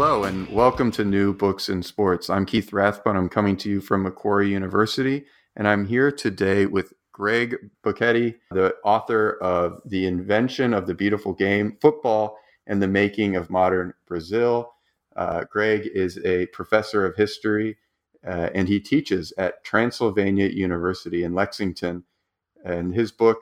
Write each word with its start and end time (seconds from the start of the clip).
Hello, 0.00 0.22
and 0.22 0.48
welcome 0.50 0.92
to 0.92 1.04
New 1.04 1.34
Books 1.34 1.68
in 1.68 1.82
Sports. 1.82 2.30
I'm 2.30 2.46
Keith 2.46 2.72
Rathbone. 2.72 3.16
I'm 3.16 3.28
coming 3.28 3.56
to 3.56 3.68
you 3.68 3.80
from 3.80 4.04
Macquarie 4.04 4.48
University, 4.48 5.24
and 5.56 5.66
I'm 5.66 5.86
here 5.86 6.12
today 6.12 6.66
with 6.66 6.92
Greg 7.10 7.56
Bocketti, 7.82 8.36
the 8.52 8.76
author 8.84 9.38
of 9.42 9.80
The 9.84 10.06
Invention 10.06 10.72
of 10.72 10.86
the 10.86 10.94
Beautiful 10.94 11.32
Game, 11.32 11.78
Football, 11.80 12.38
and 12.68 12.80
the 12.80 12.86
Making 12.86 13.34
of 13.34 13.50
Modern 13.50 13.92
Brazil. 14.06 14.72
Uh, 15.16 15.42
Greg 15.50 15.90
is 15.92 16.16
a 16.24 16.46
professor 16.46 17.04
of 17.04 17.16
history, 17.16 17.76
uh, 18.24 18.50
and 18.54 18.68
he 18.68 18.78
teaches 18.78 19.32
at 19.36 19.64
Transylvania 19.64 20.46
University 20.46 21.24
in 21.24 21.34
Lexington. 21.34 22.04
And 22.64 22.94
his 22.94 23.10
book, 23.10 23.38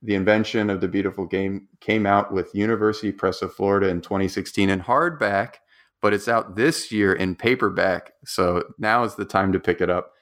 The 0.00 0.14
Invention 0.14 0.70
of 0.70 0.80
the 0.80 0.86
Beautiful 0.86 1.26
Game, 1.26 1.66
came 1.80 2.06
out 2.06 2.32
with 2.32 2.54
University 2.54 3.10
Press 3.10 3.42
of 3.42 3.52
Florida 3.52 3.88
in 3.88 4.00
2016 4.00 4.70
in 4.70 4.82
hardback 4.82 5.54
but 6.00 6.14
it's 6.14 6.28
out 6.28 6.56
this 6.56 6.92
year 6.92 7.12
in 7.12 7.34
paperback. 7.34 8.12
So 8.24 8.64
now 8.78 9.04
is 9.04 9.16
the 9.16 9.24
time 9.24 9.52
to 9.52 9.60
pick 9.60 9.80
it 9.80 9.90
up. 9.90 10.12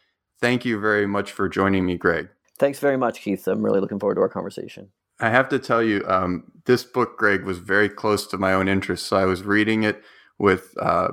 Thank 0.41 0.64
you 0.64 0.78
very 0.81 1.06
much 1.06 1.33
for 1.33 1.48
joining 1.48 1.87
me, 1.87 1.97
Greg. 1.97 2.28
Thanks 2.59 2.78
very 2.78 2.97
much, 2.97 3.20
Keith. 3.20 3.47
I'm 3.47 3.62
really 3.62 3.81
looking 3.81 3.98
forward 3.98 4.14
to 4.17 4.20
our 4.23 4.28
conversation. 4.28 4.91
I 5.19 5.31
have 5.31 5.48
to 5.51 5.59
tell 5.59 5.83
you, 5.83 6.05
um, 6.06 6.45
this 6.67 6.84
book, 6.84 7.17
Greg, 7.17 7.45
was 7.45 7.59
very 7.59 7.89
close 7.89 8.27
to 8.28 8.39
my 8.39 8.53
own 8.53 8.69
interests. 8.69 9.06
So 9.06 9.17
I 9.17 9.25
was 9.25 9.42
reading 9.42 9.83
it 9.83 10.03
with 10.39 10.75
uh, 10.81 11.09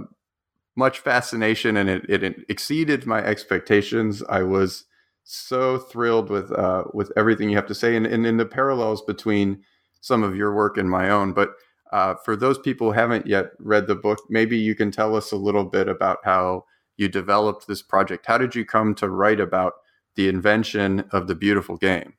much 0.75 0.99
fascination 0.99 1.77
and 1.77 1.89
it, 1.89 2.09
it, 2.09 2.45
exceeded 2.49 3.05
my 3.05 3.23
expectations. 3.23 4.23
I 4.27 4.43
was 4.43 4.85
so 5.23 5.77
thrilled 5.77 6.29
with 6.29 6.51
uh, 6.51 6.83
with 6.93 7.11
everything 7.15 7.49
you 7.49 7.55
have 7.55 7.67
to 7.67 7.75
say 7.75 7.95
and, 7.95 8.05
and 8.05 8.25
in 8.25 8.35
the 8.35 8.45
parallels 8.45 9.01
between 9.01 9.63
some 10.01 10.21
of 10.21 10.35
your 10.35 10.53
work 10.53 10.77
and 10.77 10.89
my 10.89 11.09
own. 11.09 11.31
But 11.31 11.53
uh, 11.93 12.15
for 12.15 12.35
those 12.35 12.57
people 12.57 12.87
who 12.87 12.93
haven't 12.93 13.27
yet 13.27 13.51
read 13.59 13.85
the 13.85 13.95
book, 13.95 14.19
maybe 14.27 14.57
you 14.57 14.73
can 14.73 14.89
tell 14.89 15.15
us 15.15 15.31
a 15.31 15.37
little 15.37 15.63
bit 15.63 15.87
about 15.87 16.17
how 16.23 16.65
you 16.97 17.07
developed 17.07 17.67
this 17.67 17.83
project. 17.83 18.25
How 18.25 18.39
did 18.39 18.55
you 18.55 18.65
come 18.65 18.95
to 18.95 19.07
write 19.07 19.39
about 19.39 19.73
the 20.15 20.27
invention 20.27 21.05
of 21.11 21.27
the 21.27 21.35
beautiful 21.35 21.77
game? 21.77 22.15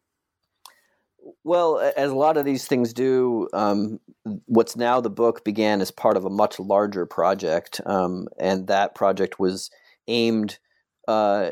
Well, 1.42 1.80
as 1.96 2.12
a 2.12 2.14
lot 2.14 2.36
of 2.36 2.44
these 2.44 2.68
things 2.68 2.92
do, 2.92 3.48
um, 3.52 3.98
what's 4.46 4.76
now 4.76 5.00
the 5.00 5.10
book 5.10 5.44
began 5.44 5.80
as 5.80 5.90
part 5.90 6.16
of 6.16 6.24
a 6.24 6.30
much 6.30 6.60
larger 6.60 7.04
project, 7.04 7.80
um, 7.84 8.28
and 8.38 8.68
that 8.68 8.94
project 8.94 9.40
was 9.40 9.72
aimed 10.06 10.58
uh, 11.08 11.50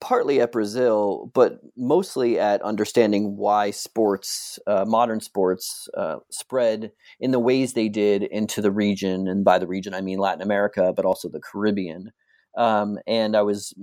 partly 0.00 0.40
at 0.40 0.52
Brazil, 0.52 1.30
but 1.34 1.60
mostly 1.76 2.38
at 2.38 2.62
understanding 2.62 3.36
why 3.36 3.70
sports, 3.70 4.58
uh, 4.66 4.84
modern 4.86 5.20
sports, 5.20 5.88
uh, 5.96 6.16
spread 6.30 6.92
in 7.18 7.30
the 7.30 7.38
ways 7.38 7.72
they 7.72 7.88
did 7.88 8.22
into 8.22 8.60
the 8.60 8.70
region. 8.70 9.26
And 9.26 9.44
by 9.44 9.58
the 9.58 9.66
region, 9.66 9.94
I 9.94 10.00
mean 10.00 10.18
Latin 10.18 10.42
America, 10.42 10.92
but 10.94 11.04
also 11.04 11.28
the 11.28 11.40
Caribbean. 11.40 12.12
Um, 12.56 12.98
and 13.06 13.36
I 13.36 13.42
was 13.42 13.74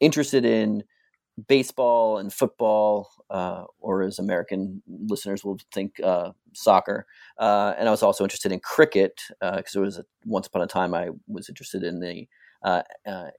interested 0.00 0.44
in 0.44 0.84
baseball 1.48 2.18
and 2.18 2.32
football, 2.32 3.10
uh, 3.30 3.64
or 3.80 4.02
as 4.02 4.18
American 4.18 4.82
listeners 5.08 5.44
will 5.44 5.58
think, 5.72 5.98
uh, 6.00 6.30
soccer. 6.52 7.06
Uh, 7.38 7.74
and 7.76 7.88
I 7.88 7.90
was 7.90 8.02
also 8.02 8.22
interested 8.22 8.52
in 8.52 8.60
cricket 8.60 9.20
because 9.40 9.74
uh, 9.74 9.80
it 9.80 9.84
was 9.84 9.98
a, 9.98 10.04
once 10.24 10.46
upon 10.46 10.62
a 10.62 10.66
time 10.66 10.94
I 10.94 11.08
was 11.26 11.48
interested 11.48 11.82
in 11.82 12.00
the 12.00 12.28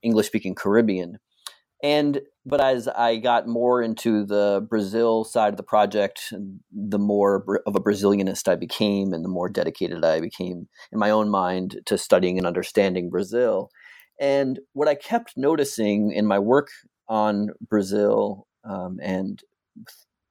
English 0.02 0.28
speaking 0.28 0.56
Caribbean. 0.56 1.20
And 1.84 2.22
but 2.46 2.62
as 2.62 2.88
I 2.88 3.18
got 3.18 3.48
more 3.48 3.82
into 3.82 4.24
the 4.26 4.66
Brazil 4.70 5.24
side 5.24 5.54
of 5.54 5.58
the 5.58 5.64
project, 5.64 6.32
the 6.72 7.00
more 7.00 7.62
of 7.66 7.76
a 7.76 7.80
Brazilianist 7.80 8.48
I 8.48 8.56
became, 8.56 9.14
and 9.14 9.24
the 9.26 9.30
more 9.30 9.50
dedicated 9.50 10.06
I 10.06 10.20
became 10.20 10.68
in 10.92 11.00
my 11.00 11.10
own 11.10 11.30
mind 11.30 11.82
to 11.86 11.98
studying 11.98 12.38
and 12.38 12.46
understanding 12.46 13.10
Brazil. 13.10 13.70
And 14.20 14.60
what 14.74 14.88
I 14.88 14.96
kept 14.96 15.34
noticing 15.36 16.12
in 16.12 16.26
my 16.26 16.40
work 16.40 16.70
on 17.10 17.50
Brazil 17.62 18.48
um, 18.64 19.00
and 19.02 19.42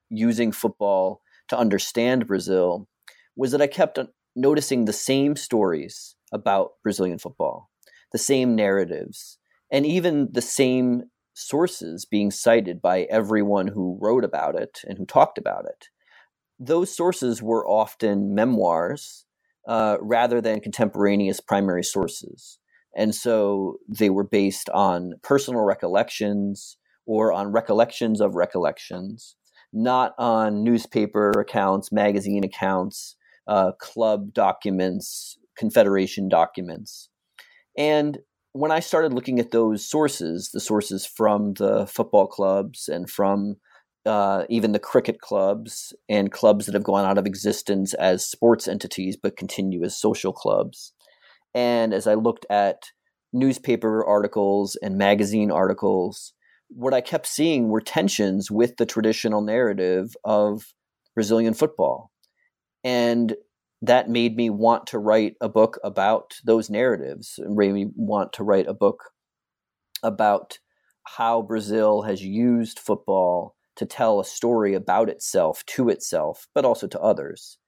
using 0.08 0.52
football 0.52 1.20
to 1.48 1.58
understand 1.58 2.26
Brazil 2.26 2.88
was 3.36 3.52
that 3.52 3.62
I 3.62 3.66
kept 3.66 3.98
noticing 4.36 4.84
the 4.84 4.92
same 4.92 5.36
stories 5.36 6.16
about 6.32 6.72
Brazilian 6.82 7.18
football, 7.18 7.70
the 8.12 8.18
same 8.18 8.54
narratives, 8.54 9.38
and 9.70 9.84
even 9.84 10.28
the 10.32 10.42
same 10.42 11.04
sources 11.34 12.04
being 12.04 12.30
cited 12.30 12.80
by 12.80 13.02
everyone 13.10 13.68
who 13.68 13.98
wrote 14.00 14.24
about 14.24 14.54
it 14.54 14.80
and 14.84 14.96
who 14.98 15.04
talked 15.04 15.36
about 15.36 15.66
it. 15.66 15.88
Those 16.58 16.94
sources 16.94 17.42
were 17.42 17.66
often 17.68 18.34
memoirs 18.34 19.26
uh, 19.66 19.98
rather 20.00 20.40
than 20.40 20.60
contemporaneous 20.60 21.40
primary 21.40 21.82
sources. 21.82 22.58
And 22.96 23.14
so 23.14 23.78
they 23.88 24.10
were 24.10 24.24
based 24.24 24.70
on 24.70 25.14
personal 25.22 25.62
recollections 25.62 26.78
or 27.06 27.32
on 27.32 27.52
recollections 27.52 28.20
of 28.20 28.34
recollections, 28.34 29.36
not 29.72 30.14
on 30.18 30.62
newspaper 30.62 31.30
accounts, 31.30 31.90
magazine 31.90 32.44
accounts, 32.44 33.16
uh, 33.48 33.72
club 33.80 34.32
documents, 34.32 35.38
confederation 35.56 36.28
documents. 36.28 37.08
And 37.76 38.18
when 38.54 38.70
I 38.70 38.78
started 38.78 39.12
looking 39.12 39.40
at 39.40 39.50
those 39.50 39.84
sources, 39.84 40.50
the 40.52 40.60
sources 40.60 41.04
from 41.04 41.54
the 41.54 41.86
football 41.88 42.28
clubs 42.28 42.88
and 42.88 43.10
from 43.10 43.56
uh, 44.06 44.44
even 44.48 44.70
the 44.70 44.78
cricket 44.78 45.20
clubs 45.20 45.92
and 46.08 46.30
clubs 46.30 46.66
that 46.66 46.74
have 46.74 46.84
gone 46.84 47.04
out 47.04 47.18
of 47.18 47.26
existence 47.26 47.94
as 47.94 48.24
sports 48.24 48.68
entities 48.68 49.18
but 49.20 49.36
continue 49.36 49.82
as 49.82 49.98
social 49.98 50.32
clubs. 50.32 50.92
And 51.52 51.92
as 51.92 52.06
I 52.06 52.14
looked 52.14 52.46
at 52.48 52.84
newspaper 53.32 54.04
articles 54.04 54.76
and 54.80 54.96
magazine 54.96 55.50
articles, 55.50 56.32
what 56.68 56.94
I 56.94 57.00
kept 57.00 57.26
seeing 57.26 57.70
were 57.70 57.80
tensions 57.80 58.52
with 58.52 58.76
the 58.76 58.86
traditional 58.86 59.40
narrative 59.40 60.14
of 60.22 60.62
Brazilian 61.16 61.54
football. 61.54 62.12
And 62.84 63.34
that 63.86 64.08
made 64.08 64.36
me 64.36 64.50
want 64.50 64.86
to 64.88 64.98
write 64.98 65.34
a 65.40 65.48
book 65.48 65.78
about 65.84 66.34
those 66.44 66.70
narratives. 66.70 67.38
It 67.38 67.50
made 67.50 67.72
me 67.72 67.88
want 67.94 68.32
to 68.34 68.44
write 68.44 68.66
a 68.66 68.74
book 68.74 69.10
about 70.02 70.58
how 71.04 71.42
Brazil 71.42 72.02
has 72.02 72.22
used 72.22 72.78
football 72.78 73.56
to 73.76 73.84
tell 73.84 74.20
a 74.20 74.24
story 74.24 74.74
about 74.74 75.08
itself 75.08 75.64
to 75.66 75.88
itself, 75.88 76.46
but 76.54 76.64
also 76.64 76.86
to 76.86 77.00
others. 77.00 77.58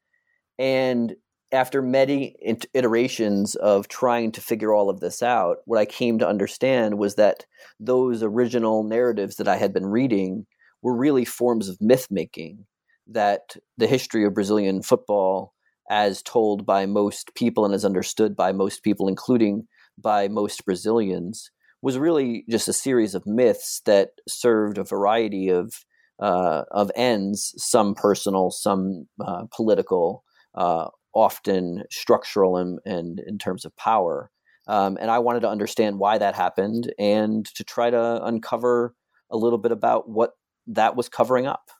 And 0.59 1.17
after 1.53 1.83
many 1.83 2.37
iterations 2.73 3.55
of 3.57 3.89
trying 3.89 4.33
to 4.33 4.41
figure 4.41 4.73
all 4.73 4.89
of 4.89 5.01
this 5.01 5.23
out, 5.23 5.59
what 5.65 5.79
I 5.79 5.85
came 5.85 6.19
to 6.19 6.29
understand 6.29 6.99
was 6.99 7.17
that 7.17 7.45
those 7.79 8.23
original 8.23 8.85
narratives 8.85 9.37
that 9.37 9.49
I 9.49 9.57
had 9.57 9.73
been 9.73 9.87
reading 9.87 10.47
were 10.83 10.97
really 10.97 11.25
forms 11.25 11.69
of 11.69 11.81
myth 11.81 12.09
making, 12.11 12.65
that 13.07 13.57
the 13.77 13.87
history 13.87 14.25
of 14.25 14.35
Brazilian 14.35 14.83
football 14.83 15.53
as 15.91 16.23
told 16.23 16.67
by 16.67 16.87
most 16.87 17.35
people 17.35 17.65
and 17.65 17.75
as 17.75 17.85
understood 17.85 18.37
by 18.37 18.53
most 18.53 18.83
people, 18.83 19.09
including 19.09 19.67
by 19.99 20.29
most 20.29 20.65
Brazilians, 20.65 21.51
was 21.83 21.99
really 21.99 22.45
just 22.49 22.69
a 22.69 22.73
series 22.73 23.15
of 23.15 23.27
myths 23.27 23.81
that 23.87 24.11
served 24.29 24.79
a 24.79 24.85
variety 24.85 25.49
of 25.49 25.73
uh, 26.19 26.63
of 26.71 26.91
ends, 26.97 27.55
some 27.59 27.95
personal, 27.95 28.51
some 28.51 29.07
uh, 29.21 29.45
political, 29.55 30.25
uh, 30.55 30.89
often 31.15 31.85
structural 31.91 32.57
and, 32.57 32.79
and 32.87 33.21
in 33.21 33.39
terms 33.39 33.65
of 33.65 33.77
power. 33.77 34.31
Um, 34.67 34.97
and 35.01 35.11
I 35.11 35.19
wanted 35.19 35.41
to 35.41 35.49
understand 35.49 35.99
why 35.99 36.19
that 36.19 36.35
happened 36.35 36.93
and 36.99 37.45
to 37.55 37.65
try 37.65 37.91
to 37.91 38.25
uncover 38.25 38.95
a 39.31 39.37
little 39.37 39.59
bit 39.59 39.73
about 39.73 40.09
what 40.09 40.33
that 40.69 40.97
was 40.97 41.09
covering 41.09 41.47
up. 41.47 41.71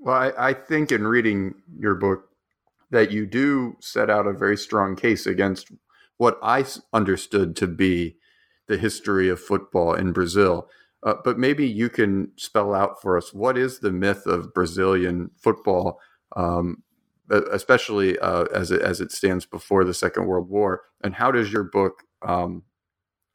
Well, 0.00 0.16
I, 0.16 0.50
I 0.50 0.52
think 0.52 0.92
in 0.92 1.06
reading 1.06 1.54
your 1.78 1.94
book, 1.94 2.28
that 2.94 3.10
you 3.10 3.26
do 3.26 3.76
set 3.80 4.08
out 4.08 4.26
a 4.26 4.32
very 4.32 4.56
strong 4.56 4.94
case 4.94 5.26
against 5.26 5.72
what 6.16 6.38
I 6.42 6.64
understood 6.92 7.56
to 7.56 7.66
be 7.66 8.16
the 8.68 8.78
history 8.78 9.28
of 9.28 9.40
football 9.40 9.94
in 9.94 10.12
Brazil. 10.12 10.68
Uh, 11.02 11.14
but 11.24 11.36
maybe 11.36 11.66
you 11.66 11.90
can 11.90 12.30
spell 12.36 12.72
out 12.72 13.02
for 13.02 13.18
us 13.18 13.34
what 13.34 13.58
is 13.58 13.80
the 13.80 13.90
myth 13.90 14.26
of 14.26 14.54
Brazilian 14.54 15.32
football? 15.36 16.00
Um, 16.36 16.84
especially 17.30 18.16
uh, 18.20 18.44
as 18.54 18.70
it 18.70 18.80
as 18.80 19.00
it 19.00 19.10
stands 19.10 19.44
before 19.44 19.84
the 19.84 19.94
Second 19.94 20.26
World 20.26 20.48
War. 20.48 20.82
And 21.02 21.14
how 21.14 21.32
does 21.32 21.52
your 21.52 21.64
book 21.64 22.04
um, 22.22 22.62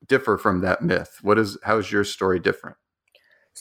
differ 0.08 0.38
from 0.38 0.62
that 0.62 0.82
myth? 0.82 1.18
What 1.22 1.38
is 1.38 1.58
how 1.64 1.80
is 1.80 1.92
your 1.92 2.06
story 2.06 2.40
different? 2.40 2.78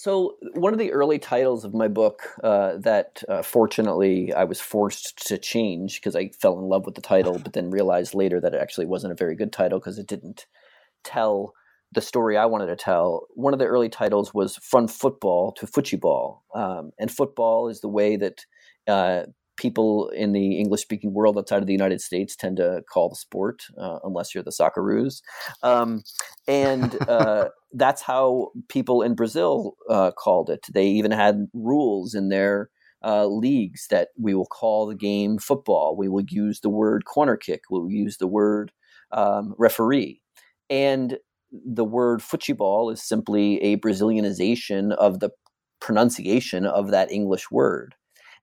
So, 0.00 0.36
one 0.54 0.72
of 0.72 0.78
the 0.78 0.92
early 0.92 1.18
titles 1.18 1.64
of 1.64 1.74
my 1.74 1.88
book 1.88 2.22
uh, 2.44 2.76
that 2.76 3.20
uh, 3.28 3.42
fortunately 3.42 4.32
I 4.32 4.44
was 4.44 4.60
forced 4.60 5.26
to 5.26 5.38
change 5.38 5.96
because 5.96 6.14
I 6.14 6.28
fell 6.40 6.56
in 6.60 6.66
love 6.66 6.86
with 6.86 6.94
the 6.94 7.00
title, 7.00 7.40
but 7.40 7.52
then 7.52 7.72
realized 7.72 8.14
later 8.14 8.40
that 8.40 8.54
it 8.54 8.62
actually 8.62 8.86
wasn't 8.86 9.12
a 9.12 9.16
very 9.16 9.34
good 9.34 9.52
title 9.52 9.80
because 9.80 9.98
it 9.98 10.06
didn't 10.06 10.46
tell 11.02 11.52
the 11.90 12.00
story 12.00 12.36
I 12.36 12.46
wanted 12.46 12.66
to 12.66 12.76
tell. 12.76 13.26
One 13.34 13.52
of 13.52 13.58
the 13.58 13.66
early 13.66 13.88
titles 13.88 14.32
was 14.32 14.54
From 14.62 14.86
Football 14.86 15.50
to 15.54 15.66
Football. 15.66 16.44
Um, 16.54 16.92
and 17.00 17.10
football 17.10 17.68
is 17.68 17.80
the 17.80 17.88
way 17.88 18.14
that 18.14 18.46
uh, 18.86 19.22
people 19.58 20.08
in 20.10 20.32
the 20.32 20.58
English 20.58 20.80
speaking 20.82 21.12
world 21.12 21.36
outside 21.36 21.58
of 21.58 21.66
the 21.66 21.72
United 21.72 22.00
States 22.00 22.34
tend 22.34 22.56
to 22.56 22.82
call 22.90 23.10
the 23.10 23.16
sport, 23.16 23.64
uh, 23.76 23.98
unless 24.04 24.34
you're 24.34 24.44
the 24.44 24.50
Socceroos. 24.50 25.20
Um, 25.62 26.02
and 26.46 26.96
uh, 27.08 27.50
that's 27.72 28.02
how 28.02 28.52
people 28.68 29.02
in 29.02 29.14
Brazil 29.14 29.76
uh, 29.90 30.12
called 30.12 30.48
it. 30.48 30.66
They 30.72 30.86
even 30.86 31.10
had 31.10 31.48
rules 31.52 32.14
in 32.14 32.30
their 32.30 32.70
uh, 33.04 33.26
leagues 33.26 33.86
that 33.90 34.08
we 34.18 34.34
will 34.34 34.46
call 34.46 34.86
the 34.86 34.94
game 34.94 35.38
football. 35.38 35.96
We 35.96 36.08
will 36.08 36.24
use 36.28 36.60
the 36.60 36.70
word 36.70 37.04
corner 37.04 37.36
kick. 37.36 37.62
We'll 37.70 37.90
use 37.90 38.16
the 38.16 38.26
word 38.26 38.72
um, 39.12 39.54
referee. 39.58 40.20
And 40.70 41.18
the 41.52 41.84
word 41.84 42.20
futebol 42.20 42.92
is 42.92 43.02
simply 43.02 43.60
a 43.62 43.76
Brazilianization 43.78 44.92
of 44.92 45.20
the 45.20 45.30
pronunciation 45.80 46.66
of 46.66 46.90
that 46.90 47.10
English 47.10 47.50
word. 47.50 47.94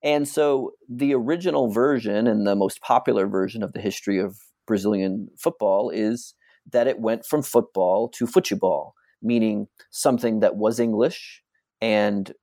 And 0.04 0.28
so 0.28 0.72
the 0.90 1.14
original 1.14 1.72
version 1.72 2.28
and 2.28 2.46
the 2.46 2.56
most 2.56 2.82
popular 2.82 3.28
version 3.28 3.64
of 3.64 3.74
the 3.74 3.82
history 3.82 4.20
of 4.20 4.38
Brazilian 4.68 5.30
football 5.38 5.90
is 5.90 6.34
that 6.72 6.88
it 6.88 7.00
went 7.00 7.26
from 7.26 7.42
football 7.42 8.10
to 8.10 8.26
futebol, 8.26 8.92
meaning 9.22 9.68
something 9.92 10.40
that 10.40 10.56
was 10.56 10.80
English 10.80 11.42
and 11.82 12.34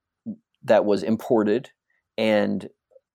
that 0.62 0.84
was 0.84 1.02
imported 1.02 1.70
and 2.16 2.68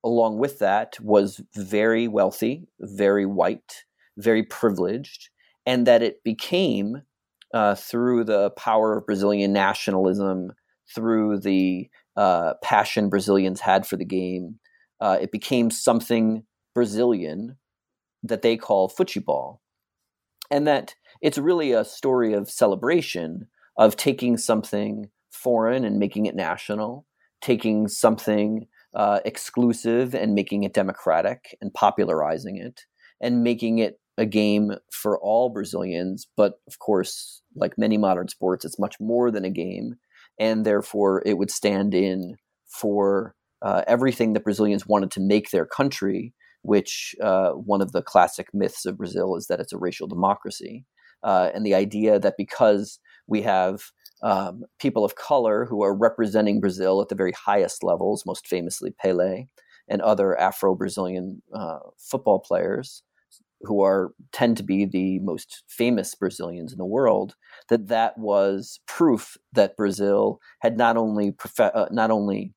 along 0.03 0.37
with 0.37 0.59
that 0.59 0.97
was 1.01 1.41
very 1.55 2.07
wealthy, 2.07 2.67
very 2.79 3.25
white, 3.25 3.83
very 4.17 4.43
privileged, 4.43 5.29
and 5.65 5.85
that 5.85 6.01
it 6.01 6.23
became 6.23 7.01
uh, 7.53 7.75
through 7.75 8.23
the 8.23 8.51
power 8.51 8.97
of 8.97 9.05
Brazilian 9.05 9.53
nationalism, 9.53 10.51
through 10.93 11.39
the 11.39 11.89
uh, 12.17 12.55
passion 12.63 13.09
Brazilians 13.09 13.61
had 13.61 13.87
for 13.87 13.95
the 13.95 14.05
game, 14.05 14.59
uh, 14.99 15.17
it 15.21 15.31
became 15.31 15.69
something 15.69 16.43
Brazilian 16.73 17.57
that 18.23 18.41
they 18.41 18.57
call 18.57 18.89
futebol. 18.89 19.59
And 20.49 20.67
that 20.67 20.95
it's 21.21 21.37
really 21.37 21.71
a 21.71 21.85
story 21.85 22.33
of 22.33 22.49
celebration, 22.49 23.47
of 23.77 23.95
taking 23.95 24.37
something 24.37 25.09
foreign 25.31 25.85
and 25.85 25.99
making 25.99 26.25
it 26.25 26.35
national, 26.35 27.05
taking 27.41 27.87
something 27.87 28.67
uh, 28.95 29.19
exclusive 29.25 30.15
and 30.15 30.33
making 30.33 30.63
it 30.63 30.73
democratic 30.73 31.55
and 31.61 31.73
popularizing 31.73 32.57
it, 32.57 32.85
and 33.21 33.43
making 33.43 33.77
it 33.77 33.99
a 34.17 34.25
game 34.25 34.73
for 34.91 35.19
all 35.19 35.49
Brazilians. 35.49 36.25
But 36.35 36.59
of 36.67 36.79
course, 36.79 37.43
like 37.55 37.77
many 37.77 37.97
modern 37.97 38.29
sports, 38.29 38.65
it's 38.65 38.79
much 38.79 38.99
more 38.99 39.29
than 39.29 39.45
a 39.45 39.51
game 39.51 39.97
and 40.39 40.65
therefore 40.65 41.21
it 41.25 41.37
would 41.37 41.51
stand 41.51 41.93
in 41.93 42.35
for 42.67 43.35
uh, 43.61 43.83
everything 43.87 44.33
that 44.33 44.43
Brazilians 44.43 44.85
wanted 44.85 45.11
to 45.11 45.19
make 45.19 45.49
their 45.49 45.65
country, 45.65 46.33
which 46.61 47.15
uh, 47.21 47.51
one 47.51 47.81
of 47.81 47.91
the 47.91 48.01
classic 48.01 48.47
myths 48.53 48.85
of 48.85 48.97
Brazil 48.97 49.35
is 49.35 49.47
that 49.47 49.59
it's 49.59 49.73
a 49.73 49.77
racial 49.77 50.07
democracy. 50.07 50.85
Uh, 51.23 51.49
and 51.53 51.65
the 51.65 51.73
idea 51.73 52.19
that 52.19 52.35
because 52.37 52.99
we 53.27 53.41
have 53.41 53.81
um, 54.21 54.63
people 54.79 55.03
of 55.03 55.15
color 55.15 55.65
who 55.65 55.83
are 55.83 55.95
representing 55.95 56.59
Brazil 56.59 57.01
at 57.01 57.09
the 57.09 57.15
very 57.15 57.33
highest 57.33 57.83
levels, 57.83 58.23
most 58.25 58.47
famously 58.47 58.91
Pele 58.91 59.45
and 59.87 60.01
other 60.01 60.37
Afro 60.39 60.75
Brazilian 60.75 61.41
uh, 61.53 61.79
football 61.97 62.39
players, 62.39 63.03
who 63.61 63.81
are 63.81 64.11
tend 64.31 64.57
to 64.57 64.63
be 64.63 64.85
the 64.85 65.19
most 65.19 65.63
famous 65.67 66.13
Brazilians 66.15 66.71
in 66.71 66.77
the 66.77 66.85
world, 66.85 67.35
that 67.69 67.87
that 67.87 68.17
was 68.17 68.79
proof 68.87 69.37
that 69.53 69.75
Brazil 69.75 70.39
had 70.59 70.77
not 70.77 70.97
only 70.97 71.35
uh, 71.59 71.87
not 71.91 72.11
only 72.11 72.53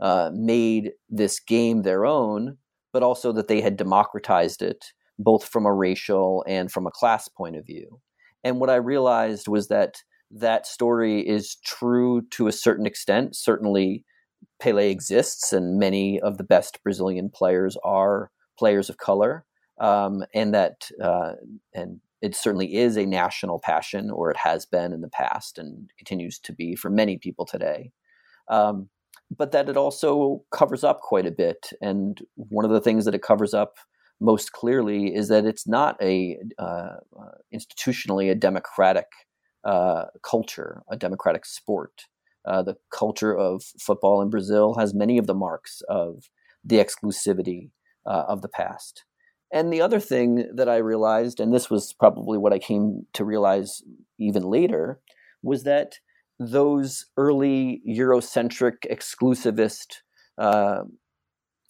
uh, 0.00 0.30
made 0.34 0.92
this 1.08 1.40
game 1.40 1.82
their 1.82 2.04
own, 2.04 2.58
but 2.92 3.02
also 3.02 3.32
that 3.32 3.48
they 3.48 3.60
had 3.60 3.76
democratized 3.76 4.62
it 4.62 4.92
both 5.18 5.44
from 5.44 5.66
a 5.66 5.72
racial 5.72 6.44
and 6.46 6.70
from 6.70 6.86
a 6.86 6.90
class 6.90 7.28
point 7.28 7.56
of 7.56 7.66
view. 7.66 8.00
And 8.44 8.58
what 8.58 8.70
I 8.70 8.76
realized 8.76 9.46
was 9.48 9.68
that 9.68 9.96
that 10.30 10.66
story 10.66 11.20
is 11.20 11.56
true 11.64 12.22
to 12.32 12.48
a 12.48 12.52
certain 12.52 12.86
extent. 12.86 13.36
Certainly, 13.36 14.04
Pele 14.58 14.90
exists, 14.90 15.52
and 15.52 15.78
many 15.78 16.20
of 16.20 16.38
the 16.38 16.44
best 16.44 16.82
Brazilian 16.82 17.30
players 17.30 17.76
are 17.84 18.30
players 18.58 18.88
of 18.88 18.96
color 18.98 19.44
um, 19.82 20.24
and 20.32 20.54
that 20.54 20.88
uh, 21.02 21.32
and 21.74 22.00
it 22.22 22.36
certainly 22.36 22.76
is 22.76 22.96
a 22.96 23.04
national 23.04 23.58
passion, 23.58 24.10
or 24.10 24.30
it 24.30 24.36
has 24.36 24.64
been 24.64 24.92
in 24.92 25.00
the 25.00 25.08
past 25.08 25.58
and 25.58 25.90
continues 25.98 26.38
to 26.38 26.52
be 26.52 26.76
for 26.76 26.88
many 26.88 27.18
people 27.18 27.44
today. 27.44 27.90
Um, 28.48 28.88
but 29.36 29.50
that 29.52 29.68
it 29.68 29.76
also 29.76 30.44
covers 30.52 30.84
up 30.84 31.00
quite 31.00 31.26
a 31.26 31.32
bit. 31.32 31.70
And 31.80 32.20
one 32.36 32.64
of 32.64 32.70
the 32.70 32.80
things 32.80 33.04
that 33.04 33.14
it 33.14 33.22
covers 33.22 33.54
up 33.54 33.74
most 34.20 34.52
clearly 34.52 35.12
is 35.14 35.28
that 35.28 35.44
it's 35.44 35.66
not 35.66 36.00
a 36.00 36.38
uh, 36.58 36.96
uh, 37.18 37.34
institutionally 37.52 38.30
a 38.30 38.36
democratic 38.36 39.06
uh, 39.64 40.04
culture, 40.22 40.82
a 40.90 40.96
democratic 40.96 41.44
sport. 41.44 42.04
Uh, 42.44 42.62
the 42.62 42.76
culture 42.92 43.36
of 43.36 43.64
football 43.80 44.22
in 44.22 44.30
Brazil 44.30 44.74
has 44.74 44.94
many 44.94 45.18
of 45.18 45.26
the 45.26 45.34
marks 45.34 45.82
of 45.88 46.28
the 46.64 46.76
exclusivity 46.76 47.70
uh, 48.06 48.24
of 48.28 48.42
the 48.42 48.48
past. 48.48 49.04
And 49.52 49.70
the 49.70 49.82
other 49.82 50.00
thing 50.00 50.48
that 50.54 50.68
I 50.68 50.78
realized, 50.78 51.38
and 51.38 51.52
this 51.52 51.68
was 51.68 51.92
probably 51.92 52.38
what 52.38 52.54
I 52.54 52.58
came 52.58 53.06
to 53.12 53.24
realize 53.24 53.82
even 54.18 54.44
later, 54.44 54.98
was 55.42 55.64
that 55.64 55.98
those 56.38 57.06
early 57.16 57.82
Eurocentric 57.86 58.76
exclusivist 58.90 59.96
uh, 60.38 60.84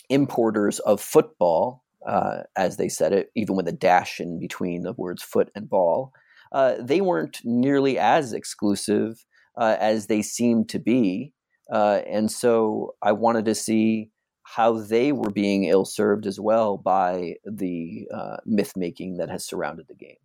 importers 0.08 0.78
of 0.80 1.00
football, 1.00 1.84
uh, 2.06 2.42
as 2.56 2.76
they 2.76 2.88
said 2.88 3.12
it, 3.12 3.30
even 3.34 3.56
with 3.56 3.66
a 3.66 3.72
dash 3.72 4.20
in 4.20 4.38
between 4.38 4.82
the 4.82 4.92
words 4.92 5.22
foot 5.22 5.50
and 5.54 5.68
ball, 5.68 6.12
uh, 6.52 6.74
they 6.78 7.00
weren't 7.00 7.40
nearly 7.44 7.98
as 7.98 8.32
exclusive 8.32 9.24
uh, 9.56 9.76
as 9.80 10.06
they 10.06 10.22
seemed 10.22 10.68
to 10.68 10.78
be. 10.78 11.32
Uh, 11.70 12.00
and 12.06 12.30
so 12.30 12.94
I 13.02 13.12
wanted 13.12 13.44
to 13.46 13.54
see 13.54 14.10
how 14.42 14.78
they 14.78 15.12
were 15.12 15.30
being 15.30 15.64
ill 15.64 15.84
served 15.84 16.26
as 16.26 16.38
well 16.38 16.76
by 16.76 17.34
the 17.44 18.06
uh, 18.12 18.36
myth 18.44 18.72
making 18.76 19.16
that 19.16 19.30
has 19.30 19.44
surrounded 19.44 19.86
the 19.88 19.94
game. 19.94 20.16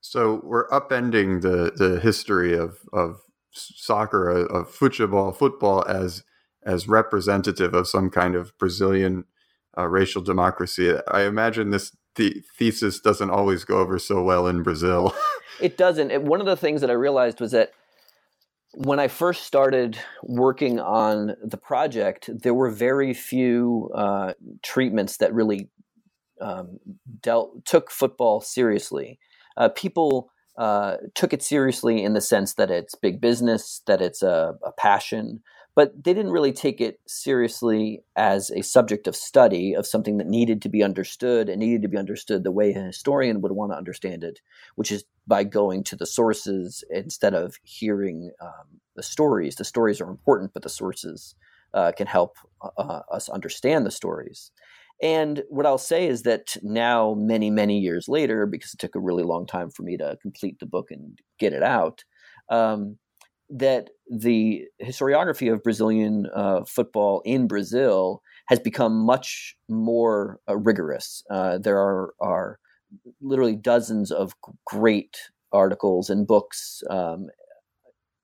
So 0.00 0.40
we're 0.42 0.68
upending 0.68 1.42
the 1.42 1.72
the 1.76 2.00
history 2.00 2.54
of 2.54 2.78
of 2.92 3.20
soccer 3.52 4.28
of 4.28 4.68
football 4.68 5.32
football 5.32 5.84
as 5.86 6.24
as 6.64 6.88
representative 6.88 7.74
of 7.74 7.88
some 7.88 8.10
kind 8.10 8.34
of 8.34 8.56
Brazilian 8.58 9.24
uh, 9.78 9.86
racial 9.86 10.22
democracy. 10.22 10.94
I 11.08 11.22
imagine 11.22 11.70
this 11.70 11.96
the 12.16 12.42
thesis 12.58 13.00
doesn't 13.00 13.30
always 13.30 13.64
go 13.64 13.78
over 13.78 13.98
so 13.98 14.22
well 14.22 14.46
in 14.46 14.62
Brazil. 14.62 15.14
it 15.60 15.78
doesn't. 15.78 16.10
It, 16.10 16.22
one 16.22 16.40
of 16.40 16.46
the 16.46 16.56
things 16.56 16.80
that 16.80 16.90
I 16.90 16.94
realized 16.94 17.40
was 17.40 17.52
that 17.52 17.72
when 18.74 18.98
I 18.98 19.08
first 19.08 19.44
started 19.44 19.98
working 20.22 20.80
on 20.80 21.36
the 21.42 21.56
project, 21.56 22.30
there 22.32 22.54
were 22.54 22.70
very 22.70 23.12
few 23.12 23.90
uh, 23.94 24.32
treatments 24.62 25.18
that 25.18 25.34
really 25.34 25.68
um, 26.40 26.78
dealt 27.20 27.64
took 27.64 27.90
football 27.90 28.40
seriously. 28.40 29.18
Uh, 29.56 29.68
people 29.68 30.30
uh, 30.56 30.96
took 31.14 31.32
it 31.32 31.42
seriously 31.42 32.02
in 32.02 32.14
the 32.14 32.20
sense 32.20 32.54
that 32.54 32.70
it's 32.70 32.94
big 32.94 33.20
business, 33.20 33.82
that 33.86 34.00
it's 34.00 34.22
a, 34.22 34.54
a 34.64 34.72
passion, 34.72 35.42
but 35.74 35.92
they 36.04 36.12
didn't 36.12 36.32
really 36.32 36.52
take 36.52 36.80
it 36.80 37.00
seriously 37.06 38.02
as 38.16 38.50
a 38.50 38.62
subject 38.62 39.06
of 39.06 39.16
study 39.16 39.74
of 39.74 39.86
something 39.86 40.18
that 40.18 40.26
needed 40.26 40.60
to 40.62 40.68
be 40.68 40.82
understood 40.82 41.48
and 41.48 41.60
needed 41.60 41.82
to 41.82 41.88
be 41.88 41.96
understood 41.96 42.44
the 42.44 42.52
way 42.52 42.72
a 42.72 42.80
historian 42.80 43.40
would 43.40 43.52
want 43.52 43.72
to 43.72 43.76
understand 43.76 44.22
it, 44.22 44.40
which 44.74 44.92
is 44.92 45.04
by 45.26 45.44
going 45.44 45.82
to 45.84 45.96
the 45.96 46.06
sources 46.06 46.84
instead 46.90 47.34
of 47.34 47.56
hearing 47.62 48.30
um, 48.40 48.80
the 48.96 49.02
stories. 49.02 49.56
The 49.56 49.64
stories 49.64 50.00
are 50.00 50.10
important, 50.10 50.52
but 50.52 50.62
the 50.62 50.68
sources 50.68 51.34
uh, 51.72 51.92
can 51.92 52.06
help 52.06 52.36
uh, 52.60 52.68
uh 52.76 53.02
us 53.10 53.30
understand 53.30 53.86
the 53.86 53.90
stories. 53.90 54.50
And 55.00 55.42
what 55.48 55.66
I'll 55.66 55.78
say 55.78 56.06
is 56.06 56.22
that 56.22 56.56
now, 56.62 57.14
many, 57.18 57.50
many 57.50 57.78
years 57.78 58.08
later, 58.08 58.46
because 58.46 58.72
it 58.72 58.78
took 58.78 58.94
a 58.94 59.00
really 59.00 59.24
long 59.24 59.46
time 59.46 59.70
for 59.70 59.82
me 59.82 59.96
to 59.96 60.16
complete 60.22 60.60
the 60.60 60.66
book 60.66 60.90
and 60.90 61.18
get 61.38 61.52
it 61.52 61.62
out, 61.62 62.04
um, 62.50 62.98
that 63.52 63.90
the 64.10 64.64
historiography 64.82 65.52
of 65.52 65.62
Brazilian 65.62 66.26
uh, 66.34 66.64
football 66.64 67.20
in 67.26 67.46
Brazil 67.46 68.22
has 68.46 68.58
become 68.58 68.94
much 69.04 69.54
more 69.68 70.40
uh, 70.48 70.56
rigorous. 70.56 71.22
Uh, 71.30 71.58
there 71.58 71.78
are, 71.78 72.14
are 72.20 72.58
literally 73.20 73.54
dozens 73.54 74.10
of 74.10 74.34
great 74.66 75.16
articles 75.52 76.08
and 76.08 76.26
books 76.26 76.82
um, 76.88 77.28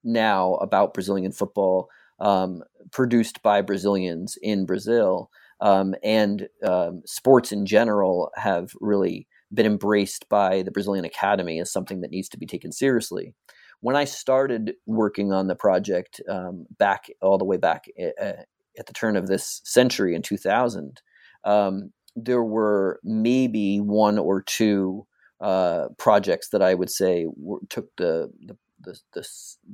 now 0.03 0.55
about 0.55 0.95
Brazilian 0.95 1.31
football 1.31 1.89
um, 2.21 2.63
produced 2.91 3.43
by 3.43 3.61
Brazilians 3.61 4.39
in 4.43 4.65
Brazil. 4.65 5.31
Um, 5.61 5.95
and 6.03 6.49
um, 6.65 7.03
sports 7.05 7.53
in 7.53 7.67
general 7.67 8.31
have 8.37 8.73
really 8.81 9.27
been 9.53 9.67
embraced 9.67 10.29
by 10.29 10.63
the 10.63 10.71
Brazilian 10.71 11.05
Academy 11.05 11.59
as 11.61 11.71
something 11.71 12.01
that 12.01 12.11
needs 12.11 12.29
to 12.31 12.39
be 12.39 12.47
taken 12.47 12.73
seriously. 12.73 13.35
When 13.81 13.97
I 13.97 14.05
started 14.05 14.75
working 14.87 15.33
on 15.33 15.47
the 15.47 15.55
project 15.55 16.21
um, 16.29 16.67
back 16.79 17.07
all 17.23 17.39
the 17.39 17.45
way 17.45 17.57
back 17.57 17.85
at, 17.99 18.47
at, 18.79 18.87
the 18.87 18.93
turn 18.93 19.17
of 19.17 19.27
this 19.27 19.61
century 19.65 20.15
in 20.15 20.23
2000, 20.23 21.01
um, 21.45 21.93
there 22.17 22.43
were 22.43 23.01
maybe 23.05 23.79
one 23.79 24.19
or 24.19 24.43
two 24.43 25.07
uh, 25.41 25.89
projects 25.97 26.49
that 26.51 26.63
I 26.63 26.75
would 26.75 26.91
say 26.91 27.27
were, 27.37 27.61
took 27.69 27.89
the, 27.97 28.31
the 28.45 28.57
the, 28.81 28.99
the, 29.13 29.29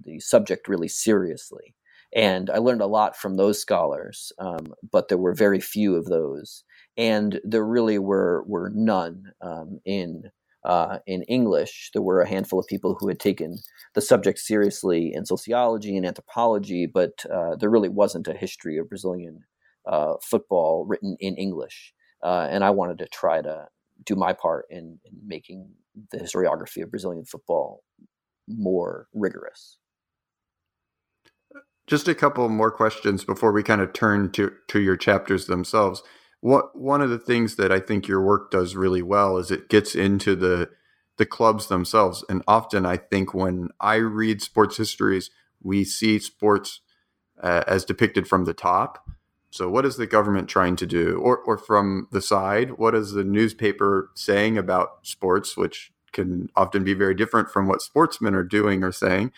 the 0.05 0.21
subject 0.21 0.69
really 0.69 0.89
seriously. 0.89 1.75
And 2.15 2.49
I 2.49 2.59
learned 2.59 2.81
a 2.81 2.87
lot 2.87 3.17
from 3.17 3.37
those 3.37 3.61
scholars, 3.61 4.33
um, 4.39 4.73
but 4.91 5.09
there 5.09 5.19
were 5.19 5.35
very 5.35 5.61
few 5.61 5.97
of 5.97 6.07
those, 6.07 6.63
and 6.97 7.41
there 7.43 7.65
really 7.65 7.99
were 7.99 8.45
were 8.47 8.71
none 8.73 9.33
um, 9.41 9.81
in 9.85 10.31
uh, 10.65 10.99
in 11.07 11.23
English. 11.25 11.91
There 11.93 12.03
were 12.03 12.21
a 12.21 12.29
handful 12.29 12.59
of 12.59 12.67
people 12.67 12.97
who 12.99 13.09
had 13.09 13.21
taken 13.21 13.59
the 13.95 14.01
subject 14.01 14.39
seriously 14.39 15.13
in 15.15 15.27
sociology 15.27 15.97
and 15.97 16.07
anthropology, 16.07 16.87
but 16.87 17.25
uh, 17.33 17.57
there 17.57 17.71
really 17.71 17.89
wasn't 17.89 18.29
a 18.29 18.35
history 18.35 18.79
of 18.79 18.89
Brazilian 18.89 19.45
uh, 19.87 20.15
football 20.23 20.85
written 20.87 21.17
in 21.21 21.37
English. 21.37 21.93
Uh, 22.23 22.49
and 22.51 22.65
I 22.65 22.71
wanted 22.71 22.99
to 22.99 23.07
try 23.09 23.43
to 23.43 23.69
do 24.05 24.17
my 24.17 24.33
part 24.33 24.67
in, 24.71 24.99
in 25.05 25.13
making 25.27 25.71
the 26.11 26.19
historiography 26.19 26.83
of 26.83 26.91
Brazilian 26.91 27.25
football 27.25 27.85
more 28.49 29.09
rigorous. 29.13 29.79
Just 31.87 32.09
a 32.09 32.15
couple 32.15 32.49
more 32.49 32.71
questions 32.71 33.25
before 33.25 33.53
we 33.53 33.63
kind 33.63 33.83
of 33.83 33.93
turn 33.93 34.33
to, 34.33 34.53
to 34.69 34.81
your 34.81 34.97
chapters 34.97 35.47
themselves. 35.47 36.03
What 36.45 36.79
one 36.79 37.01
of 37.01 37.09
the 37.09 37.19
things 37.19 37.57
that 37.57 37.73
I 37.73 37.81
think 37.81 38.07
your 38.07 38.21
work 38.21 38.51
does 38.51 38.77
really 38.77 39.01
well 39.01 39.39
is 39.39 39.51
it 39.51 39.71
gets 39.71 39.95
into 39.95 40.37
the 40.37 40.69
the 41.17 41.25
clubs 41.25 41.69
themselves. 41.69 42.23
And 42.29 42.43
often 42.47 42.85
I 42.85 42.99
think 42.99 43.33
when 43.33 43.71
I 43.81 43.95
read 43.95 44.43
sports 44.43 44.77
histories, 44.77 45.31
we 45.63 45.85
see 45.85 46.19
sports 46.19 46.81
uh, 47.43 47.65
as 47.67 47.87
depicted 47.87 48.29
from 48.29 48.45
the 48.45 48.53
top. 48.53 49.09
So, 49.49 49.71
what 49.71 49.87
is 49.87 49.97
the 49.97 50.07
government 50.07 50.51
trying 50.51 50.77
to 50.77 50.87
do? 50.87 51.17
Or, 51.17 51.39
or 51.39 51.57
from 51.57 52.09
the 52.13 52.21
side, 52.21 52.73
what 52.73 52.95
is 52.95 53.13
the 53.13 53.25
newspaper 53.25 54.11
saying 54.15 54.59
about 54.59 54.99
sports, 55.07 55.57
which 55.57 55.93
can 56.13 56.51
often 56.55 56.85
be 56.85 56.93
very 56.93 57.15
different 57.15 57.49
from 57.49 57.69
what 57.69 57.81
sportsmen 57.81 58.35
are 58.35 58.45
doing 58.45 58.85
or 58.85 58.93
saying? 58.93 59.33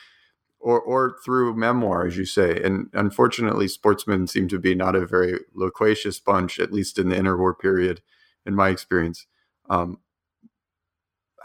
Or, 0.67 0.81
or 0.81 1.17
through 1.25 1.55
memoir, 1.55 2.09
as 2.09 2.17
you 2.17 2.25
say. 2.25 2.61
And 2.61 2.89
unfortunately, 2.93 3.69
sportsmen 3.69 4.27
seem 4.27 4.49
to 4.49 4.59
be 4.59 4.75
not 4.75 4.97
a 4.97 5.07
very 5.07 5.39
loquacious 5.55 6.19
bunch, 6.19 6.59
at 6.59 6.73
least 6.73 6.99
in 6.99 7.09
the 7.09 7.15
interwar 7.15 7.57
period, 7.57 8.01
in 8.45 8.57
my 8.57 8.71
experience. 8.71 9.29
Um, 9.71 9.99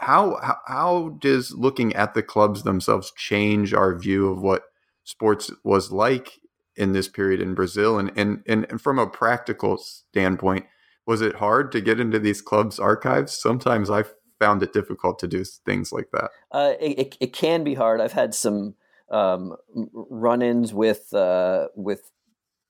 how, 0.00 0.40
how 0.42 0.56
how 0.66 1.16
does 1.20 1.52
looking 1.52 1.94
at 1.94 2.14
the 2.14 2.22
clubs 2.24 2.64
themselves 2.64 3.12
change 3.16 3.72
our 3.72 3.96
view 3.96 4.28
of 4.28 4.42
what 4.42 4.64
sports 5.04 5.52
was 5.62 5.92
like 5.92 6.40
in 6.74 6.92
this 6.92 7.06
period 7.06 7.40
in 7.40 7.54
Brazil? 7.54 8.00
And, 8.00 8.10
and, 8.16 8.42
and 8.44 8.80
from 8.80 8.98
a 8.98 9.06
practical 9.06 9.76
standpoint, 9.78 10.66
was 11.06 11.20
it 11.20 11.36
hard 11.36 11.70
to 11.70 11.80
get 11.80 12.00
into 12.00 12.18
these 12.18 12.42
clubs' 12.42 12.80
archives? 12.80 13.32
Sometimes 13.32 13.88
I 13.88 14.02
found 14.40 14.64
it 14.64 14.72
difficult 14.72 15.20
to 15.20 15.28
do 15.28 15.44
things 15.44 15.92
like 15.92 16.10
that. 16.12 16.30
Uh, 16.50 16.72
it, 16.80 17.16
it, 17.20 17.32
can 17.32 17.62
be 17.62 17.74
hard. 17.74 18.00
I've 18.00 18.12
had 18.12 18.34
some 18.34 18.74
um, 19.12 19.56
run-ins 19.92 20.74
with 20.74 21.12
uh, 21.14 21.68
with 21.76 22.10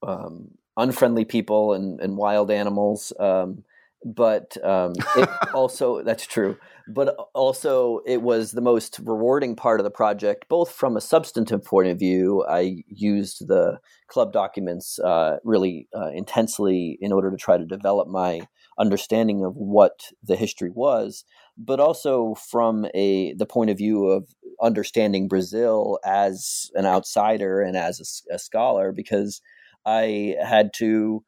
um, 0.03 0.51
unfriendly 0.77 1.25
people 1.25 1.73
and, 1.73 2.01
and 2.01 2.17
wild 2.17 2.51
animals. 2.51 3.13
Um, 3.19 3.65
but 4.05 4.57
um, 4.65 4.95
it 5.17 5.29
also 5.55 6.03
that's 6.03 6.27
true 6.27 6.57
but 6.89 7.17
also 7.35 8.01
it 8.07 8.23
was 8.23 8.51
the 8.51 8.61
most 8.61 8.99
rewarding 9.05 9.55
part 9.55 9.79
of 9.81 9.85
the 9.85 9.91
project 9.91 10.49
both 10.49 10.73
from 10.73 10.97
a 10.97 11.01
substantive 11.01 11.65
point 11.65 11.89
of 11.89 11.99
view 11.99 12.45
i 12.49 12.83
used 12.89 13.47
the 13.47 13.79
club 14.09 14.33
documents 14.33 14.99
uh, 15.01 15.37
really 15.45 15.89
uh, 15.97 16.09
intensely 16.09 16.99
in 17.01 17.13
order 17.13 17.31
to 17.31 17.37
try 17.37 17.57
to 17.57 17.65
develop 17.65 18.09
my 18.09 18.41
understanding 18.79 19.45
of 19.45 19.55
what 19.55 20.07
the 20.23 20.37
history 20.37 20.71
was 20.71 21.25
but 21.57 21.81
also 21.81 22.35
from 22.35 22.87
a 22.95 23.35
the 23.35 23.47
point 23.47 23.71
of 23.71 23.79
view 23.79 24.07
of 24.07 24.29
understanding 24.63 25.29
brazil 25.29 25.99
as 26.05 26.71
an 26.75 26.87
outsider 26.87 27.61
and 27.61 27.77
as 27.77 28.23
a, 28.31 28.35
a 28.35 28.39
scholar 28.39 28.93
because 28.93 29.41
i 29.85 30.37
had 30.43 30.73
to 30.73 31.25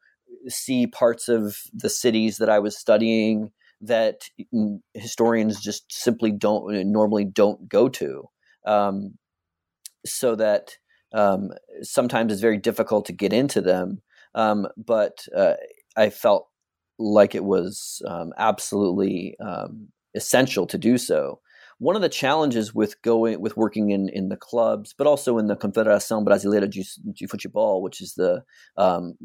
see 0.47 0.87
parts 0.87 1.27
of 1.27 1.57
the 1.73 1.89
cities 1.89 2.37
that 2.37 2.49
I 2.49 2.59
was 2.59 2.77
studying 2.77 3.51
that 3.81 4.29
historians 4.93 5.59
just 5.59 5.91
simply 5.91 6.31
don't 6.31 6.91
normally 6.91 7.25
don't 7.25 7.67
go 7.67 7.89
to. 7.89 8.23
Um, 8.65 9.17
so 10.05 10.35
that 10.35 10.77
um, 11.13 11.51
sometimes 11.81 12.31
it's 12.31 12.41
very 12.41 12.57
difficult 12.57 13.05
to 13.05 13.13
get 13.13 13.33
into 13.33 13.61
them. 13.61 14.01
Um, 14.33 14.67
but 14.77 15.25
uh, 15.35 15.53
I 15.95 16.09
felt 16.09 16.47
like 16.97 17.35
it 17.35 17.43
was 17.43 18.01
um, 18.07 18.31
absolutely 18.37 19.35
um, 19.39 19.89
essential 20.15 20.65
to 20.67 20.77
do 20.77 20.97
so. 20.97 21.39
One 21.77 21.95
of 21.95 22.01
the 22.01 22.09
challenges 22.09 22.73
with 22.73 23.01
going 23.01 23.41
with 23.41 23.57
working 23.57 23.89
in, 23.89 24.07
in 24.09 24.29
the 24.29 24.37
clubs, 24.37 24.93
but 24.97 25.07
also 25.07 25.37
in 25.37 25.47
the 25.47 25.57
Confederação 25.57 26.25
Brasileira 26.25 26.69
de 26.69 27.27
Futebol, 27.27 27.81
which 27.81 28.01
is 28.01 28.13
the 28.13 28.43
um, 28.77 29.17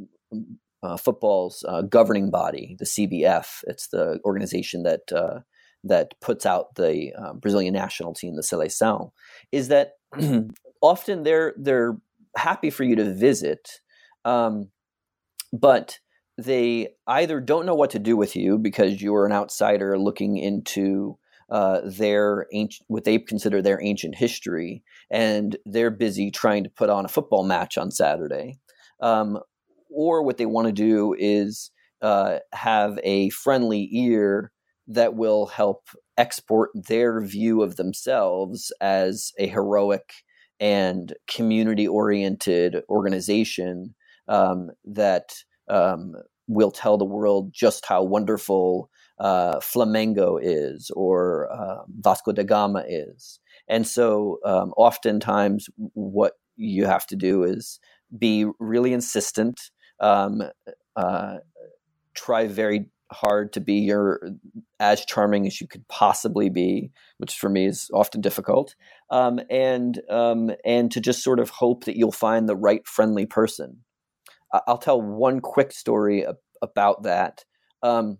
uh, 0.82 0.96
football's 0.96 1.64
uh, 1.68 1.82
governing 1.82 2.30
body, 2.30 2.76
the 2.78 2.84
CBF. 2.84 3.62
It's 3.66 3.88
the 3.88 4.18
organization 4.24 4.82
that 4.82 5.12
uh, 5.12 5.40
that 5.84 6.14
puts 6.20 6.44
out 6.44 6.74
the 6.74 7.12
uh, 7.16 7.34
Brazilian 7.34 7.72
national 7.74 8.14
team, 8.14 8.36
the 8.36 8.42
Seleção. 8.42 9.12
Is 9.52 9.68
that 9.68 9.92
often 10.82 11.22
they're 11.22 11.54
they're 11.56 11.96
happy 12.36 12.70
for 12.70 12.84
you 12.84 12.96
to 12.96 13.14
visit, 13.14 13.80
um, 14.24 14.70
but 15.52 15.98
they 16.44 16.88
either 17.06 17.40
don't 17.40 17.66
know 17.66 17.74
what 17.74 17.90
to 17.90 17.98
do 17.98 18.16
with 18.16 18.36
you 18.36 18.58
because 18.58 19.02
you're 19.02 19.26
an 19.26 19.32
outsider 19.32 19.98
looking 19.98 20.36
into 20.36 21.18
uh, 21.50 21.80
their 21.84 22.46
ancient, 22.52 22.86
what 22.88 23.04
they 23.04 23.18
consider 23.18 23.60
their 23.60 23.82
ancient 23.82 24.14
history, 24.14 24.82
and 25.10 25.56
they're 25.66 25.90
busy 25.90 26.30
trying 26.30 26.64
to 26.64 26.70
put 26.70 26.88
on 26.90 27.04
a 27.04 27.08
football 27.08 27.44
match 27.44 27.76
on 27.76 27.90
Saturday, 27.90 28.58
um, 29.00 29.38
or 29.90 30.22
what 30.22 30.38
they 30.38 30.46
want 30.46 30.66
to 30.68 30.72
do 30.72 31.14
is 31.18 31.70
uh, 32.02 32.38
have 32.52 32.98
a 33.02 33.30
friendly 33.30 33.88
ear 33.92 34.52
that 34.86 35.14
will 35.14 35.46
help 35.46 35.88
export 36.16 36.70
their 36.74 37.20
view 37.24 37.62
of 37.62 37.76
themselves 37.76 38.72
as 38.80 39.32
a 39.38 39.46
heroic 39.46 40.12
and 40.58 41.14
community 41.28 41.88
oriented 41.88 42.76
organization 42.88 43.94
um, 44.28 44.70
that 44.84 45.32
um, 45.68 46.14
will 46.50 46.70
tell 46.70 46.98
the 46.98 47.04
world 47.04 47.52
just 47.52 47.86
how 47.86 48.02
wonderful 48.02 48.90
uh, 49.18 49.60
Flamengo 49.60 50.38
is 50.42 50.90
or 50.96 51.48
uh, 51.52 51.84
Vasco 52.00 52.32
da 52.32 52.42
Gama 52.42 52.84
is. 52.88 53.38
And 53.68 53.86
so, 53.86 54.38
um, 54.44 54.72
oftentimes, 54.76 55.68
what 55.76 56.34
you 56.56 56.86
have 56.86 57.06
to 57.06 57.16
do 57.16 57.44
is 57.44 57.78
be 58.18 58.46
really 58.58 58.92
insistent 58.92 59.70
um, 60.00 60.42
uh, 60.96 61.36
try 62.14 62.46
very 62.46 62.86
hard 63.12 63.52
to 63.52 63.60
be 63.60 63.74
your 63.74 64.20
as 64.78 65.04
charming 65.04 65.46
as 65.46 65.60
you 65.60 65.66
could 65.66 65.86
possibly 65.88 66.48
be, 66.48 66.90
which 67.18 67.34
for 67.34 67.48
me 67.48 67.66
is 67.66 67.90
often 67.92 68.20
difficult, 68.20 68.74
um, 69.10 69.40
and 69.50 70.00
um, 70.08 70.50
and 70.64 70.90
to 70.92 71.00
just 71.00 71.22
sort 71.22 71.40
of 71.40 71.50
hope 71.50 71.84
that 71.84 71.96
you'll 71.96 72.12
find 72.12 72.48
the 72.48 72.56
right 72.56 72.86
friendly 72.86 73.26
person. 73.26 73.78
I'll 74.52 74.78
tell 74.78 75.00
one 75.00 75.40
quick 75.40 75.72
story 75.72 76.24
about 76.62 77.04
that. 77.04 77.44
Um, 77.82 78.18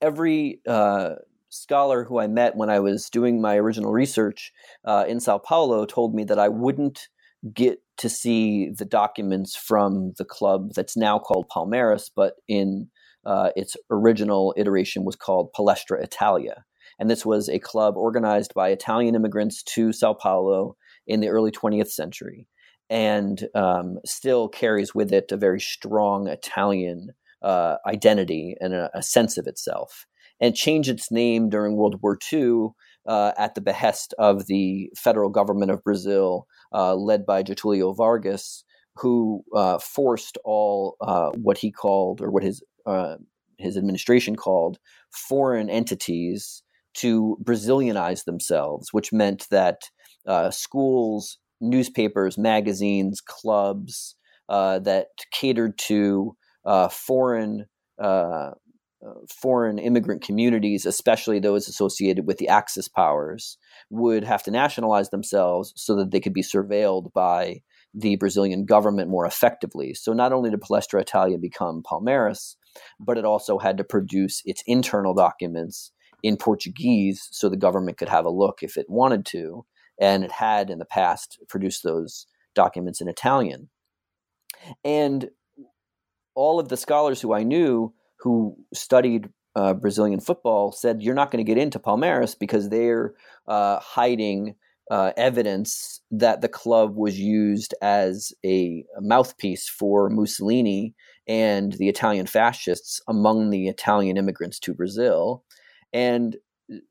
every 0.00 0.60
uh, 0.66 1.16
scholar 1.48 2.04
who 2.04 2.18
I 2.18 2.26
met 2.26 2.56
when 2.56 2.70
I 2.70 2.80
was 2.80 3.08
doing 3.10 3.40
my 3.40 3.56
original 3.56 3.92
research 3.92 4.52
uh, 4.84 5.04
in 5.08 5.20
Sao 5.20 5.38
Paulo 5.38 5.86
told 5.86 6.14
me 6.14 6.24
that 6.24 6.38
I 6.38 6.48
wouldn't 6.48 7.08
get 7.52 7.78
to 7.98 8.08
see 8.08 8.70
the 8.70 8.84
documents 8.84 9.56
from 9.56 10.12
the 10.18 10.24
club 10.24 10.70
that's 10.74 10.96
now 10.96 11.18
called 11.18 11.48
Palmeiras, 11.48 12.10
but 12.14 12.34
in 12.46 12.88
uh, 13.24 13.50
its 13.56 13.76
original 13.90 14.54
iteration 14.56 15.04
was 15.04 15.16
called 15.16 15.50
Palestra 15.56 16.02
Italia. 16.02 16.64
And 16.98 17.08
this 17.08 17.24
was 17.24 17.48
a 17.48 17.58
club 17.58 17.96
organized 17.96 18.54
by 18.54 18.70
Italian 18.70 19.14
immigrants 19.14 19.62
to 19.74 19.92
Sao 19.92 20.14
Paulo 20.14 20.76
in 21.06 21.20
the 21.20 21.28
early 21.28 21.50
20th 21.50 21.90
century 21.90 22.46
and 22.90 23.48
um, 23.54 23.98
still 24.04 24.48
carries 24.48 24.94
with 24.94 25.12
it 25.12 25.30
a 25.32 25.36
very 25.36 25.60
strong 25.60 26.28
Italian 26.28 27.10
uh, 27.42 27.76
identity 27.86 28.56
and 28.60 28.74
a, 28.74 28.90
a, 28.94 29.02
sense 29.02 29.38
of 29.38 29.46
itself, 29.46 30.06
and 30.40 30.56
changed 30.56 30.88
its 30.88 31.10
name 31.10 31.48
during 31.48 31.76
World 31.76 32.00
War 32.02 32.18
II 32.32 32.68
uh, 33.06 33.32
at 33.38 33.54
the 33.54 33.60
behest 33.60 34.14
of 34.18 34.46
the 34.46 34.90
federal 34.96 35.30
government 35.30 35.70
of 35.70 35.84
Brazil, 35.84 36.46
uh, 36.72 36.94
led 36.94 37.24
by 37.24 37.42
Getulio 37.42 37.96
Vargas, 37.96 38.64
who 38.96 39.44
uh, 39.54 39.78
forced 39.78 40.36
all 40.44 40.96
uh, 41.00 41.30
what 41.36 41.58
he 41.58 41.70
called, 41.70 42.20
or 42.20 42.30
what 42.30 42.42
his 42.42 42.62
his 43.58 43.76
administration 43.76 44.34
called, 44.34 44.78
foreign 45.10 45.68
entities 45.68 46.62
to 46.94 47.36
Brazilianize 47.42 48.24
themselves, 48.24 48.88
which 48.92 49.12
meant 49.12 49.46
that 49.50 49.82
schools, 50.50 51.38
newspapers, 51.60 52.38
magazines, 52.38 53.20
clubs 53.20 54.16
that 54.48 55.06
catered 55.32 55.78
to 55.78 56.36
uh, 56.64 56.88
foreign 56.88 57.66
uh, 58.00 58.50
uh, 59.06 59.12
foreign 59.40 59.78
immigrant 59.78 60.22
communities, 60.22 60.84
especially 60.84 61.38
those 61.38 61.68
associated 61.68 62.26
with 62.26 62.38
the 62.38 62.48
Axis 62.48 62.88
powers, 62.88 63.56
would 63.90 64.24
have 64.24 64.42
to 64.42 64.50
nationalize 64.50 65.10
themselves 65.10 65.72
so 65.76 65.94
that 65.94 66.10
they 66.10 66.18
could 66.18 66.34
be 66.34 66.42
surveilled 66.42 67.12
by 67.12 67.60
the 67.94 68.16
Brazilian 68.16 68.64
government 68.64 69.08
more 69.08 69.24
effectively. 69.24 69.94
So 69.94 70.12
not 70.12 70.32
only 70.32 70.50
did 70.50 70.60
Palestra 70.60 71.00
Italia 71.00 71.38
become 71.38 71.82
Palmeiras, 71.84 72.56
but 72.98 73.16
it 73.16 73.24
also 73.24 73.58
had 73.58 73.78
to 73.78 73.84
produce 73.84 74.42
its 74.44 74.62
internal 74.66 75.14
documents 75.14 75.92
in 76.24 76.36
Portuguese 76.36 77.28
so 77.30 77.48
the 77.48 77.56
government 77.56 77.98
could 77.98 78.08
have 78.08 78.24
a 78.24 78.30
look 78.30 78.58
if 78.62 78.76
it 78.76 78.86
wanted 78.88 79.24
to. 79.26 79.64
And 80.00 80.24
it 80.24 80.32
had 80.32 80.70
in 80.70 80.78
the 80.78 80.84
past 80.84 81.38
produced 81.48 81.82
those 81.82 82.26
documents 82.54 83.00
in 83.00 83.08
Italian. 83.08 83.68
And 84.84 85.30
all 86.34 86.60
of 86.60 86.68
the 86.68 86.76
scholars 86.76 87.20
who 87.20 87.32
I 87.32 87.42
knew 87.42 87.92
who 88.20 88.56
studied 88.74 89.28
uh, 89.56 89.74
Brazilian 89.74 90.20
football 90.20 90.72
said 90.72 91.02
you're 91.02 91.14
not 91.14 91.30
going 91.30 91.44
to 91.44 91.48
get 91.48 91.60
into 91.60 91.78
Palmeiras 91.78 92.38
because 92.38 92.68
they're 92.68 93.14
uh, 93.46 93.80
hiding 93.80 94.54
uh, 94.90 95.12
evidence 95.16 96.00
that 96.10 96.40
the 96.40 96.48
club 96.48 96.96
was 96.96 97.18
used 97.18 97.74
as 97.82 98.32
a, 98.44 98.84
mouthpiece 99.00 99.68
for 99.68 100.08
Mussolini 100.08 100.94
and 101.26 101.74
the 101.74 101.88
Italian 101.88 102.26
fascists 102.26 103.00
among 103.06 103.50
the 103.50 103.68
Italian 103.68 104.16
immigrants 104.16 104.58
to 104.60 104.74
Brazil. 104.74 105.44
And 105.92 106.36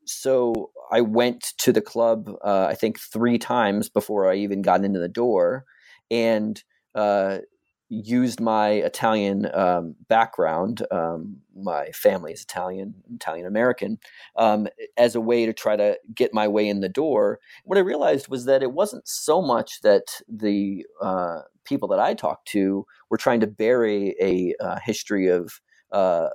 so 0.04 0.70
I 0.92 1.02
went 1.02 1.54
to 1.58 1.72
the 1.72 1.80
club, 1.82 2.30
uh, 2.44 2.66
I 2.70 2.74
think, 2.74 2.98
three 3.00 3.38
times 3.38 3.88
before 3.88 4.30
I 4.30 4.36
even 4.36 4.62
got 4.62 4.84
into 4.84 5.00
the 5.00 5.08
door. 5.08 5.64
And 6.10 6.62
uh, 6.94 7.38
used 7.90 8.40
my 8.40 8.70
Italian 8.70 9.48
um, 9.54 9.96
background, 10.08 10.86
um, 10.90 11.38
my 11.56 11.90
family 11.92 12.32
is 12.32 12.42
Italian, 12.42 12.94
Italian 13.14 13.46
American, 13.46 13.98
um, 14.36 14.68
as 14.96 15.14
a 15.14 15.20
way 15.20 15.46
to 15.46 15.52
try 15.54 15.76
to 15.76 15.98
get 16.14 16.34
my 16.34 16.48
way 16.48 16.68
in 16.68 16.80
the 16.80 16.88
door. 16.88 17.40
What 17.64 17.78
I 17.78 17.82
realized 17.82 18.28
was 18.28 18.46
that 18.46 18.62
it 18.62 18.72
wasn't 18.72 19.08
so 19.08 19.42
much 19.42 19.82
that 19.82 20.20
the 20.28 20.86
uh, 21.02 21.40
people 21.64 21.88
that 21.88 22.00
I 22.00 22.14
talked 22.14 22.48
to 22.48 22.86
were 23.10 23.18
trying 23.18 23.40
to 23.40 23.48
bury 23.48 24.16
a 24.20 24.54
history 24.84 25.28
of 25.28 25.60
uh, 25.92 26.28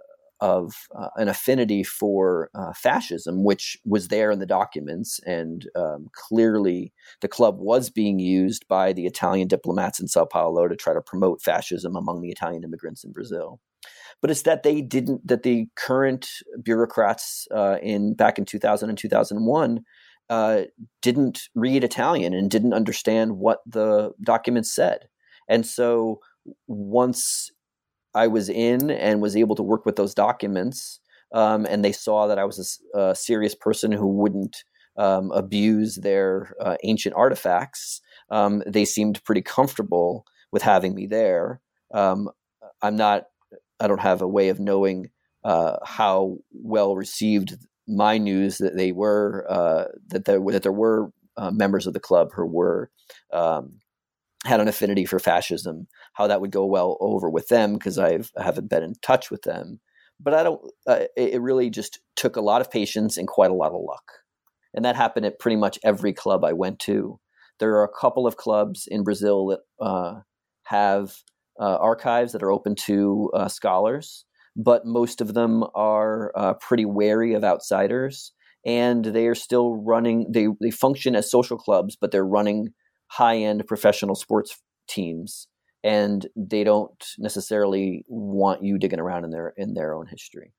of 0.44 0.74
uh, 0.94 1.08
an 1.16 1.30
affinity 1.30 1.84
for 1.84 2.50
uh, 2.54 2.74
fascism, 2.74 3.46
which 3.46 3.78
was 3.86 4.10
there 4.10 4.30
in 4.30 4.40
the 4.40 4.46
documents, 4.46 5.22
and 5.26 5.70
um, 5.74 6.10
clearly 6.12 6.92
the 7.22 7.30
club 7.30 7.60
was 7.60 7.90
being 7.90 8.20
used 8.20 8.68
by 8.68 8.92
the 8.92 9.06
Italian 9.06 9.48
diplomats 9.48 10.02
in 10.02 10.08
Sao 10.10 10.26
Paulo 10.26 10.68
to 10.68 10.76
try 10.76 10.94
to 10.94 11.00
promote 11.00 11.42
fascism 11.42 11.96
among 11.96 12.22
the 12.22 12.30
Italian 12.30 12.66
immigrants 12.66 13.06
in 13.06 13.14
Brazil. 13.14 13.62
But 14.22 14.32
it's 14.32 14.42
that 14.42 14.64
they 14.64 14.82
didn't, 14.82 15.26
that 15.26 15.44
the 15.44 15.68
current 15.78 16.28
bureaucrats 16.62 17.48
uh, 17.56 17.78
in 17.82 18.14
back 18.14 18.38
in 18.38 18.44
2000 18.44 18.90
and 18.90 18.98
2001 18.98 19.80
uh, 20.30 20.64
didn't 21.02 21.44
read 21.56 21.86
Italian 21.86 22.34
and 22.34 22.52
didn't 22.52 22.74
understand 22.74 23.38
what 23.38 23.60
the 23.66 24.12
documents 24.22 24.76
said. 24.76 25.08
And 25.48 25.66
so 25.66 26.20
once 26.68 27.50
I 28.16 28.28
was 28.28 28.50
in 28.50 28.92
and 28.92 29.22
was 29.22 29.36
able 29.36 29.56
to 29.56 29.64
work 29.64 29.86
with 29.86 29.96
those 29.96 30.14
documents. 30.14 31.00
Um, 31.34 31.66
and 31.66 31.84
they 31.84 31.92
saw 31.92 32.28
that 32.28 32.38
I 32.38 32.46
was 32.46 32.80
a, 32.94 33.00
a 33.00 33.16
serious 33.16 33.56
person 33.56 33.92
who 33.92 34.08
wouldn't 34.08 34.64
um, 34.98 35.32
abuse 35.32 35.96
their 35.96 36.54
uh, 36.62 36.78
ancient 36.84 37.16
artifacts. 37.16 38.02
Um, 38.30 38.64
they 38.68 38.86
seemed 38.86 39.24
pretty 39.24 39.42
comfortable 39.42 40.26
with 40.52 40.62
having 40.62 40.94
me 40.94 41.08
there. 41.08 41.60
Um, 41.94 42.30
I'm 42.82 42.96
not. 42.96 43.24
I 43.80 43.88
don't 43.88 44.02
have 44.02 44.22
a 44.22 44.28
way 44.28 44.50
of 44.50 44.60
knowing 44.60 45.10
uh, 45.44 45.78
how 45.84 46.38
well 46.52 46.96
received 46.96 47.58
my 47.88 48.18
news 48.18 48.60
that 48.60 48.78
they 48.78 48.92
were 48.92 49.46
uh, 49.50 49.86
that 50.08 50.26
there 50.26 50.40
that 50.52 50.64
there 50.64 50.72
were 50.72 51.12
uh, 51.38 51.52
members 51.52 51.88
of 51.88 51.94
the 51.94 52.00
club 52.00 52.30
who 52.36 52.46
were 52.46 52.90
um, 53.34 53.80
had 54.46 54.60
an 54.60 54.68
affinity 54.68 55.06
for 55.06 55.20
fascism, 55.20 55.88
how 56.14 56.28
that 56.28 56.42
would 56.42 56.52
go 56.52 56.66
well 56.66 56.98
over 57.00 57.30
with 57.30 57.48
them 57.48 57.74
because 57.74 57.98
I 57.98 58.20
haven't 58.38 58.70
been 58.70 58.84
in 58.84 58.94
touch 59.02 59.32
with 59.32 59.44
them. 59.44 59.80
But 60.20 60.34
I 60.34 60.44
don't. 60.44 60.62
Uh, 60.88 61.06
it 61.18 61.42
really 61.42 61.70
just 61.70 62.00
took 62.16 62.36
a 62.36 62.42
lot 62.42 62.62
of 62.62 62.72
patience 62.72 63.18
and 63.18 63.28
quite 63.28 63.52
a 63.52 63.56
lot 63.56 63.72
of 63.72 63.82
luck, 63.82 64.04
and 64.74 64.86
that 64.86 64.96
happened 64.96 65.26
at 65.26 65.40
pretty 65.40 65.58
much 65.58 65.80
every 65.84 66.14
club 66.14 66.46
I 66.46 66.54
went 66.54 66.80
to. 66.80 67.20
There 67.60 67.76
are 67.76 67.84
a 67.84 68.00
couple 68.00 68.28
of 68.28 68.38
clubs 68.38 68.88
in 68.88 69.04
Brazil 69.04 69.48
that 69.48 69.60
uh, 69.84 70.20
have 70.64 71.16
uh, 71.60 71.78
archives 71.78 72.32
that 72.32 72.44
are 72.44 72.52
open 72.52 72.76
to 72.76 73.32
uh, 73.34 73.48
scholars, 73.48 74.26
but 74.56 74.86
most 74.86 75.20
of 75.20 75.34
them 75.34 75.64
are 75.76 76.32
uh, 76.36 76.54
pretty 76.54 76.86
wary 76.86 77.34
of 77.34 77.44
outsiders, 77.44 78.32
and 78.66 79.04
they 79.04 79.28
are 79.28 79.36
still 79.36 79.76
running. 79.76 80.28
They 80.32 80.48
they 80.62 80.72
function 80.72 81.16
as 81.16 81.30
social 81.30 81.58
clubs, 81.58 81.98
but 82.00 82.12
they're 82.12 82.26
running 82.26 82.70
high 83.14 83.38
end 83.38 83.66
professional 83.68 84.16
sports 84.16 84.60
teams 84.88 85.48
and 85.84 86.28
they 86.36 86.64
don't 86.64 87.06
necessarily 87.18 88.06
want 88.08 88.64
you 88.64 88.78
digging 88.78 89.00
around 89.00 89.26
in 89.26 89.32
their 89.32 89.54
in 89.58 89.74
their 89.74 89.94
own 89.94 90.08
history. 90.08 90.54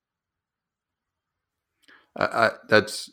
I, 2.16 2.24
I, 2.24 2.50
that's 2.68 3.10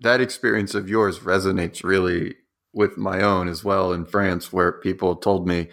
that 0.00 0.20
experience 0.20 0.74
of 0.74 0.88
yours 0.88 1.20
resonates 1.20 1.82
really 1.82 2.36
with 2.72 2.96
my 2.96 3.20
own 3.20 3.48
as 3.48 3.64
well 3.64 3.92
in 3.92 4.04
France, 4.04 4.52
where 4.52 4.72
people 4.72 5.16
told 5.16 5.48
me, 5.48 5.68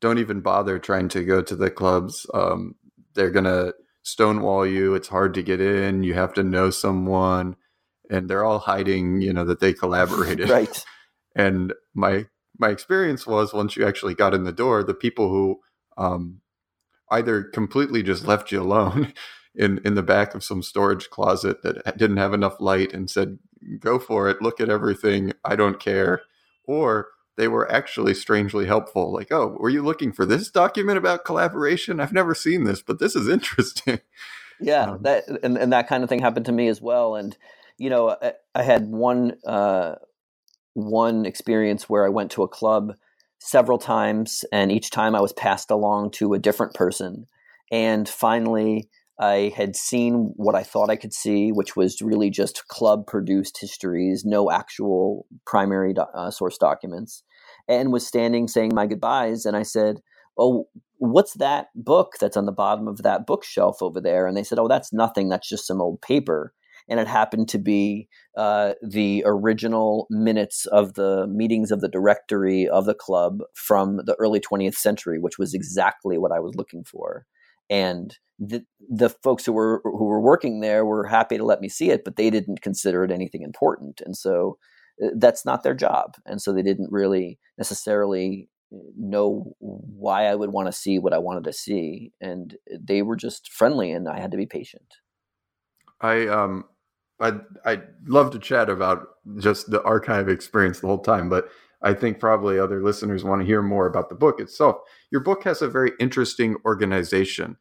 "Don't 0.00 0.18
even 0.18 0.40
bother 0.40 0.78
trying 0.78 1.08
to 1.08 1.24
go 1.24 1.42
to 1.42 1.56
the 1.56 1.70
clubs. 1.70 2.26
Um, 2.32 2.76
they're 3.14 3.30
gonna 3.30 3.72
stonewall 4.02 4.64
you. 4.64 4.94
It's 4.94 5.08
hard 5.08 5.34
to 5.34 5.42
get 5.42 5.60
in. 5.60 6.04
You 6.04 6.14
have 6.14 6.32
to 6.34 6.44
know 6.44 6.70
someone." 6.70 7.56
And 8.08 8.30
they're 8.30 8.44
all 8.44 8.60
hiding, 8.60 9.20
you 9.20 9.32
know, 9.32 9.44
that 9.44 9.58
they 9.58 9.72
collaborated. 9.82 10.48
right. 10.48 10.84
And 11.34 11.74
my 11.92 12.26
my 12.58 12.68
experience 12.68 13.26
was 13.26 13.52
once 13.52 13.76
you 13.76 13.86
actually 13.86 14.14
got 14.14 14.34
in 14.34 14.44
the 14.44 14.52
door, 14.52 14.82
the 14.82 14.94
people 14.94 15.28
who 15.28 15.60
um, 15.96 16.40
either 17.10 17.42
completely 17.42 18.02
just 18.02 18.26
left 18.26 18.52
you 18.52 18.60
alone 18.60 19.12
in 19.54 19.80
in 19.84 19.94
the 19.94 20.02
back 20.02 20.34
of 20.34 20.44
some 20.44 20.62
storage 20.62 21.08
closet 21.10 21.62
that 21.62 21.96
didn't 21.96 22.18
have 22.18 22.34
enough 22.34 22.60
light 22.60 22.92
and 22.92 23.10
said, 23.10 23.38
"Go 23.78 23.98
for 23.98 24.28
it, 24.28 24.42
look 24.42 24.60
at 24.60 24.68
everything, 24.70 25.32
I 25.44 25.56
don't 25.56 25.80
care," 25.80 26.22
or 26.64 27.08
they 27.36 27.48
were 27.48 27.70
actually 27.70 28.14
strangely 28.14 28.66
helpful. 28.66 29.12
Like, 29.12 29.30
"Oh, 29.30 29.56
were 29.58 29.70
you 29.70 29.82
looking 29.82 30.12
for 30.12 30.26
this 30.26 30.50
document 30.50 30.98
about 30.98 31.24
collaboration? 31.24 32.00
I've 32.00 32.12
never 32.12 32.34
seen 32.34 32.64
this, 32.64 32.82
but 32.82 32.98
this 32.98 33.16
is 33.16 33.28
interesting." 33.36 34.00
Yeah, 34.60 34.92
um, 34.92 35.02
that 35.02 35.24
and, 35.42 35.56
and 35.56 35.72
that 35.72 35.88
kind 35.88 36.02
of 36.02 36.08
thing 36.08 36.20
happened 36.20 36.46
to 36.46 36.52
me 36.52 36.68
as 36.68 36.80
well. 36.80 37.14
And 37.14 37.36
you 37.78 37.90
know, 37.90 38.10
I, 38.10 38.32
I 38.54 38.62
had 38.62 38.86
one 38.88 39.36
uh, 39.46 39.96
one 40.76 41.24
experience 41.24 41.88
where 41.88 42.04
I 42.04 42.10
went 42.10 42.30
to 42.32 42.42
a 42.42 42.48
club 42.48 42.92
several 43.38 43.78
times, 43.78 44.44
and 44.52 44.70
each 44.70 44.90
time 44.90 45.14
I 45.14 45.20
was 45.20 45.32
passed 45.32 45.70
along 45.70 46.10
to 46.12 46.34
a 46.34 46.38
different 46.38 46.74
person. 46.74 47.26
And 47.72 48.08
finally, 48.08 48.88
I 49.18 49.52
had 49.56 49.74
seen 49.74 50.34
what 50.36 50.54
I 50.54 50.62
thought 50.62 50.90
I 50.90 50.96
could 50.96 51.14
see, 51.14 51.50
which 51.50 51.76
was 51.76 52.02
really 52.02 52.28
just 52.28 52.68
club 52.68 53.06
produced 53.06 53.58
histories, 53.58 54.24
no 54.24 54.50
actual 54.50 55.26
primary 55.46 55.94
do- 55.94 56.02
uh, 56.14 56.30
source 56.30 56.58
documents, 56.58 57.22
and 57.68 57.92
was 57.92 58.06
standing 58.06 58.46
saying 58.46 58.72
my 58.74 58.86
goodbyes. 58.86 59.46
And 59.46 59.56
I 59.56 59.62
said, 59.62 60.00
Oh, 60.38 60.68
what's 60.98 61.32
that 61.34 61.68
book 61.74 62.14
that's 62.20 62.36
on 62.36 62.44
the 62.44 62.52
bottom 62.52 62.86
of 62.86 63.02
that 63.02 63.26
bookshelf 63.26 63.78
over 63.80 64.02
there? 64.02 64.26
And 64.26 64.36
they 64.36 64.44
said, 64.44 64.58
Oh, 64.58 64.68
that's 64.68 64.92
nothing. 64.92 65.30
That's 65.30 65.48
just 65.48 65.66
some 65.66 65.80
old 65.80 66.02
paper 66.02 66.52
and 66.88 67.00
it 67.00 67.08
happened 67.08 67.48
to 67.48 67.58
be 67.58 68.08
uh, 68.36 68.74
the 68.82 69.22
original 69.26 70.06
minutes 70.10 70.66
of 70.66 70.94
the 70.94 71.26
meetings 71.26 71.70
of 71.70 71.80
the 71.80 71.88
directory 71.88 72.68
of 72.68 72.86
the 72.86 72.94
club 72.94 73.40
from 73.54 74.00
the 74.04 74.16
early 74.18 74.40
20th 74.40 74.76
century, 74.76 75.18
which 75.18 75.38
was 75.38 75.54
exactly 75.54 76.18
what 76.18 76.32
I 76.32 76.40
was 76.40 76.54
looking 76.54 76.84
for. 76.84 77.26
And 77.68 78.16
the 78.38 78.64
the 78.88 79.08
folks 79.08 79.44
who 79.46 79.52
were 79.52 79.80
who 79.82 80.04
were 80.04 80.20
working 80.20 80.60
there 80.60 80.84
were 80.84 81.06
happy 81.06 81.36
to 81.36 81.44
let 81.44 81.60
me 81.60 81.68
see 81.68 81.90
it, 81.90 82.04
but 82.04 82.16
they 82.16 82.30
didn't 82.30 82.62
consider 82.62 83.02
it 83.02 83.10
anything 83.10 83.42
important, 83.42 84.00
and 84.04 84.16
so 84.16 84.58
uh, 85.02 85.08
that's 85.16 85.44
not 85.44 85.62
their 85.62 85.74
job, 85.74 86.14
and 86.26 86.40
so 86.40 86.52
they 86.52 86.62
didn't 86.62 86.92
really 86.92 87.38
necessarily 87.58 88.48
know 88.96 89.54
why 89.58 90.26
I 90.26 90.34
would 90.34 90.50
want 90.50 90.66
to 90.66 90.72
see 90.72 90.98
what 90.98 91.14
I 91.14 91.18
wanted 91.18 91.44
to 91.44 91.52
see, 91.52 92.12
and 92.20 92.56
they 92.78 93.02
were 93.02 93.16
just 93.16 93.50
friendly, 93.52 93.90
and 93.90 94.08
I 94.08 94.20
had 94.20 94.30
to 94.32 94.36
be 94.36 94.46
patient. 94.46 94.94
I 96.00 96.26
um 96.26 96.66
I 97.20 97.34
I 97.64 97.82
love 98.06 98.30
to 98.32 98.38
chat 98.38 98.68
about 98.68 99.06
just 99.38 99.70
the 99.70 99.82
archive 99.82 100.28
experience 100.28 100.80
the 100.80 100.86
whole 100.86 101.02
time, 101.02 101.28
but 101.28 101.48
I 101.82 101.94
think 101.94 102.18
probably 102.18 102.58
other 102.58 102.82
listeners 102.82 103.24
want 103.24 103.40
to 103.42 103.46
hear 103.46 103.62
more 103.62 103.86
about 103.86 104.08
the 104.08 104.14
book 104.14 104.40
itself. 104.40 104.76
Your 105.10 105.20
book 105.20 105.44
has 105.44 105.62
a 105.62 105.68
very 105.68 105.92
interesting 106.00 106.56
organization. 106.64 107.56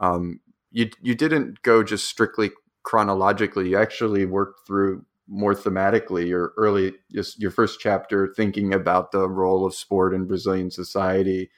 Um, 0.00 0.40
you 0.70 0.90
you 1.00 1.14
didn't 1.14 1.62
go 1.62 1.82
just 1.82 2.06
strictly 2.08 2.50
chronologically. 2.82 3.70
You 3.70 3.78
actually 3.78 4.26
worked 4.26 4.66
through 4.66 5.04
more 5.28 5.54
thematically 5.54 6.26
your 6.26 6.52
early 6.56 6.94
your 7.08 7.50
first 7.50 7.80
chapter 7.80 8.32
thinking 8.36 8.74
about 8.74 9.12
the 9.12 9.28
role 9.28 9.64
of 9.64 9.74
sport 9.74 10.14
in 10.14 10.26
Brazilian 10.26 10.70
society. 10.70 11.50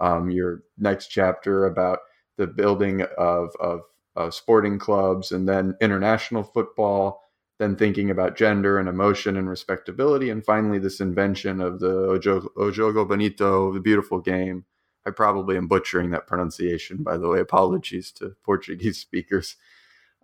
Um, 0.00 0.30
your 0.30 0.64
next 0.76 1.08
chapter 1.08 1.66
about 1.66 2.00
the 2.36 2.46
building 2.46 3.02
of 3.16 3.50
of 3.60 3.80
uh, 4.16 4.30
sporting 4.30 4.78
clubs 4.78 5.32
and 5.32 5.48
then 5.48 5.76
international 5.80 6.42
football 6.42 7.24
then 7.58 7.76
thinking 7.76 8.10
about 8.10 8.36
gender 8.36 8.78
and 8.78 8.88
emotion 8.88 9.36
and 9.36 9.48
respectability, 9.48 10.30
and 10.30 10.44
finally 10.44 10.78
this 10.78 11.00
invention 11.00 11.60
of 11.60 11.78
the 11.78 11.88
Ojo, 11.88 12.48
O 12.56 12.70
Jogo 12.70 13.06
Bonito, 13.06 13.72
the 13.72 13.80
beautiful 13.80 14.20
game. 14.20 14.64
I 15.06 15.10
probably 15.10 15.56
am 15.56 15.68
butchering 15.68 16.10
that 16.10 16.26
pronunciation, 16.26 17.02
by 17.02 17.16
the 17.16 17.28
way. 17.28 17.38
Apologies 17.38 18.10
to 18.12 18.34
Portuguese 18.42 18.98
speakers. 19.00 19.56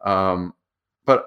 Um, 0.05 0.55
but 1.05 1.27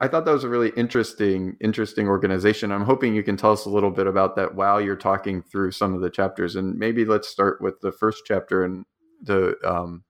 I 0.00 0.08
thought 0.08 0.24
that 0.24 0.32
was 0.32 0.44
a 0.44 0.48
really 0.48 0.72
interesting, 0.76 1.56
interesting 1.60 2.08
organization. 2.08 2.72
I'm 2.72 2.84
hoping 2.84 3.14
you 3.14 3.22
can 3.22 3.36
tell 3.36 3.52
us 3.52 3.64
a 3.64 3.70
little 3.70 3.92
bit 3.92 4.08
about 4.08 4.36
that 4.36 4.54
while 4.54 4.80
you're 4.80 4.96
talking 4.96 5.42
through 5.42 5.70
some 5.70 5.94
of 5.94 6.00
the 6.00 6.10
chapters. 6.10 6.56
And 6.56 6.76
maybe 6.76 7.04
let's 7.04 7.28
start 7.28 7.62
with 7.62 7.80
the 7.80 7.92
first 7.92 8.24
chapter 8.26 8.64
and 8.64 8.84
the 9.22 9.56
um, 9.64 10.02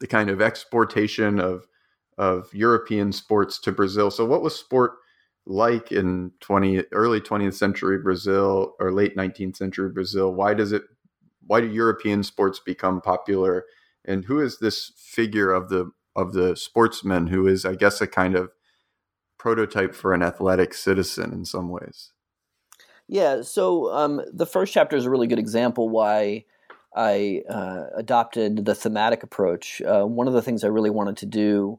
the 0.00 0.06
kind 0.06 0.30
of 0.30 0.40
exportation 0.40 1.38
of 1.38 1.66
of 2.18 2.52
European 2.52 3.12
sports 3.12 3.58
to 3.60 3.72
Brazil. 3.72 4.10
So, 4.10 4.26
what 4.26 4.42
was 4.42 4.58
sport 4.58 4.92
like 5.46 5.90
in 5.90 6.32
20 6.40 6.84
early 6.92 7.20
20th 7.20 7.54
century 7.54 7.98
Brazil 7.98 8.74
or 8.78 8.92
late 8.92 9.16
19th 9.16 9.56
century 9.56 9.88
Brazil? 9.90 10.34
Why 10.34 10.54
does 10.54 10.72
it? 10.72 10.82
Why 11.46 11.60
do 11.60 11.66
European 11.66 12.22
sports 12.22 12.60
become 12.60 13.00
popular? 13.00 13.64
And 14.04 14.24
who 14.24 14.40
is 14.40 14.58
this 14.58 14.92
figure 14.96 15.52
of 15.52 15.68
the 15.68 15.90
of 16.16 16.32
the 16.32 16.56
sportsman 16.56 17.28
who 17.28 17.46
is, 17.46 17.64
I 17.64 17.74
guess, 17.74 18.00
a 18.00 18.06
kind 18.06 18.34
of 18.34 18.50
prototype 19.38 19.94
for 19.94 20.12
an 20.12 20.22
athletic 20.22 20.74
citizen 20.74 21.32
in 21.32 21.44
some 21.44 21.68
ways? 21.68 22.12
Yeah. 23.08 23.42
So 23.42 23.92
um, 23.92 24.20
the 24.32 24.46
first 24.46 24.72
chapter 24.72 24.96
is 24.96 25.04
a 25.04 25.10
really 25.10 25.26
good 25.26 25.38
example 25.38 25.88
why. 25.88 26.44
I 26.94 27.42
uh, 27.48 27.84
adopted 27.96 28.64
the 28.64 28.74
thematic 28.74 29.22
approach. 29.22 29.80
Uh, 29.82 30.04
one 30.04 30.26
of 30.28 30.34
the 30.34 30.42
things 30.42 30.64
I 30.64 30.68
really 30.68 30.90
wanted 30.90 31.16
to 31.18 31.26
do 31.26 31.78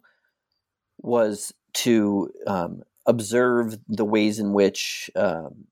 was 1.00 1.54
to 1.74 2.30
um, 2.48 2.84
observe 3.06 3.78
the 3.88 4.06
ways 4.06 4.40
in 4.40 4.54
which 4.54 5.10
um, 5.16 5.66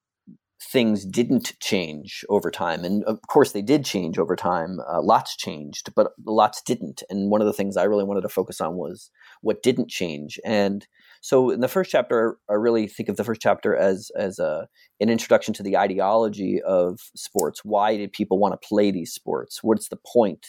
things 0.62 1.06
didn't 1.06 1.58
change 1.60 2.26
over 2.30 2.52
time. 2.52 2.84
And 2.84 3.04
of 3.06 3.22
course, 3.28 3.52
they 3.52 3.62
did 3.62 3.86
change 3.86 4.20
over 4.20 4.36
time. 4.36 4.80
Uh, 4.92 5.02
lots 5.02 5.36
changed, 5.36 5.94
but 5.96 6.12
lots 6.26 6.62
didn't. 6.62 7.02
And 7.10 7.32
one 7.32 7.42
of 7.42 7.48
the 7.48 7.54
things 7.54 7.78
I 7.78 7.84
really 7.84 8.04
wanted 8.04 8.22
to 8.22 8.30
focus 8.30 8.60
on 8.60 8.76
was 8.76 9.10
what 9.42 9.64
didn't 9.64 9.90
change. 9.90 10.40
And 10.44 10.86
so, 11.22 11.50
in 11.50 11.60
the 11.60 11.68
first 11.68 11.92
chapter, 11.92 12.38
I 12.50 12.54
really 12.54 12.88
think 12.88 13.10
of 13.10 13.18
the 13.18 13.24
first 13.24 13.42
chapter 13.42 13.76
as 13.76 14.12
as 14.16 14.40
a 14.40 14.68
an 15.00 15.10
introduction 15.10 15.54
to 15.56 15.64
the 15.64 15.78
ideology 15.78 16.62
of 16.62 17.00
sports. 17.16 17.62
Why 17.64 17.98
did 17.98 18.14
people 18.14 18.40
want 18.40 18.60
to 18.60 18.68
play 18.68 18.92
these 18.92 19.14
sports? 19.14 19.60
What's 19.62 19.90
the 19.90 20.00
point 20.14 20.46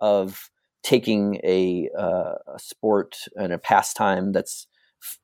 of 0.00 0.50
taking 0.82 1.36
a, 1.44 1.88
uh, 1.98 2.34
a 2.54 2.58
sport 2.58 3.16
and 3.34 3.52
a 3.52 3.58
pastime 3.58 4.32
that's 4.32 4.66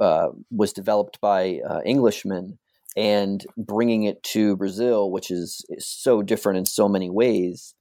uh, 0.00 0.28
was 0.50 0.72
developed 0.72 1.20
by 1.20 1.60
uh, 1.68 1.80
Englishmen 1.86 2.58
and 2.96 3.44
bringing 3.56 4.04
it 4.04 4.22
to 4.22 4.56
Brazil, 4.56 5.10
which 5.10 5.30
is, 5.30 5.64
is, 5.70 5.86
so 5.86 6.22
different 6.22 6.58
in 6.58 6.66
so 6.66 6.88
many 6.88 7.10
ways. 7.10 7.74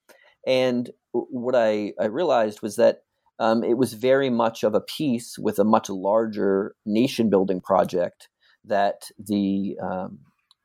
And 0.48 0.90
what 1.12 1.56
I, 1.56 1.94
I 2.00 2.06
realized 2.06 2.62
was 2.62 2.78
that 2.78 3.02
um, 3.40 3.64
it 3.64 3.78
was 3.78 3.94
very 3.94 4.30
much 4.30 4.64
of 4.64 4.76
a 4.76 4.82
piece 4.82 5.38
with 5.38 5.60
a 5.60 5.64
much 5.64 5.90
larger 5.90 6.76
nation 6.86 7.30
building 7.30 7.62
project 7.62 8.30
that 8.66 9.10
the 9.18 9.78
um, 9.82 10.20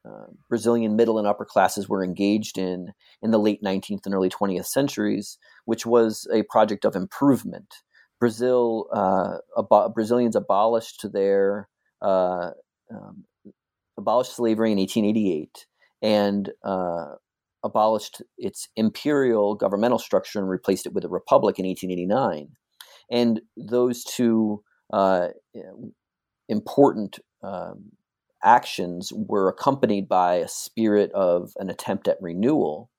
uh, 0.09 0.26
Brazilian 0.48 0.96
middle 0.96 1.18
and 1.18 1.26
upper 1.26 1.44
classes 1.44 1.88
were 1.88 2.04
engaged 2.04 2.59
in 2.59 2.92
in 3.22 3.31
the 3.31 3.38
late 3.38 3.62
19th 3.62 4.07
and 4.07 4.14
early 4.14 4.31
20th 4.31 4.66
centuries, 4.66 5.38
which 5.64 5.85
was 5.85 6.26
a 6.33 6.42
project 6.44 6.85
of 6.85 6.94
improvement. 6.94 7.74
Brazil 8.20 8.87
uh, 8.92 9.38
Brazilians 9.88 10.37
abolished 10.37 11.07
their 11.12 11.68
uh, 12.02 12.50
um, 12.90 13.24
abolished 13.96 14.35
slavery 14.35 14.72
in 14.72 14.78
1888 14.78 15.66
and 16.00 16.50
uh, 16.62 17.14
abolished 17.64 18.23
its 18.37 18.68
imperial 18.77 19.55
governmental 19.55 19.99
structure 19.99 20.38
and 20.38 20.49
replaced 20.49 20.87
it 20.87 20.92
with 20.92 21.05
a 21.05 21.09
republic 21.09 21.59
in 21.59 21.66
1889. 21.66 22.49
And 23.11 23.40
those 23.57 24.05
two 24.05 24.62
uh, 24.92 25.29
important 26.49 27.18
um, 27.42 27.92
actions 28.44 29.12
were 29.14 29.49
accompanied 29.49 30.09
by 30.09 30.37
a 30.37 30.49
spirit 30.49 31.11
of 31.12 31.53
an 31.59 31.71
attempt 31.71 32.09
at 32.09 32.18
renewal. 32.21 32.90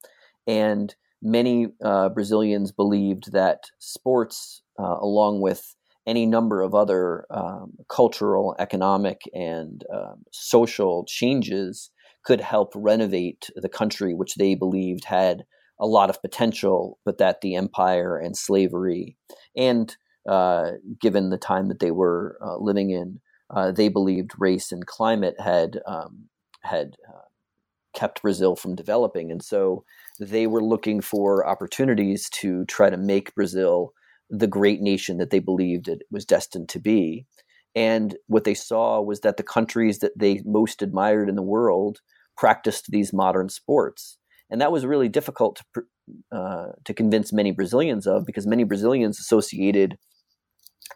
And 0.48 0.94
many 1.22 1.68
uh, 1.84 2.10
Brazilians 2.10 2.72
believed 2.72 3.32
that 3.32 3.66
sports, 3.80 4.62
uh, 4.80 4.98
along 5.00 5.42
with 5.42 5.76
any 6.08 6.26
number 6.26 6.62
of 6.62 6.74
other 6.74 7.26
um, 7.30 7.74
cultural, 7.88 8.56
economic, 8.58 9.22
and 9.34 9.84
um, 9.94 10.24
social 10.32 11.06
changes, 11.06 11.92
could 12.24 12.42
help 12.42 12.72
renovate 12.76 13.50
the 13.56 13.70
country, 13.70 14.14
which 14.14 14.36
they 14.36 14.56
believed 14.56 15.06
had 15.06 15.44
a 15.80 15.88
lot 15.88 16.10
of 16.10 16.22
potential, 16.22 17.00
but 17.06 17.18
that 17.18 17.42
the 17.42 17.56
empire 17.56 18.18
and 18.18 18.36
slavery, 18.38 19.16
and 19.56 19.96
uh, 20.28 20.72
given 21.00 21.30
the 21.30 21.38
time 21.38 21.70
that 21.70 21.80
they 21.80 21.92
were 21.92 22.38
uh, 22.46 22.58
living 22.58 22.90
in, 22.90 23.22
uh, 23.50 23.72
they 23.72 23.88
believed 23.88 24.32
race 24.38 24.72
and 24.72 24.86
climate 24.86 25.36
had 25.40 25.80
um, 25.88 26.26
had 26.62 26.98
uh, 27.08 27.22
kept 27.94 28.22
Brazil 28.22 28.56
from 28.56 28.76
developing, 28.76 29.32
and 29.32 29.44
so 29.44 29.86
they 30.20 30.46
were 30.46 30.64
looking 30.64 31.00
for 31.02 31.48
opportunities 31.48 32.30
to 32.30 32.66
try 32.66 32.90
to 32.90 32.98
make 32.98 33.34
Brazil 33.34 33.94
the 34.30 34.48
great 34.48 34.82
nation 34.82 35.18
that 35.18 35.32
they 35.32 35.40
believed 35.40 35.88
it 35.88 36.04
was 36.12 36.26
destined 36.26 36.70
to 36.70 36.80
be. 36.80 37.26
And 37.76 38.18
what 38.28 38.44
they 38.44 38.54
saw 38.54 39.02
was 39.02 39.22
that 39.22 39.38
the 39.38 39.44
countries 39.44 40.00
that 40.00 40.12
they 40.18 40.42
most 40.46 40.82
admired 40.82 41.30
in 41.30 41.36
the 41.36 41.42
world 41.42 42.00
practiced 42.36 42.88
these 42.90 43.14
modern 43.14 43.50
sports, 43.50 44.18
and 44.50 44.60
that 44.62 44.72
was 44.72 44.86
really 44.86 45.10
difficult 45.10 45.62
to 45.76 45.84
uh, 46.32 46.68
to 46.86 46.94
convince 46.94 47.32
many 47.32 47.52
Brazilians 47.52 48.08
of 48.08 48.26
because 48.26 48.48
many 48.48 48.64
Brazilians 48.64 49.20
associated 49.20 49.98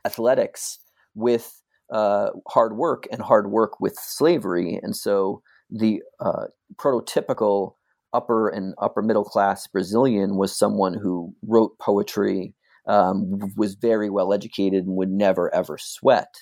athletics 0.05 0.79
with 1.13 1.61
uh, 1.91 2.29
hard 2.47 2.75
work 2.75 3.03
and 3.11 3.21
hard 3.21 3.51
work 3.51 3.79
with 3.79 3.95
slavery. 3.99 4.79
And 4.81 4.95
so 4.95 5.43
the 5.69 6.01
uh, 6.19 6.45
prototypical 6.77 7.75
upper 8.13 8.49
and 8.49 8.73
upper 8.81 9.01
middle 9.01 9.23
class 9.23 9.67
Brazilian 9.67 10.37
was 10.37 10.57
someone 10.57 10.93
who 10.93 11.33
wrote 11.47 11.77
poetry, 11.79 12.53
um, 12.87 13.39
was 13.55 13.75
very 13.75 14.09
well 14.09 14.33
educated, 14.33 14.85
and 14.85 14.95
would 14.95 15.09
never 15.09 15.53
ever 15.53 15.77
sweat. 15.79 16.33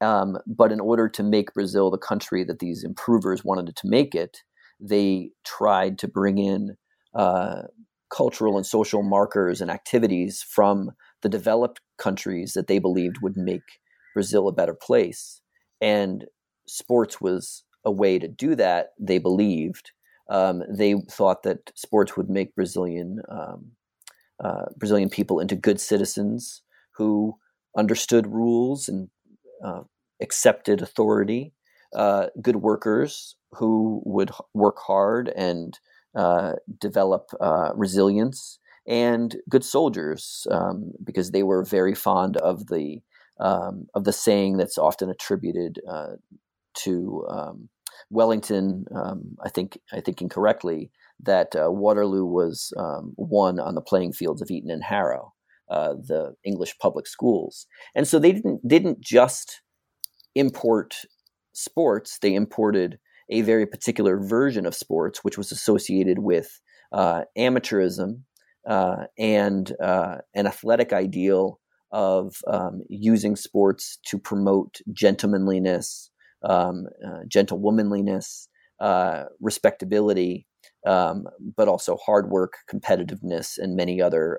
Um, 0.00 0.38
but 0.46 0.72
in 0.72 0.80
order 0.80 1.08
to 1.08 1.22
make 1.22 1.52
Brazil 1.52 1.90
the 1.90 1.98
country 1.98 2.44
that 2.44 2.58
these 2.58 2.84
improvers 2.84 3.44
wanted 3.44 3.74
to 3.74 3.88
make 3.88 4.14
it, 4.14 4.38
they 4.80 5.30
tried 5.44 5.98
to 5.98 6.08
bring 6.08 6.38
in 6.38 6.76
uh, 7.14 7.62
cultural 8.10 8.56
and 8.56 8.66
social 8.66 9.02
markers 9.02 9.60
and 9.60 9.70
activities 9.70 10.42
from 10.42 10.90
the 11.22 11.28
developed 11.28 11.80
countries 11.98 12.54
that 12.54 12.66
they 12.66 12.78
believed 12.78 13.18
would 13.20 13.36
make 13.36 13.62
Brazil 14.14 14.48
a 14.48 14.52
better 14.52 14.74
place. 14.74 15.42
And 15.80 16.24
sports 16.66 17.20
was 17.20 17.64
a 17.84 17.90
way 17.90 18.18
to 18.18 18.28
do 18.28 18.54
that, 18.56 18.88
they 18.98 19.18
believed. 19.18 19.92
Um, 20.28 20.62
they 20.68 20.94
thought 21.10 21.42
that 21.42 21.72
sports 21.74 22.16
would 22.16 22.30
make 22.30 22.54
Brazilian 22.54 23.20
um, 23.28 23.72
uh, 24.42 24.66
Brazilian 24.76 25.10
people 25.10 25.40
into 25.40 25.56
good 25.56 25.80
citizens 25.80 26.62
who 26.94 27.36
understood 27.76 28.26
rules 28.26 28.88
and 28.88 29.08
uh, 29.64 29.82
accepted 30.20 30.82
authority, 30.82 31.52
uh, 31.94 32.26
good 32.40 32.56
workers 32.56 33.36
who 33.52 34.02
would 34.04 34.30
work 34.54 34.78
hard 34.78 35.28
and 35.36 35.78
uh, 36.14 36.52
develop 36.78 37.30
uh, 37.40 37.70
resilience, 37.74 38.58
and 38.86 39.36
good 39.48 39.64
soldiers 39.64 40.46
um, 40.50 40.92
because 41.04 41.30
they 41.30 41.42
were 41.42 41.64
very 41.64 41.94
fond 41.94 42.36
of 42.38 42.66
the 42.66 43.00
um, 43.38 43.86
of 43.94 44.04
the 44.04 44.12
saying 44.12 44.58
that's 44.58 44.76
often 44.76 45.08
attributed 45.08 45.80
to 46.74 47.24
um, 47.30 47.68
Wellington. 48.10 48.84
Um, 48.94 49.36
I 49.44 49.48
think 49.48 49.78
I 49.92 50.00
think 50.00 50.20
incorrectly 50.20 50.90
that 51.22 51.48
Waterloo 51.54 52.24
was 52.24 52.72
um, 52.76 53.14
won 53.16 53.60
on 53.60 53.74
the 53.74 53.82
playing 53.82 54.12
fields 54.12 54.42
of 54.42 54.50
Eton 54.50 54.70
and 54.70 54.84
Harrow, 54.84 55.32
uh, 55.70 55.94
the 55.94 56.34
English 56.44 56.76
public 56.78 57.06
schools. 57.06 57.66
And 57.94 58.06
so 58.06 58.18
they 58.18 58.32
didn't 58.32 58.66
didn't 58.66 59.00
just 59.00 59.62
import 60.34 60.94
sports; 61.52 62.18
they 62.20 62.34
imported 62.34 62.98
a 63.30 63.42
very 63.42 63.66
particular 63.66 64.18
version 64.18 64.66
of 64.66 64.74
sports, 64.74 65.20
which 65.22 65.38
was 65.38 65.52
associated 65.52 66.18
with 66.18 66.60
uh, 66.92 67.22
amateurism 67.38 68.22
uh, 68.68 69.04
and 69.18 69.72
uh, 69.80 70.18
an 70.34 70.46
athletic 70.46 70.92
ideal 70.92 71.60
of 71.92 72.36
um, 72.46 72.82
using 72.88 73.36
sports 73.36 73.98
to 74.06 74.18
promote 74.18 74.78
gentlemanliness, 74.92 76.10
um, 76.44 76.86
uh, 77.06 77.20
gentlewomanliness, 77.28 78.48
respectability, 79.40 80.46
um, 80.86 81.24
but 81.56 81.68
also 81.68 81.96
hard 81.96 82.30
work, 82.30 82.54
competitiveness, 82.72 83.58
and 83.58 83.76
many 83.76 84.00
other 84.00 84.38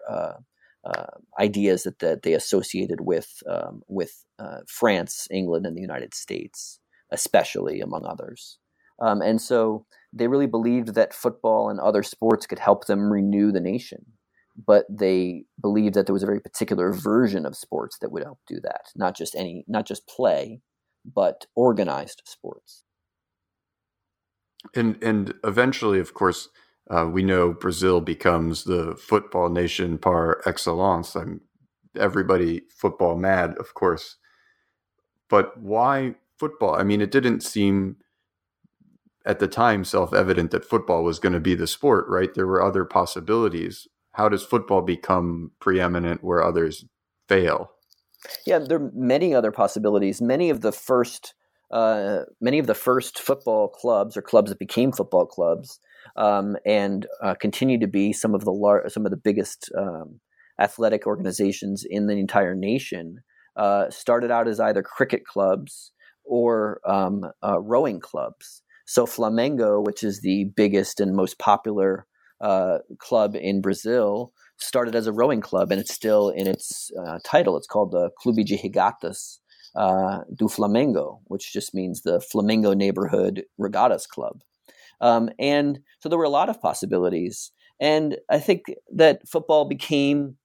uh, 0.84 0.90
uh, 0.90 1.06
ideas 1.40 1.84
that, 1.84 2.00
that 2.00 2.24
they 2.24 2.34
associated 2.34 3.02
with 3.02 3.44
um, 3.50 3.82
with 3.88 4.26
France, 4.68 5.28
England, 5.32 5.66
and 5.66 5.78
the 5.78 5.82
United 5.82 6.14
States, 6.14 6.80
especially 7.12 7.82
among 7.82 8.06
others. 8.06 8.58
Um, 9.00 9.22
and 9.22 9.42
so 9.42 9.86
they 10.14 10.28
really 10.28 10.48
believed 10.48 10.96
that 10.96 11.14
football 11.14 11.70
and 11.70 11.80
other 11.80 12.04
sports 12.04 12.46
could 12.46 12.60
help 12.60 12.86
them 12.86 13.12
renew 13.12 13.52
the 13.52 13.60
nation. 13.60 14.06
But 14.68 14.86
they 14.90 15.46
believed 15.60 15.96
that 15.96 16.06
there 16.06 16.14
was 16.14 16.24
a 16.24 16.28
very 16.28 16.42
particular 16.42 16.92
version 16.92 17.46
of 17.46 17.56
sports 17.56 17.98
that 18.00 18.12
would 18.12 18.24
help 18.24 18.40
do 18.48 18.60
that, 18.64 18.90
not 18.96 19.16
just 19.16 19.36
any, 19.36 19.64
not 19.68 19.86
just 19.88 20.08
play, 20.08 20.62
but 21.06 21.46
organized 21.56 22.22
sports. 22.26 22.84
And 24.76 25.02
and 25.02 25.34
eventually, 25.44 26.00
of 26.00 26.14
course, 26.14 26.50
uh, 26.92 27.08
we 27.08 27.24
know 27.24 27.54
Brazil 27.54 28.02
becomes 28.02 28.66
the 28.66 28.96
football 28.96 29.50
nation 29.50 29.98
par 29.98 30.42
excellence. 30.46 31.16
I'm 31.16 31.42
everybody 31.98 32.64
football 32.70 33.16
mad, 33.16 33.58
of 33.58 33.74
course. 33.74 34.18
But 35.30 35.58
why 35.58 36.16
football? 36.38 36.76
I 36.76 36.84
mean, 36.84 37.00
it 37.02 37.12
didn't 37.12 37.42
seem 37.42 37.96
at 39.26 39.40
the 39.40 39.48
time 39.48 39.86
self 39.86 40.14
evident 40.14 40.52
that 40.52 40.66
football 40.66 41.04
was 41.04 41.20
going 41.20 41.34
to 41.34 41.40
be 41.40 41.56
the 41.56 41.68
sport, 41.68 42.06
right? 42.10 42.34
There 42.34 42.48
were 42.48 42.62
other 42.62 42.84
possibilities. 42.84 43.88
How 44.14 44.28
does 44.28 44.44
football 44.44 44.82
become 44.82 45.52
preeminent 45.60 46.24
where 46.24 46.44
others 46.44 46.84
fail? 47.30 47.72
Yeah, 48.46 48.60
there 48.60 48.82
are 48.82 48.92
many 48.94 49.34
other 49.34 49.52
possibilities. 49.52 50.22
Many 50.22 50.50
of 50.50 50.60
the 50.60 50.74
first, 50.74 51.34
uh, 51.72 52.24
many 52.42 52.60
of 52.60 52.68
the 52.68 52.76
first 52.76 53.20
football 53.20 53.70
clubs 53.70 54.18
or 54.18 54.22
clubs 54.22 54.52
that 54.52 54.60
became 54.60 54.92
football 54.92 55.26
clubs, 55.26 55.80
um, 56.16 56.58
and 56.66 57.08
uh, 57.22 57.36
continue 57.36 57.80
to 57.80 57.88
be 57.88 58.14
some 58.14 58.36
of 58.36 58.44
the 58.44 58.52
lar- 58.52 58.88
some 58.90 59.06
of 59.06 59.12
the 59.12 59.18
biggest 59.18 59.72
um, 59.78 60.20
athletic 60.60 61.08
organizations 61.08 61.86
in 61.88 62.08
the 62.08 62.18
entire 62.18 62.56
nation. 62.56 63.22
Uh, 63.58 63.90
started 63.90 64.32
out 64.32 64.48
as 64.48 64.62
either 64.62 64.82
cricket 64.82 65.26
clubs 65.26 65.92
or 66.24 66.80
um, 66.86 67.26
uh, 67.44 67.60
rowing 67.60 68.00
clubs. 68.00 68.64
So 68.86 69.06
Flamengo, 69.06 69.84
which 69.84 70.04
is 70.04 70.22
the 70.22 70.46
biggest 70.56 71.02
and 71.02 71.16
most 71.16 71.38
popular 71.38 72.06
uh, 72.40 72.80
club 72.98 73.36
in 73.36 73.62
Brazil, 73.62 74.32
started 74.58 74.96
as 74.96 75.08
a 75.08 75.12
rowing 75.12 75.42
club, 75.42 75.72
and 75.72 75.82
it's 75.82 75.94
still 75.94 76.30
in 76.30 76.48
its 76.48 76.92
uh, 77.06 77.20
title. 77.24 77.58
It's 77.58 77.68
called 77.68 77.92
the 77.92 78.10
Clube 78.22 78.46
de 78.46 78.58
Regatas 78.58 79.40
uh, 79.76 80.20
do 80.34 80.46
Flamengo, 80.46 81.20
which 81.26 81.54
just 81.54 81.74
means 81.74 82.02
the 82.02 82.20
Flamengo 82.20 82.76
Neighborhood 82.76 83.44
Regatas 83.60 84.08
Club. 84.08 84.42
Um, 85.02 85.30
and 85.40 85.80
so 86.00 86.10
there 86.10 86.18
were 86.18 86.24
a 86.24 86.30
lot 86.30 86.50
of 86.50 86.62
possibilities. 86.62 87.52
And 87.80 88.18
I 88.30 88.40
think 88.40 88.66
that 88.94 89.28
football 89.28 89.66
became 89.66 90.38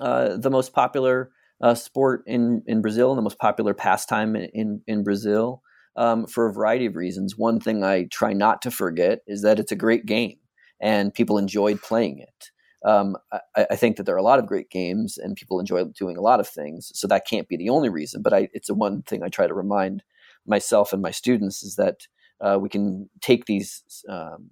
uh, 0.00 0.36
the 0.36 0.50
most 0.50 0.72
popular 0.72 1.30
uh, 1.60 1.74
sport 1.74 2.22
in, 2.26 2.62
in 2.66 2.82
Brazil 2.82 3.10
and 3.10 3.18
the 3.18 3.22
most 3.22 3.38
popular 3.38 3.74
pastime 3.74 4.36
in, 4.36 4.82
in, 4.86 5.02
Brazil 5.02 5.62
um, 5.96 6.26
for 6.26 6.46
a 6.46 6.52
variety 6.52 6.86
of 6.86 6.94
reasons. 6.94 7.36
One 7.36 7.58
thing 7.58 7.82
I 7.82 8.04
try 8.04 8.32
not 8.32 8.62
to 8.62 8.70
forget 8.70 9.20
is 9.26 9.42
that 9.42 9.58
it's 9.58 9.72
a 9.72 9.76
great 9.76 10.06
game 10.06 10.36
and 10.80 11.12
people 11.12 11.38
enjoyed 11.38 11.82
playing 11.82 12.20
it. 12.20 12.50
Um, 12.88 13.16
I, 13.32 13.66
I, 13.70 13.76
think 13.76 13.96
that 13.96 14.06
there 14.06 14.14
are 14.14 14.18
a 14.18 14.22
lot 14.22 14.38
of 14.38 14.46
great 14.46 14.70
games 14.70 15.18
and 15.18 15.34
people 15.34 15.58
enjoy 15.58 15.82
doing 15.98 16.16
a 16.16 16.20
lot 16.20 16.38
of 16.38 16.46
things. 16.46 16.92
So 16.94 17.08
that 17.08 17.26
can't 17.26 17.48
be 17.48 17.56
the 17.56 17.70
only 17.70 17.88
reason, 17.88 18.22
but 18.22 18.32
I, 18.32 18.48
it's 18.52 18.68
the 18.68 18.74
one 18.74 19.02
thing 19.02 19.24
I 19.24 19.28
try 19.28 19.48
to 19.48 19.54
remind 19.54 20.04
myself 20.46 20.92
and 20.92 21.02
my 21.02 21.10
students 21.10 21.64
is 21.64 21.74
that 21.74 22.06
uh, 22.40 22.58
we 22.60 22.68
can 22.68 23.08
take 23.20 23.46
these 23.46 23.82
um, 24.08 24.50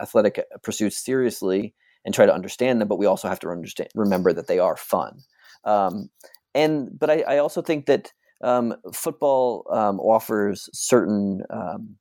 athletic 0.00 0.44
pursuits 0.62 1.04
seriously 1.04 1.74
and 2.04 2.14
try 2.14 2.26
to 2.26 2.34
understand 2.34 2.80
them, 2.80 2.88
but 2.88 2.98
we 2.98 3.06
also 3.06 3.28
have 3.28 3.40
to 3.40 3.48
understand, 3.48 3.90
remember 3.94 4.32
that 4.32 4.46
they 4.46 4.58
are 4.58 4.76
fun. 4.76 5.20
Um, 5.64 6.10
and 6.54 6.96
but 6.98 7.10
I, 7.10 7.22
I, 7.22 7.38
also 7.38 7.60
think 7.60 7.86
that 7.86 8.12
um, 8.42 8.76
football 8.92 9.66
um, 9.70 9.98
offers 9.98 10.70
certain 10.72 11.42
um, 11.50 11.96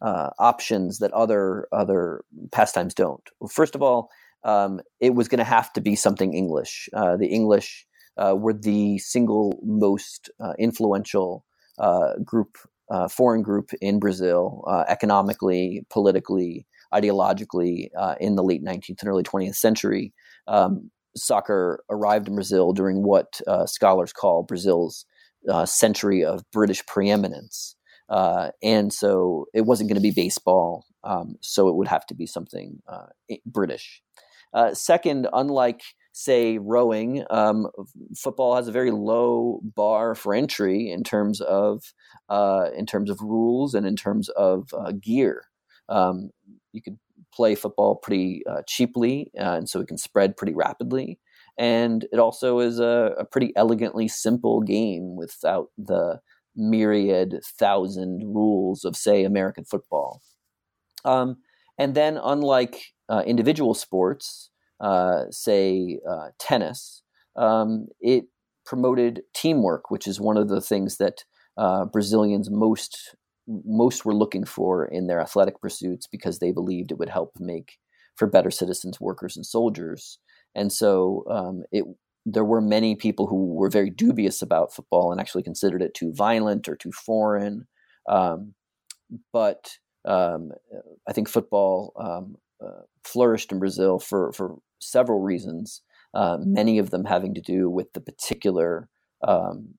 uh, 0.00 0.30
options 0.38 0.98
that 0.98 1.12
other 1.12 1.68
other 1.70 2.24
pastimes 2.50 2.94
don't. 2.94 3.22
First 3.50 3.74
of 3.74 3.82
all, 3.82 4.10
um, 4.42 4.80
it 5.00 5.14
was 5.14 5.28
going 5.28 5.38
to 5.38 5.44
have 5.44 5.72
to 5.74 5.80
be 5.80 5.94
something 5.96 6.32
English. 6.34 6.88
Uh, 6.94 7.16
the 7.16 7.26
English 7.26 7.86
uh, 8.16 8.34
were 8.36 8.54
the 8.54 8.98
single 8.98 9.58
most 9.62 10.30
uh, 10.40 10.54
influential 10.58 11.44
uh, 11.78 12.14
group, 12.24 12.58
uh, 12.90 13.08
foreign 13.08 13.42
group 13.42 13.70
in 13.80 13.98
Brazil, 13.98 14.64
economically, 14.88 15.84
politically, 15.90 16.66
ideologically, 16.92 17.88
in 18.20 18.36
the 18.36 18.42
late 18.42 18.64
19th 18.64 19.00
and 19.00 19.08
early 19.08 19.22
20th 19.22 19.56
century. 19.56 20.12
Um, 20.46 20.90
soccer 21.16 21.82
arrived 21.90 22.28
in 22.28 22.34
Brazil 22.34 22.72
during 22.72 23.02
what 23.02 23.40
scholars 23.66 24.12
call 24.12 24.42
Brazil's 24.42 25.06
uh, 25.48 25.66
century 25.66 26.24
of 26.24 26.44
British 26.50 26.84
preeminence. 26.86 27.76
Uh, 28.08 28.50
and 28.62 28.92
so 28.92 29.46
it 29.54 29.62
wasn't 29.62 29.88
going 29.88 29.96
to 29.96 30.02
be 30.02 30.10
baseball, 30.10 30.84
um, 31.04 31.36
so 31.40 31.68
it 31.68 31.76
would 31.76 31.88
have 31.88 32.04
to 32.06 32.14
be 32.14 32.26
something 32.26 32.82
uh, 32.88 33.06
British. 33.46 34.02
Uh, 34.52 34.74
second, 34.74 35.28
unlike 35.32 35.82
say 36.22 36.58
rowing, 36.58 37.24
um, 37.30 37.68
football 38.16 38.56
has 38.56 38.68
a 38.68 38.72
very 38.72 38.90
low 38.90 39.60
bar 39.62 40.14
for 40.14 40.34
entry 40.34 40.90
in 40.90 41.02
terms 41.02 41.40
of 41.40 41.92
uh, 42.28 42.70
in 42.76 42.86
terms 42.86 43.10
of 43.10 43.20
rules 43.20 43.74
and 43.74 43.86
in 43.86 43.96
terms 43.96 44.28
of 44.30 44.68
uh, 44.74 44.92
gear. 44.92 45.44
Um, 45.88 46.30
you 46.72 46.82
could 46.82 46.98
play 47.32 47.54
football 47.54 47.96
pretty 47.96 48.42
cheaply, 48.66 49.30
and 49.34 49.68
so 49.68 49.80
it 49.80 49.88
can 49.88 49.98
spread 49.98 50.36
pretty 50.36 50.54
rapidly 50.54 51.18
and 51.60 52.06
it 52.10 52.18
also 52.18 52.60
is 52.60 52.80
a, 52.80 53.14
a 53.18 53.24
pretty 53.26 53.52
elegantly 53.54 54.08
simple 54.08 54.62
game 54.62 55.14
without 55.14 55.68
the 55.76 56.18
myriad 56.56 57.38
thousand 57.44 58.22
rules 58.34 58.82
of 58.82 58.96
say 58.96 59.24
American 59.24 59.64
football. 59.64 60.22
Um, 61.04 61.36
and 61.76 61.94
then, 61.94 62.18
unlike 62.22 62.82
uh, 63.10 63.24
individual 63.26 63.74
sports, 63.74 64.50
uh, 64.80 65.24
say 65.30 65.98
uh, 66.08 66.28
tennis, 66.38 67.02
um, 67.36 67.88
it 68.00 68.24
promoted 68.64 69.22
teamwork, 69.34 69.90
which 69.90 70.06
is 70.06 70.20
one 70.20 70.36
of 70.36 70.48
the 70.48 70.60
things 70.60 70.96
that 70.98 71.24
uh, 71.56 71.84
Brazilians 71.84 72.50
most 72.50 73.16
most 73.64 74.04
were 74.04 74.14
looking 74.14 74.44
for 74.44 74.86
in 74.86 75.08
their 75.08 75.20
athletic 75.20 75.60
pursuits 75.60 76.06
because 76.06 76.38
they 76.38 76.52
believed 76.52 76.92
it 76.92 76.98
would 76.98 77.08
help 77.08 77.32
make 77.40 77.78
for 78.16 78.28
better 78.28 78.50
citizens, 78.50 79.00
workers, 79.00 79.36
and 79.36 79.44
soldiers. 79.44 80.18
And 80.54 80.72
so 80.72 81.24
um, 81.28 81.64
it 81.72 81.84
there 82.26 82.44
were 82.44 82.60
many 82.60 82.94
people 82.94 83.26
who 83.26 83.54
were 83.54 83.70
very 83.70 83.90
dubious 83.90 84.42
about 84.42 84.74
football 84.74 85.10
and 85.10 85.20
actually 85.20 85.42
considered 85.42 85.82
it 85.82 85.94
too 85.94 86.12
violent 86.14 86.68
or 86.68 86.76
too 86.76 86.92
foreign. 86.92 87.66
Um, 88.08 88.54
but 89.32 89.70
um, 90.04 90.52
I 91.08 91.12
think 91.12 91.28
football 91.28 91.92
um, 91.98 92.36
uh, 92.64 92.82
flourished 93.04 93.52
in 93.52 93.58
Brazil 93.58 93.98
for, 93.98 94.32
for 94.32 94.58
several 94.80 95.20
reasons, 95.20 95.82
uh, 96.14 96.38
many 96.40 96.78
of 96.78 96.90
them 96.90 97.04
having 97.04 97.34
to 97.34 97.40
do 97.40 97.70
with 97.70 97.92
the 97.92 98.00
particular 98.00 98.88
um, 99.26 99.74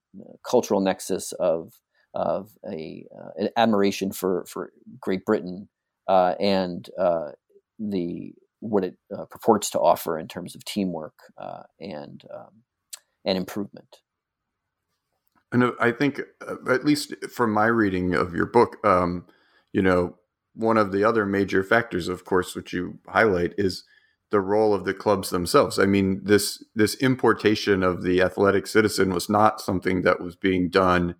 cultural 0.48 0.80
nexus 0.80 1.32
of, 1.32 1.74
of 2.14 2.50
a, 2.70 3.04
uh, 3.16 3.48
admiration 3.56 4.12
for, 4.12 4.44
for 4.48 4.72
Great 5.00 5.24
Britain 5.24 5.68
uh, 6.08 6.34
and 6.40 6.88
uh, 6.98 7.30
the 7.78 8.32
what 8.60 8.84
it 8.84 8.96
uh, 9.16 9.24
purports 9.24 9.70
to 9.70 9.80
offer 9.80 10.18
in 10.18 10.28
terms 10.28 10.54
of 10.54 10.64
teamwork 10.64 11.14
uh, 11.36 11.62
and 11.80 12.22
um, 12.32 12.62
and 13.24 13.36
improvement. 13.36 13.98
And 15.50 15.72
I 15.80 15.90
think, 15.90 16.20
at 16.70 16.84
least 16.84 17.14
from 17.30 17.52
my 17.52 17.66
reading 17.66 18.14
of 18.14 18.34
your 18.34 18.46
book, 18.46 18.78
um, 18.86 19.26
you 19.72 19.82
know, 19.82 20.16
one 20.54 20.78
of 20.78 20.92
the 20.92 21.04
other 21.04 21.26
major 21.26 21.62
factors, 21.62 22.08
of 22.08 22.24
course, 22.24 22.54
which 22.54 22.72
you 22.72 22.98
highlight, 23.06 23.52
is 23.58 23.84
the 24.32 24.40
role 24.40 24.74
of 24.74 24.84
the 24.84 24.94
clubs 24.94 25.30
themselves. 25.30 25.78
I 25.78 25.86
mean, 25.86 26.22
this 26.24 26.64
this 26.74 26.96
importation 26.96 27.84
of 27.84 28.02
the 28.02 28.20
athletic 28.20 28.66
citizen 28.66 29.14
was 29.14 29.28
not 29.28 29.60
something 29.60 30.02
that 30.02 30.20
was 30.20 30.34
being 30.34 30.68
done 30.68 31.14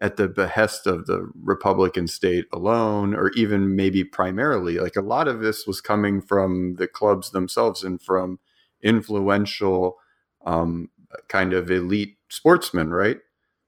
at 0.00 0.16
the 0.16 0.28
behest 0.28 0.86
of 0.86 1.06
the 1.06 1.30
Republican 1.42 2.08
state 2.08 2.46
alone, 2.52 3.14
or 3.14 3.30
even 3.36 3.76
maybe 3.76 4.02
primarily. 4.04 4.78
Like 4.78 4.96
a 4.96 5.02
lot 5.02 5.28
of 5.28 5.40
this 5.40 5.66
was 5.66 5.80
coming 5.80 6.20
from 6.20 6.74
the 6.76 6.88
clubs 6.88 7.30
themselves 7.30 7.84
and 7.84 8.02
from 8.02 8.40
influential, 8.82 9.96
um, 10.44 10.90
kind 11.28 11.52
of 11.52 11.70
elite 11.70 12.16
sportsmen, 12.28 12.90
right? 12.90 13.18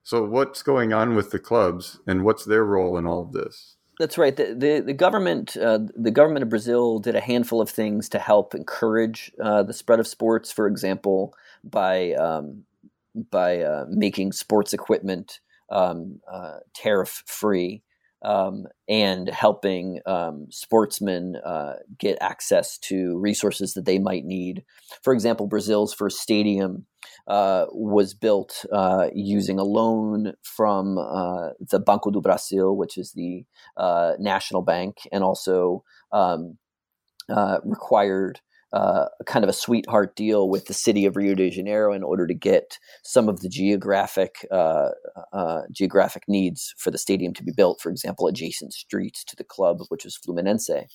So, 0.03 0.25
what's 0.25 0.63
going 0.63 0.91
on 0.93 1.15
with 1.15 1.31
the 1.31 1.39
clubs, 1.39 1.99
and 2.07 2.23
what's 2.23 2.45
their 2.45 2.65
role 2.65 2.97
in 2.97 3.05
all 3.05 3.21
of 3.21 3.31
this? 3.31 3.77
That's 3.99 4.17
right. 4.17 4.35
The 4.35 4.55
the, 4.55 4.83
the 4.85 4.93
government 4.93 5.57
uh, 5.57 5.79
the 5.95 6.11
government 6.11 6.43
of 6.43 6.49
Brazil 6.49 6.99
did 6.99 7.15
a 7.15 7.19
handful 7.21 7.61
of 7.61 7.69
things 7.69 8.07
to 8.09 8.19
help 8.19 8.55
encourage 8.55 9.31
uh, 9.43 9.63
the 9.63 9.73
spread 9.73 9.99
of 9.99 10.07
sports. 10.07 10.51
For 10.51 10.67
example, 10.67 11.33
by 11.63 12.13
um, 12.13 12.63
by 13.29 13.61
uh, 13.61 13.85
making 13.89 14.31
sports 14.31 14.73
equipment 14.73 15.41
um, 15.69 16.21
uh, 16.31 16.59
tariff 16.73 17.23
free 17.25 17.83
um, 18.21 18.67
and 18.87 19.27
helping 19.29 19.99
um, 20.05 20.47
sportsmen 20.49 21.35
uh, 21.45 21.73
get 21.97 22.17
access 22.21 22.77
to 22.77 23.17
resources 23.17 23.73
that 23.73 23.85
they 23.85 23.99
might 23.99 24.23
need. 24.23 24.63
For 25.03 25.13
example, 25.13 25.45
Brazil's 25.47 25.93
first 25.93 26.19
stadium 26.19 26.85
uh, 27.29 27.67
was 27.71 28.15
built 28.15 28.65
uh, 28.73 29.07
using 29.13 29.59
a 29.59 29.63
loan 29.63 30.33
from 30.41 30.97
uh, 30.97 31.49
the 31.59 31.79
Banco 31.79 32.09
do 32.09 32.21
Brasil, 32.21 32.75
which 32.75 32.97
is 32.97 33.13
the 33.13 33.45
uh, 33.77 34.13
national 34.19 34.63
bank, 34.63 34.97
and 35.11 35.23
also 35.23 35.83
um, 36.11 36.57
uh, 37.29 37.59
required 37.63 38.41
kind 39.25 39.43
of 39.43 39.49
a 39.49 39.53
sweetheart 39.53 40.15
deal 40.15 40.49
with 40.49 40.65
the 40.65 40.73
city 40.73 41.05
of 41.05 41.15
Rio 41.15 41.33
de 41.35 41.49
Janeiro 41.49 41.93
in 41.93 42.03
order 42.03 42.27
to 42.27 42.35
get 42.35 42.77
some 43.03 43.27
of 43.29 43.41
the 43.41 43.49
geographic 43.49 44.45
geographic 45.71 46.23
needs 46.27 46.73
for 46.77 46.91
the 46.91 46.97
stadium 46.97 47.33
to 47.35 47.43
be 47.43 47.51
built. 47.51 47.79
For 47.81 47.89
example, 47.91 48.27
adjacent 48.27 48.73
streets 48.73 49.23
to 49.25 49.35
the 49.35 49.43
club, 49.43 49.79
which 49.89 50.03
was 50.03 50.17
Fluminense. 50.17 50.85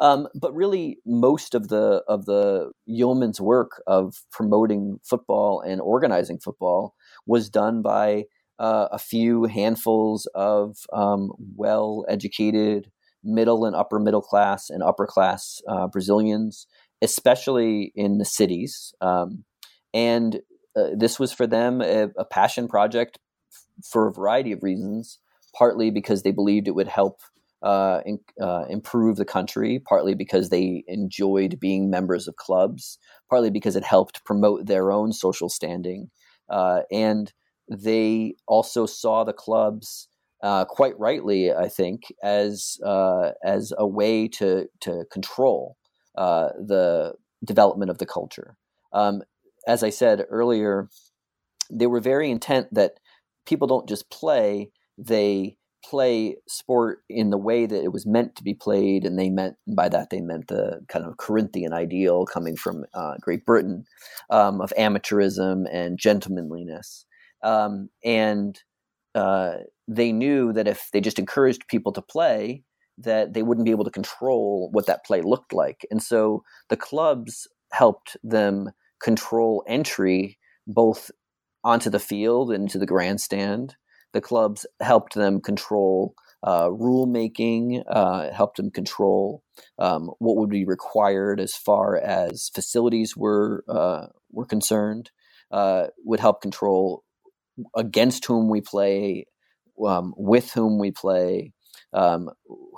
Um, 0.00 0.28
but 0.34 0.54
really, 0.54 0.98
most 1.06 1.54
of 1.54 1.68
the 1.68 2.02
of 2.08 2.26
the 2.26 2.72
yeoman's 2.86 3.40
work 3.40 3.82
of 3.86 4.16
promoting 4.32 4.98
football 5.04 5.60
and 5.60 5.80
organizing 5.80 6.38
football 6.38 6.94
was 7.26 7.48
done 7.48 7.80
by 7.80 8.24
uh, 8.58 8.88
a 8.90 8.98
few 8.98 9.44
handfuls 9.44 10.26
of 10.34 10.78
um, 10.92 11.30
well 11.56 12.04
educated 12.08 12.90
middle 13.22 13.64
and 13.64 13.74
upper 13.74 13.98
middle 13.98 14.20
class 14.20 14.68
and 14.68 14.82
upper 14.82 15.06
class 15.06 15.62
uh, 15.68 15.86
Brazilians 15.86 16.66
especially 17.04 17.92
in 17.94 18.18
the 18.18 18.24
cities. 18.24 18.94
Um, 19.00 19.44
and 19.92 20.40
uh, 20.76 20.90
this 20.96 21.20
was 21.20 21.32
for 21.32 21.46
them 21.46 21.80
a, 21.80 22.08
a, 22.18 22.24
passion 22.24 22.66
project 22.66 23.18
for 23.84 24.08
a 24.08 24.12
variety 24.12 24.52
of 24.52 24.62
reasons. 24.62 25.20
Partly 25.56 25.90
because 25.90 26.22
they 26.24 26.32
believed 26.32 26.66
it 26.66 26.74
would 26.74 26.88
help 26.88 27.20
uh, 27.64 28.02
in, 28.04 28.18
uh, 28.40 28.66
improve 28.68 29.16
the 29.16 29.24
country, 29.24 29.80
partly 29.88 30.14
because 30.14 30.50
they 30.50 30.84
enjoyed 30.86 31.58
being 31.58 31.88
members 31.88 32.28
of 32.28 32.36
clubs, 32.36 32.98
partly 33.30 33.50
because 33.50 33.74
it 33.74 33.82
helped 33.82 34.22
promote 34.24 34.66
their 34.66 34.92
own 34.92 35.12
social 35.12 35.48
standing. 35.48 36.10
Uh, 36.50 36.82
and 36.92 37.32
they 37.68 38.34
also 38.46 38.84
saw 38.84 39.24
the 39.24 39.32
clubs 39.32 40.08
uh, 40.42 40.66
quite 40.66 40.92
rightly, 40.98 41.50
I 41.54 41.68
think, 41.68 42.12
as 42.22 42.76
uh, 42.84 43.30
as 43.42 43.72
a 43.78 43.86
way 43.86 44.28
to 44.28 44.66
to 44.80 45.06
control 45.10 45.78
the 46.14 47.14
development 47.42 47.90
of 47.90 47.96
the 47.96 48.06
culture. 48.06 48.56
Um, 48.92 49.22
as 49.66 49.82
I 49.82 49.88
said 49.88 50.26
earlier, 50.28 50.90
they 51.72 51.86
were 51.86 52.00
very 52.00 52.30
intent 52.30 52.74
that 52.74 53.00
people 53.46 53.66
don't 53.66 53.88
just 53.88 54.10
play; 54.10 54.70
they 54.98 55.56
play 55.88 56.36
sport 56.48 57.00
in 57.08 57.30
the 57.30 57.38
way 57.38 57.66
that 57.66 57.84
it 57.84 57.92
was 57.92 58.06
meant 58.06 58.36
to 58.36 58.44
be 58.44 58.54
played, 58.54 59.04
and 59.04 59.18
they 59.18 59.30
meant 59.30 59.56
by 59.76 59.88
that 59.88 60.10
they 60.10 60.20
meant 60.20 60.48
the 60.48 60.80
kind 60.88 61.04
of 61.04 61.16
Corinthian 61.16 61.72
ideal 61.72 62.24
coming 62.26 62.56
from 62.56 62.84
uh, 62.94 63.14
Great 63.20 63.44
Britain 63.44 63.84
um, 64.30 64.60
of 64.60 64.72
amateurism 64.78 65.64
and 65.72 65.98
gentlemanliness, 65.98 67.06
um, 67.42 67.88
and 68.04 68.60
uh, 69.14 69.58
they 69.86 70.12
knew 70.12 70.52
that 70.52 70.68
if 70.68 70.88
they 70.92 71.00
just 71.00 71.18
encouraged 71.18 71.68
people 71.68 71.92
to 71.92 72.02
play, 72.02 72.62
that 72.98 73.34
they 73.34 73.42
wouldn't 73.42 73.64
be 73.64 73.70
able 73.70 73.84
to 73.84 73.90
control 73.90 74.70
what 74.72 74.86
that 74.86 75.04
play 75.04 75.20
looked 75.20 75.52
like. 75.52 75.86
And 75.90 76.02
so 76.02 76.42
the 76.68 76.76
clubs 76.76 77.46
helped 77.72 78.16
them 78.22 78.70
control 79.02 79.64
entry 79.66 80.38
both 80.66 81.10
onto 81.62 81.90
the 81.90 81.98
field 81.98 82.50
and 82.50 82.64
into 82.64 82.78
the 82.78 82.86
grandstand. 82.86 83.76
The 84.14 84.22
clubs 84.22 84.66
helped 84.80 85.14
them 85.14 85.42
control 85.42 86.14
uh, 86.46 86.70
rule 86.72 87.06
making, 87.06 87.84
uh, 87.88 88.32
helped 88.32 88.58
them 88.58 88.70
control 88.72 89.42
um, 89.78 90.10
what 90.20 90.38
would 90.38 90.50
be 90.50 90.66
required 90.66 91.40
as 91.40 91.54
far 91.54 91.98
as 91.98 92.50
facilities 92.54 93.16
were 93.16 93.64
uh, 93.68 94.08
were 94.32 94.46
concerned. 94.46 95.10
Uh, 95.52 95.88
would 96.04 96.20
help 96.20 96.42
control 96.42 97.04
against 97.76 98.26
whom 98.26 98.50
we 98.50 98.60
play, 98.60 99.26
um, 99.86 100.14
with 100.16 100.52
whom 100.52 100.78
we 100.80 100.90
play, 100.90 101.52
um, 101.92 102.30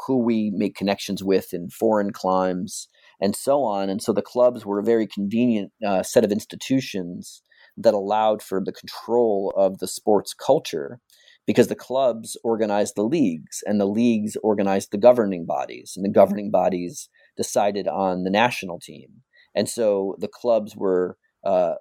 who 0.06 0.18
we 0.18 0.50
make 0.54 0.76
connections 0.76 1.24
with 1.24 1.54
in 1.54 1.70
foreign 1.70 2.12
climes, 2.12 2.88
and 3.20 3.36
so 3.36 3.64
on. 3.64 3.90
And 3.90 4.02
so 4.02 4.12
the 4.12 4.22
clubs 4.22 4.66
were 4.66 4.80
a 4.80 4.84
very 4.84 5.06
convenient 5.06 5.72
uh, 5.86 6.02
set 6.02 6.24
of 6.24 6.32
institutions 6.32 7.42
that 7.78 7.94
allowed 7.94 8.42
for 8.42 8.62
the 8.64 8.72
control 8.72 9.54
of 9.56 9.78
the 9.78 9.88
sports 9.88 10.34
culture 10.34 11.00
because 11.46 11.68
the 11.68 11.74
clubs 11.74 12.36
organized 12.42 12.96
the 12.96 13.04
leagues 13.04 13.62
and 13.66 13.80
the 13.80 13.86
leagues 13.86 14.36
organized 14.42 14.90
the 14.90 14.98
governing 14.98 15.46
bodies 15.46 15.92
and 15.96 16.04
the 16.04 16.10
governing 16.10 16.50
bodies 16.50 17.08
decided 17.36 17.86
on 17.86 18.24
the 18.24 18.30
national 18.30 18.80
team. 18.80 19.22
And 19.54 19.68
so 19.68 20.16
the 20.18 20.28
clubs 20.28 20.76
were 20.76 21.16
uh, 21.44 21.74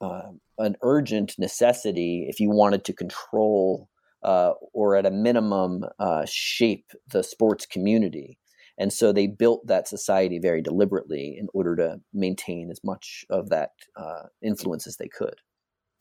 uh, 0.00 0.30
an 0.58 0.76
urgent 0.82 1.34
necessity 1.38 2.26
if 2.28 2.40
you 2.40 2.50
wanted 2.50 2.84
to 2.84 2.92
control 2.92 3.88
uh, 4.22 4.52
or 4.74 4.96
at 4.96 5.06
a 5.06 5.10
minimum 5.10 5.84
uh, 5.98 6.24
shape 6.28 6.92
the 7.10 7.22
sports 7.22 7.64
community. 7.66 8.38
And 8.78 8.92
so 8.92 9.12
they 9.12 9.26
built 9.26 9.66
that 9.66 9.88
society 9.88 10.38
very 10.38 10.62
deliberately 10.62 11.36
in 11.38 11.48
order 11.52 11.76
to 11.76 12.00
maintain 12.12 12.70
as 12.70 12.80
much 12.84 13.24
of 13.30 13.48
that 13.50 13.70
uh, 13.96 14.24
influence 14.42 14.86
as 14.86 14.96
they 14.96 15.08
could. 15.08 15.34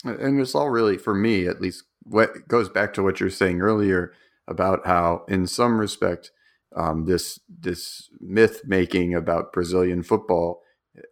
And 0.06 0.40
it's 0.40 0.56
all 0.56 0.70
really, 0.70 0.98
for 0.98 1.14
me 1.16 1.48
at 1.48 1.62
least, 1.62 1.84
what 2.04 2.48
goes 2.48 2.70
back 2.70 2.94
to 2.96 3.04
what 3.04 3.20
you're 3.20 3.30
saying 3.30 3.62
earlier 3.62 4.14
about 4.48 4.86
how, 4.88 5.26
in 5.28 5.48
some 5.48 5.80
respect, 5.80 6.32
um, 6.76 7.06
this 7.06 7.40
this 7.50 8.10
myth 8.20 8.62
making 8.66 9.16
about 9.16 9.54
Brazilian 9.54 10.04
football 10.04 10.62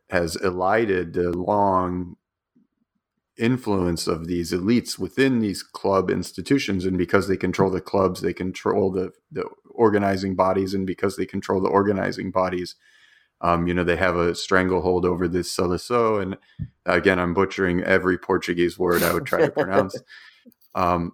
has 0.09 0.35
elided 0.37 1.13
the 1.13 1.31
long 1.31 2.15
influence 3.37 4.07
of 4.07 4.27
these 4.27 4.53
elites 4.53 4.99
within 4.99 5.39
these 5.39 5.63
club 5.63 6.09
institutions 6.11 6.85
and 6.85 6.97
because 6.97 7.27
they 7.27 7.37
control 7.37 7.69
the 7.71 7.81
clubs 7.81 8.21
they 8.21 8.33
control 8.33 8.91
the, 8.91 9.11
the 9.31 9.43
organizing 9.71 10.35
bodies 10.35 10.73
and 10.73 10.87
because 10.87 11.17
they 11.17 11.25
control 11.25 11.61
the 11.61 11.69
organizing 11.69 12.31
bodies 12.31 12.75
um, 13.41 13.67
you 13.67 13.73
know 13.73 13.83
they 13.83 13.95
have 13.95 14.15
a 14.15 14.35
stranglehold 14.35 15.05
over 15.05 15.27
this 15.27 15.55
seleção 15.55 16.21
and 16.21 16.37
again 16.85 17.19
i'm 17.19 17.33
butchering 17.33 17.83
every 17.83 18.17
portuguese 18.17 18.77
word 18.79 19.03
i 19.03 19.13
would 19.13 19.25
try 19.25 19.41
to 19.41 19.51
pronounce 19.51 19.95
um, 20.75 21.11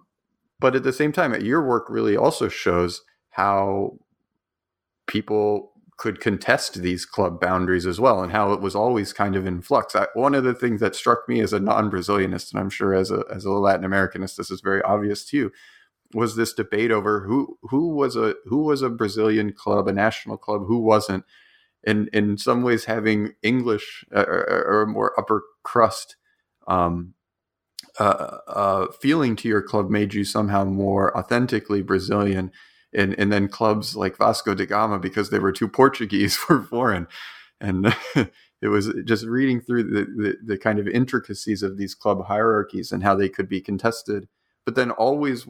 but 0.60 0.74
at 0.74 0.82
the 0.82 0.92
same 0.92 1.12
time 1.12 1.34
your 1.42 1.66
work 1.66 1.86
really 1.88 2.16
also 2.16 2.48
shows 2.48 3.02
how 3.30 3.98
people 5.06 5.74
could 5.96 6.20
contest 6.20 6.82
these 6.82 7.06
club 7.06 7.40
boundaries 7.40 7.86
as 7.86 8.00
well 8.00 8.22
and 8.22 8.32
how 8.32 8.52
it 8.52 8.60
was 8.60 8.74
always 8.74 9.12
kind 9.12 9.36
of 9.36 9.46
in 9.46 9.62
flux. 9.62 9.94
I, 9.94 10.06
one 10.14 10.34
of 10.34 10.44
the 10.44 10.54
things 10.54 10.80
that 10.80 10.96
struck 10.96 11.28
me 11.28 11.40
as 11.40 11.52
a 11.52 11.60
non-Brazilianist, 11.60 12.52
and 12.52 12.60
I'm 12.60 12.70
sure 12.70 12.94
as 12.94 13.10
a, 13.10 13.24
as 13.32 13.44
a 13.44 13.52
Latin 13.52 13.88
Americanist, 13.88 14.36
this 14.36 14.50
is 14.50 14.60
very 14.60 14.82
obvious 14.82 15.24
to 15.26 15.36
you, 15.36 15.52
was 16.12 16.36
this 16.36 16.52
debate 16.52 16.90
over 16.90 17.20
who, 17.20 17.58
who 17.62 17.94
was 17.94 18.16
a, 18.16 18.34
who 18.46 18.64
was 18.64 18.82
a 18.82 18.90
Brazilian 18.90 19.52
club, 19.52 19.86
a 19.86 19.92
national 19.92 20.36
club, 20.36 20.64
who 20.66 20.78
wasn't, 20.78 21.24
and 21.86 22.08
in 22.12 22.38
some 22.38 22.62
ways 22.62 22.84
having 22.86 23.34
English 23.42 24.04
uh, 24.14 24.24
or, 24.26 24.82
or 24.82 24.86
more 24.86 25.18
upper 25.18 25.42
crust, 25.62 26.16
um, 26.66 27.14
uh, 27.98 28.38
uh, 28.48 28.86
feeling 29.00 29.36
to 29.36 29.48
your 29.48 29.62
club 29.62 29.90
made 29.90 30.14
you 30.14 30.24
somehow 30.24 30.64
more 30.64 31.16
authentically 31.16 31.82
Brazilian 31.82 32.50
and 32.92 33.14
and 33.18 33.32
then 33.32 33.48
clubs 33.48 33.96
like 33.96 34.16
Vasco 34.16 34.54
da 34.54 34.66
Gama 34.66 34.98
because 34.98 35.30
they 35.30 35.38
were 35.38 35.52
too 35.52 35.68
Portuguese 35.68 36.38
were 36.48 36.62
foreign, 36.62 37.06
and 37.60 37.94
it 38.62 38.68
was 38.68 38.92
just 39.04 39.26
reading 39.26 39.60
through 39.60 39.84
the, 39.84 40.04
the, 40.04 40.36
the 40.44 40.58
kind 40.58 40.78
of 40.78 40.88
intricacies 40.88 41.62
of 41.62 41.76
these 41.76 41.94
club 41.94 42.24
hierarchies 42.26 42.92
and 42.92 43.02
how 43.02 43.14
they 43.14 43.28
could 43.28 43.48
be 43.48 43.60
contested, 43.60 44.28
but 44.64 44.74
then 44.74 44.90
always 44.90 45.46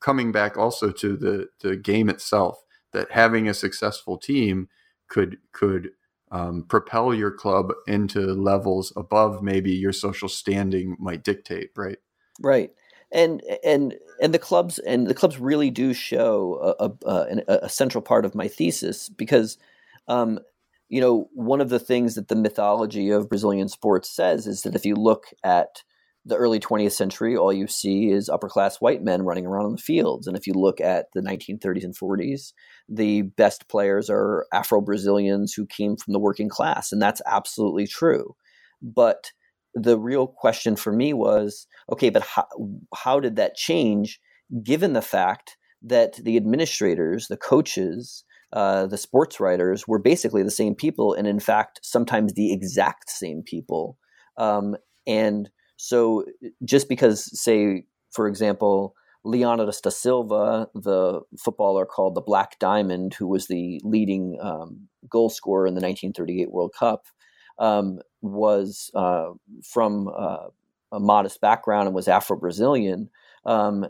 coming 0.00 0.32
back 0.32 0.56
also 0.56 0.90
to 0.90 1.16
the 1.16 1.48
the 1.60 1.76
game 1.76 2.08
itself 2.08 2.62
that 2.92 3.12
having 3.12 3.48
a 3.48 3.54
successful 3.54 4.16
team 4.16 4.68
could 5.10 5.36
could 5.52 5.90
um, 6.32 6.64
propel 6.68 7.12
your 7.12 7.30
club 7.30 7.72
into 7.86 8.20
levels 8.20 8.92
above 8.96 9.42
maybe 9.42 9.72
your 9.72 9.92
social 9.92 10.28
standing 10.28 10.96
might 10.98 11.22
dictate, 11.22 11.70
right? 11.76 11.98
Right 12.40 12.70
and 13.12 13.42
and 13.64 13.94
and 14.20 14.34
the 14.34 14.38
clubs 14.38 14.78
and 14.80 15.06
the 15.06 15.14
clubs 15.14 15.38
really 15.38 15.70
do 15.70 15.92
show 15.92 16.76
a, 16.78 16.90
a, 17.08 17.42
a, 17.64 17.68
central 17.68 18.02
part 18.02 18.24
of 18.24 18.34
my 18.34 18.48
thesis 18.48 19.08
because 19.08 19.58
um, 20.08 20.38
you 20.88 21.00
know 21.00 21.28
one 21.32 21.60
of 21.60 21.70
the 21.70 21.78
things 21.78 22.14
that 22.14 22.28
the 22.28 22.36
mythology 22.36 23.10
of 23.10 23.28
Brazilian 23.28 23.68
sports 23.68 24.08
says 24.08 24.46
is 24.46 24.62
that 24.62 24.74
if 24.74 24.84
you 24.84 24.94
look 24.94 25.26
at 25.42 25.82
the 26.24 26.36
early 26.36 26.60
20th 26.60 26.92
century, 26.92 27.36
all 27.36 27.52
you 27.52 27.66
see 27.66 28.10
is 28.10 28.28
upper 28.28 28.48
class 28.48 28.76
white 28.76 29.02
men 29.02 29.22
running 29.22 29.46
around 29.46 29.66
on 29.66 29.72
the 29.72 29.78
fields. 29.78 30.26
And 30.26 30.36
if 30.36 30.46
you 30.46 30.52
look 30.52 30.80
at 30.80 31.06
the 31.14 31.22
1930s 31.22 31.84
and 31.84 31.96
40s, 31.96 32.52
the 32.88 33.22
best 33.22 33.68
players 33.68 34.10
are 34.10 34.46
Afro 34.52 34.80
Brazilians 34.80 35.54
who 35.54 35.66
came 35.66 35.96
from 35.96 36.12
the 36.12 36.18
working 36.18 36.48
class. 36.48 36.92
And 36.92 37.00
that's 37.00 37.22
absolutely 37.26 37.86
true. 37.86 38.34
But 38.82 39.32
the 39.74 39.98
real 39.98 40.26
question 40.26 40.76
for 40.76 40.92
me 40.92 41.12
was 41.12 41.66
okay, 41.90 42.10
but 42.10 42.22
how, 42.22 42.46
how 42.94 43.20
did 43.20 43.36
that 43.36 43.56
change 43.56 44.20
given 44.62 44.92
the 44.92 45.02
fact 45.02 45.56
that 45.82 46.16
the 46.16 46.36
administrators, 46.36 47.28
the 47.28 47.36
coaches, 47.36 48.24
uh, 48.52 48.86
the 48.86 48.98
sports 48.98 49.40
writers 49.40 49.86
were 49.86 49.98
basically 49.98 50.42
the 50.42 50.50
same 50.50 50.74
people, 50.74 51.14
and 51.14 51.26
in 51.26 51.40
fact, 51.40 51.80
sometimes 51.82 52.34
the 52.34 52.52
exact 52.52 53.10
same 53.10 53.42
people. 53.44 53.96
Um, 54.36 54.76
and 55.06 55.48
so, 55.82 56.26
just 56.62 56.90
because, 56.90 57.40
say, 57.40 57.84
for 58.10 58.28
example, 58.28 58.94
Leonidas 59.24 59.80
da 59.80 59.88
Silva, 59.88 60.68
the 60.74 61.22
footballer 61.38 61.86
called 61.86 62.14
the 62.14 62.20
Black 62.20 62.58
Diamond, 62.58 63.14
who 63.14 63.26
was 63.26 63.46
the 63.46 63.80
leading 63.82 64.38
um, 64.42 64.88
goal 65.08 65.30
scorer 65.30 65.66
in 65.66 65.72
the 65.72 65.80
1938 65.80 66.52
World 66.52 66.74
Cup, 66.78 67.06
um, 67.58 67.98
was 68.20 68.90
uh, 68.94 69.30
from 69.64 70.08
uh, 70.14 70.48
a 70.92 71.00
modest 71.00 71.40
background 71.40 71.86
and 71.86 71.94
was 71.94 72.08
Afro 72.08 72.36
Brazilian, 72.36 73.08
um, 73.46 73.86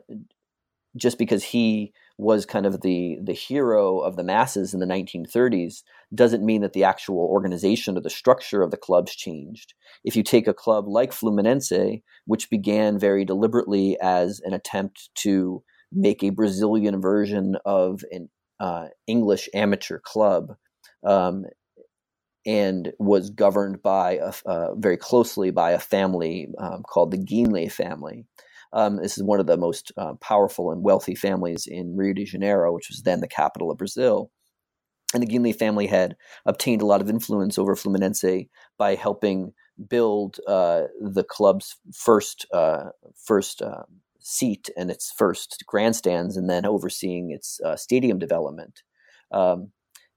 just 0.96 1.18
because 1.18 1.42
he 1.42 1.92
was 2.20 2.44
kind 2.44 2.66
of 2.66 2.82
the 2.82 3.18
the 3.22 3.32
hero 3.32 3.98
of 4.00 4.16
the 4.16 4.22
masses 4.22 4.74
in 4.74 4.80
the 4.80 4.86
1930s 4.86 5.82
doesn't 6.14 6.44
mean 6.44 6.60
that 6.60 6.74
the 6.74 6.84
actual 6.84 7.18
organization 7.18 7.96
or 7.96 8.00
the 8.00 8.10
structure 8.10 8.62
of 8.62 8.70
the 8.70 8.76
clubs 8.76 9.14
changed. 9.14 9.74
If 10.04 10.16
you 10.16 10.22
take 10.22 10.46
a 10.46 10.54
club 10.54 10.86
like 10.86 11.12
Fluminense, 11.12 12.02
which 12.26 12.50
began 12.50 12.98
very 12.98 13.24
deliberately 13.24 13.96
as 14.02 14.40
an 14.44 14.52
attempt 14.52 15.10
to 15.16 15.62
make 15.92 16.22
a 16.22 16.30
Brazilian 16.30 17.00
version 17.00 17.56
of 17.64 18.02
an 18.10 18.28
uh, 18.58 18.88
English 19.06 19.48
amateur 19.54 19.98
club, 19.98 20.56
um, 21.04 21.44
and 22.46 22.92
was 22.98 23.30
governed 23.30 23.82
by 23.82 24.16
a, 24.16 24.32
uh, 24.46 24.74
very 24.74 24.96
closely 24.96 25.50
by 25.50 25.72
a 25.72 25.78
family 25.78 26.48
um, 26.58 26.82
called 26.82 27.10
the 27.10 27.18
Guinle 27.18 27.70
family. 27.70 28.26
Um, 28.72 28.96
this 28.96 29.16
is 29.16 29.24
one 29.24 29.40
of 29.40 29.46
the 29.46 29.56
most 29.56 29.92
uh, 29.96 30.14
powerful 30.20 30.70
and 30.70 30.82
wealthy 30.82 31.14
families 31.14 31.66
in 31.66 31.96
Rio 31.96 32.12
de 32.12 32.24
Janeiro, 32.24 32.72
which 32.72 32.88
was 32.88 33.02
then 33.02 33.20
the 33.20 33.28
capital 33.28 33.70
of 33.70 33.78
Brazil. 33.78 34.30
And 35.12 35.22
the 35.22 35.26
Guinle 35.26 35.56
family 35.56 35.88
had 35.88 36.16
obtained 36.46 36.82
a 36.82 36.86
lot 36.86 37.00
of 37.00 37.10
influence 37.10 37.58
over 37.58 37.74
Fluminense 37.74 38.48
by 38.78 38.94
helping 38.94 39.52
build 39.88 40.38
uh, 40.46 40.82
the 41.00 41.24
club's 41.24 41.76
first 41.92 42.46
uh, 42.52 42.90
first 43.16 43.60
uh, 43.60 43.82
seat 44.20 44.70
and 44.76 44.90
its 44.90 45.12
first 45.16 45.64
grandstands, 45.66 46.36
and 46.36 46.48
then 46.48 46.64
overseeing 46.64 47.30
its 47.30 47.60
uh, 47.64 47.74
stadium 47.74 48.18
development. 48.18 48.82
Um, 49.32 49.72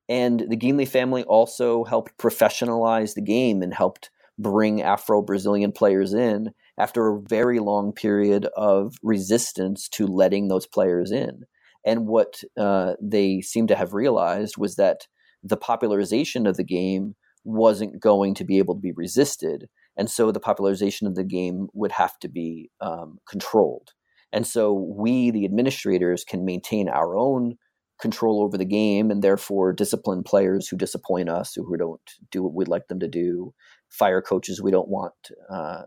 and 0.09 0.41
the 0.41 0.57
Guinle 0.57 0.87
family 0.87 1.23
also 1.23 1.85
helped 1.85 2.17
professionalize 2.17 3.15
the 3.15 3.21
game 3.21 3.63
and 3.63 3.73
helped 3.73 4.11
bring 4.37 4.81
Afro 4.81 5.21
Brazilian 5.21 5.71
players 5.71 6.13
in 6.13 6.51
after 6.77 7.07
a 7.07 7.21
very 7.21 7.59
long 7.59 7.91
period 7.91 8.47
of 8.57 8.95
resistance 9.03 9.87
to 9.89 10.07
letting 10.07 10.47
those 10.47 10.67
players 10.67 11.11
in. 11.11 11.43
And 11.85 12.07
what 12.07 12.41
uh, 12.57 12.93
they 13.01 13.41
seem 13.41 13.67
to 13.67 13.75
have 13.75 13.93
realized 13.93 14.57
was 14.57 14.75
that 14.75 15.07
the 15.43 15.57
popularization 15.57 16.47
of 16.47 16.57
the 16.57 16.63
game 16.63 17.15
wasn't 17.43 17.99
going 17.99 18.33
to 18.35 18.45
be 18.45 18.57
able 18.57 18.75
to 18.75 18.81
be 18.81 18.93
resisted. 18.93 19.67
And 19.97 20.09
so 20.09 20.31
the 20.31 20.39
popularization 20.39 21.07
of 21.07 21.15
the 21.15 21.25
game 21.25 21.67
would 21.73 21.91
have 21.91 22.17
to 22.19 22.29
be 22.29 22.71
um, 22.81 23.19
controlled. 23.29 23.91
And 24.31 24.47
so 24.47 24.73
we, 24.73 25.29
the 25.29 25.45
administrators, 25.45 26.23
can 26.23 26.45
maintain 26.45 26.89
our 26.89 27.15
own 27.15 27.57
control 28.01 28.41
over 28.41 28.57
the 28.57 28.65
game 28.65 29.11
and 29.11 29.21
therefore 29.21 29.71
discipline 29.71 30.23
players 30.23 30.67
who 30.67 30.75
disappoint 30.75 31.29
us, 31.29 31.53
who, 31.53 31.77
don't 31.77 32.01
do 32.31 32.41
what 32.41 32.53
we'd 32.53 32.67
like 32.67 32.87
them 32.87 32.99
to 32.99 33.07
do, 33.07 33.53
fire 33.93 34.21
coaches 34.21 34.61
we 34.61 34.71
don't 34.71 34.89
want, 34.89 35.13
uh, 35.49 35.83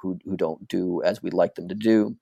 who, 0.00 0.18
who 0.24 0.36
don't 0.36 0.68
do 0.68 1.02
as 1.02 1.22
we'd 1.22 1.34
like 1.34 1.54
them 1.54 1.68
to 1.68 1.74
do. 1.74 2.16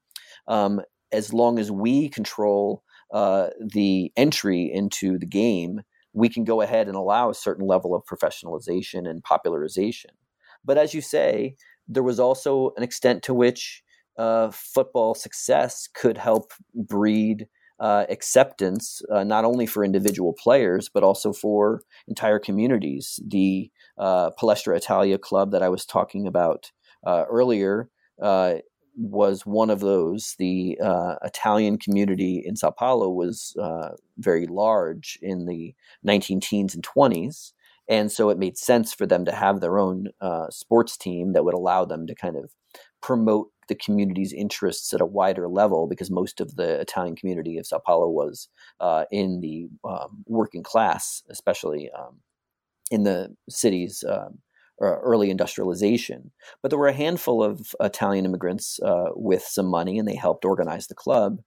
Um, 0.47 0.81
as 1.12 1.33
long 1.33 1.59
as 1.59 1.71
we 1.71 2.09
control 2.09 2.83
uh, 3.12 3.49
the 3.61 4.12
entry 4.16 4.71
into 4.73 5.19
the 5.19 5.27
game, 5.27 5.83
we 6.12 6.29
can 6.29 6.45
go 6.45 6.61
ahead 6.61 6.87
and 6.87 6.97
allow 6.97 7.31
a 7.31 7.35
certain 7.35 7.66
level 7.66 7.95
of 7.95 8.05
professionalization 8.05 9.09
and 9.09 9.23
popularization. 9.23 10.12
But 10.64 10.79
as 10.79 10.95
you 10.95 11.01
say, 11.01 11.57
there 11.87 12.03
was 12.03 12.21
also 12.21 12.73
an 12.77 12.83
extent 12.83 13.23
to 13.25 13.35
which 13.35 13.83
uh, 14.19 14.51
football 14.53 15.14
success 15.14 15.89
could 15.95 16.19
help 16.19 16.53
breed 16.75 17.47
uh, 17.81 18.05
acceptance, 18.11 19.01
uh, 19.12 19.23
not 19.25 19.45
only 19.45 19.66
for 19.66 19.85
individual 19.85 20.33
players, 20.33 20.91
but 20.93 21.05
also 21.05 21.33
for 21.33 21.83
entire 22.09 22.39
communities. 22.39 23.21
The 23.27 23.71
uh, 23.99 24.30
Palestra 24.38 24.76
Italia 24.76 25.18
club 25.18 25.51
that 25.53 25.62
I 25.62 25.68
was 25.68 25.84
talking 25.84 26.26
about 26.26 26.72
uh, 27.07 27.24
earlier 27.28 27.90
uh, 28.22 28.57
was 28.96 29.46
one 29.46 29.70
of 29.70 29.80
those. 29.80 30.34
The 30.38 30.78
uh, 30.82 31.16
Italian 31.22 31.78
community 31.78 32.42
in 32.44 32.57
Sao 32.57 32.70
Paulo 32.70 33.11
was 33.11 33.57
very 34.18 34.46
large 34.46 35.18
in 35.22 35.46
the 35.46 35.74
19 36.03 36.40
teens 36.40 36.74
and 36.74 36.86
20s. 36.86 37.53
And 37.90 38.12
so 38.12 38.28
it 38.28 38.38
made 38.38 38.59
sense 38.59 38.92
for 38.92 39.07
them 39.07 39.24
to 39.24 39.32
have 39.32 39.61
their 39.61 39.78
own 39.78 40.09
sports 40.51 40.96
team 40.96 41.32
that 41.32 41.44
would 41.44 41.55
allow 41.55 41.84
them 41.84 42.07
to 42.07 42.14
kind 42.14 42.36
of 42.36 42.51
promote 43.01 43.49
the 43.68 43.74
community's 43.74 44.32
interests 44.32 44.92
at 44.92 45.01
a 45.01 45.07
wider 45.07 45.49
level 45.49 45.86
because 45.86 46.11
most 46.11 46.40
of 46.40 46.57
the 46.57 46.80
Italian 46.80 47.14
community 47.14 47.59
of 47.59 47.66
Sao 47.66 47.78
Paulo 47.78 48.09
was 48.09 48.49
uh, 48.80 49.05
in 49.11 49.40
the 49.40 49.68
um, 49.88 50.24
working 50.26 50.62
class, 50.62 51.22
especially 51.30 51.90
um, 51.96 52.16
in 52.91 53.05
the 53.05 53.34
city's 53.49 54.05
um, 54.09 54.39
early 54.80 55.30
industrialization. 55.30 56.30
But 56.62 56.70
there 56.70 56.78
were 56.78 56.89
a 56.89 56.93
handful 56.93 57.43
of 57.43 57.74
Italian 57.80 58.24
immigrants 58.24 58.78
uh, 58.80 59.11
with 59.14 59.43
some 59.43 59.66
money, 59.66 59.99
and 59.99 60.07
they 60.07 60.14
helped 60.14 60.45
organize 60.45 60.86
the 60.86 60.95
club. 60.95 61.39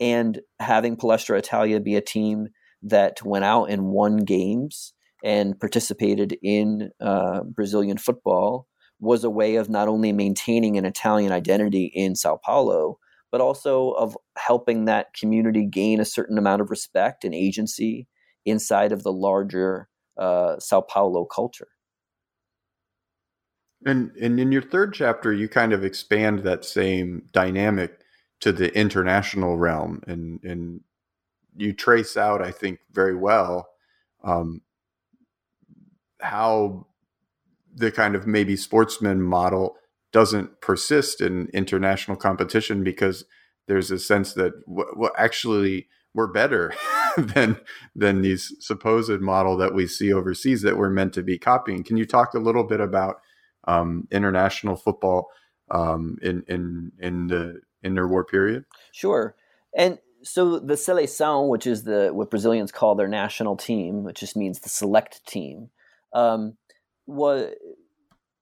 And 0.00 0.40
having 0.58 0.96
Palestra 0.96 1.38
Italia 1.38 1.78
be 1.80 1.94
a 1.94 2.00
team 2.00 2.48
that 2.82 3.22
went 3.22 3.44
out 3.44 3.66
and 3.66 3.86
won 3.86 4.18
games 4.18 4.94
and 5.22 5.58
participated 5.60 6.38
in 6.42 6.90
uh, 7.00 7.42
Brazilian 7.42 7.98
football 7.98 8.66
was 8.98 9.24
a 9.24 9.30
way 9.30 9.56
of 9.56 9.68
not 9.68 9.88
only 9.88 10.12
maintaining 10.12 10.78
an 10.78 10.84
Italian 10.84 11.32
identity 11.32 11.90
in 11.94 12.14
Sao 12.14 12.38
Paulo, 12.42 12.98
but 13.30 13.40
also 13.40 13.90
of 13.92 14.16
helping 14.36 14.86
that 14.86 15.14
community 15.18 15.66
gain 15.66 16.00
a 16.00 16.04
certain 16.04 16.38
amount 16.38 16.62
of 16.62 16.70
respect 16.70 17.24
and 17.24 17.34
agency 17.34 18.08
inside 18.44 18.92
of 18.92 19.02
the 19.02 19.12
larger 19.12 19.88
uh, 20.20 20.58
Sao 20.60 20.82
Paulo 20.82 21.24
culture. 21.24 21.68
And 23.84 24.12
and 24.20 24.38
in 24.38 24.52
your 24.52 24.62
third 24.62 24.92
chapter, 24.92 25.32
you 25.32 25.48
kind 25.48 25.72
of 25.72 25.84
expand 25.84 26.40
that 26.40 26.64
same 26.64 27.26
dynamic 27.32 28.00
to 28.40 28.52
the 28.52 28.72
international 28.76 29.56
realm, 29.56 30.02
and 30.06 30.38
and 30.44 30.82
you 31.56 31.72
trace 31.72 32.16
out, 32.16 32.42
I 32.42 32.50
think, 32.50 32.80
very 32.92 33.14
well 33.14 33.70
um, 34.22 34.60
how 36.20 36.86
the 37.74 37.90
kind 37.90 38.14
of 38.14 38.26
maybe 38.26 38.56
sportsman 38.56 39.22
model 39.22 39.76
doesn't 40.12 40.60
persist 40.60 41.20
in 41.20 41.48
international 41.54 42.16
competition 42.16 42.82
because 42.82 43.24
there's 43.68 43.90
a 43.90 43.98
sense 43.98 44.34
that 44.34 44.52
well, 44.66 45.12
actually 45.16 45.86
we're 46.14 46.32
better 46.32 46.72
than 47.16 47.58
than 47.94 48.22
these 48.22 48.54
supposed 48.60 49.20
model 49.20 49.56
that 49.56 49.74
we 49.74 49.86
see 49.86 50.12
overseas 50.12 50.62
that 50.62 50.76
we're 50.76 50.90
meant 50.90 51.12
to 51.14 51.22
be 51.22 51.38
copying. 51.38 51.82
Can 51.82 51.96
you 51.96 52.06
talk 52.06 52.34
a 52.34 52.38
little 52.38 52.64
bit 52.64 52.80
about 52.80 53.20
um, 53.66 54.08
international 54.10 54.76
football 54.76 55.28
um, 55.70 56.18
in 56.22 56.42
in 56.48 56.92
in 56.98 57.26
the 57.28 57.60
interwar 57.84 58.26
period? 58.26 58.64
Sure, 58.92 59.34
and 59.76 59.98
so 60.22 60.58
the 60.58 60.74
seleção, 60.74 61.48
which 61.48 61.66
is 61.66 61.84
the 61.84 62.10
what 62.12 62.30
Brazilians 62.30 62.72
call 62.72 62.94
their 62.94 63.08
national 63.08 63.56
team, 63.56 64.04
which 64.04 64.20
just 64.20 64.36
means 64.36 64.60
the 64.60 64.68
select 64.68 65.26
team. 65.26 65.70
Um, 66.12 66.56
was 67.06 67.52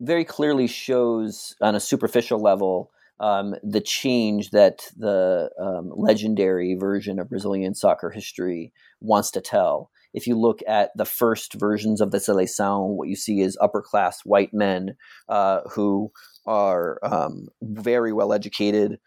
very 0.00 0.24
clearly 0.24 0.66
shows 0.66 1.54
on 1.60 1.74
a 1.74 1.80
superficial 1.80 2.40
level 2.40 2.90
um, 3.20 3.54
the 3.62 3.80
change 3.80 4.50
that 4.50 4.82
the 4.96 5.50
um, 5.60 5.92
legendary 5.94 6.74
version 6.74 7.18
of 7.18 7.28
Brazilian 7.28 7.74
soccer 7.74 8.10
history 8.10 8.72
wants 9.00 9.30
to 9.32 9.40
tell. 9.40 9.90
If 10.14 10.26
you 10.26 10.38
look 10.38 10.60
at 10.66 10.90
the 10.96 11.04
first 11.04 11.54
versions 11.54 12.00
of 12.00 12.10
the 12.10 12.18
Seleção, 12.18 12.96
what 12.96 13.08
you 13.08 13.16
see 13.16 13.40
is 13.40 13.58
upper 13.60 13.82
class 13.82 14.20
white 14.24 14.54
men 14.54 14.96
uh, 15.28 15.60
who 15.72 16.12
are 16.46 16.98
um, 17.02 17.48
very 17.62 18.12
well 18.12 18.32
educated, 18.32 18.98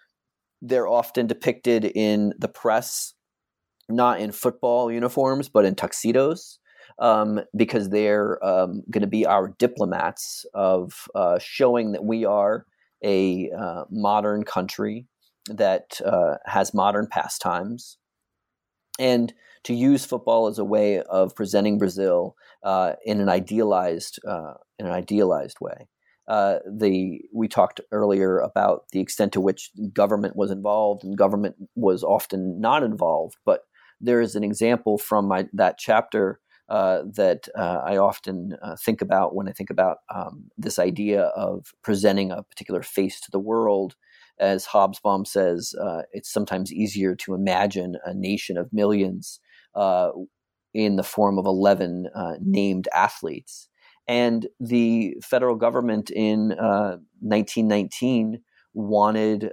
they're 0.62 0.88
often 0.88 1.26
depicted 1.26 1.86
in 1.86 2.34
the 2.38 2.48
press, 2.48 3.14
not 3.90 4.20
in 4.20 4.32
football 4.32 4.92
uniforms, 4.92 5.50
but 5.50 5.66
in 5.66 5.76
tuxedos. 5.76 6.60
Um, 7.00 7.40
because 7.56 7.90
they're 7.90 8.44
um, 8.46 8.84
going 8.92 9.02
to 9.02 9.08
be 9.08 9.26
our 9.26 9.56
diplomats 9.58 10.46
of 10.54 11.08
uh, 11.16 11.40
showing 11.40 11.94
that 11.94 12.04
we 12.04 12.26
are 12.26 12.68
a 13.04 13.50
uh, 13.52 13.86
modern 13.90 14.44
country 14.44 15.08
that 15.48 16.00
uh, 16.06 16.36
has 16.46 16.74
modern 16.74 17.08
pastimes, 17.08 17.98
and 19.00 19.34
to 19.64 19.74
use 19.74 20.06
football 20.06 20.48
as 20.48 20.60
a 20.60 20.66
way 20.66 21.02
of 21.04 21.36
presenting 21.36 21.78
Brazil 21.78 22.36
uh, 22.64 22.94
in 23.06 23.20
an 23.22 23.30
idealized 23.30 24.20
uh, 24.28 24.54
in 24.80 24.86
an 24.86 24.92
idealized 24.92 25.58
way. 25.62 25.88
Uh, 26.28 26.60
the 26.70 27.22
we 27.34 27.48
talked 27.48 27.82
earlier 27.92 28.40
about 28.40 28.86
the 28.92 29.00
extent 29.00 29.34
to 29.34 29.42
which 29.42 29.72
government 29.94 30.36
was 30.36 30.52
involved, 30.52 31.04
and 31.04 31.18
government 31.18 31.56
was 31.76 32.04
often 32.04 32.60
not 32.62 32.84
involved. 32.84 33.36
But 33.46 33.62
there 34.00 34.22
is 34.22 34.36
an 34.36 34.44
example 34.44 34.98
from 34.98 35.28
my, 35.28 35.48
that 35.54 35.78
chapter 35.78 36.40
uh, 36.72 37.04
that 37.16 37.50
uh, 37.54 37.82
I 37.84 37.98
often 37.98 38.56
uh, 38.64 38.78
think 38.78 39.02
about 39.02 39.36
when 39.36 39.50
I 39.50 39.52
think 39.52 39.70
about 39.70 39.98
um, 40.08 40.46
this 40.58 40.80
idea 40.80 41.24
of 41.36 41.74
presenting 41.84 42.32
a 42.32 42.44
particular 42.44 42.82
face 42.82 43.20
to 43.20 43.30
the 43.30 43.40
world. 43.40 43.98
As 44.40 44.66
Hobsbawm 44.68 45.28
says, 45.28 45.76
uh, 45.82 46.04
it's 46.14 46.32
sometimes 46.32 46.72
easier 46.72 47.14
to 47.16 47.34
imagine 47.34 47.98
a 48.06 48.14
nation 48.14 48.58
of 48.58 48.72
millions 48.72 49.42
uh, 49.76 50.12
in 50.74 50.96
the 50.96 51.04
form 51.04 51.38
of 51.38 51.46
11 51.46 52.08
uh, 52.16 52.36
named 52.40 52.88
athletes. 52.96 53.68
And 54.08 54.48
the 54.62 55.18
federal 55.22 55.58
government 55.58 56.10
in 56.10 56.56
1919 57.20 58.42
wanted 58.74 59.52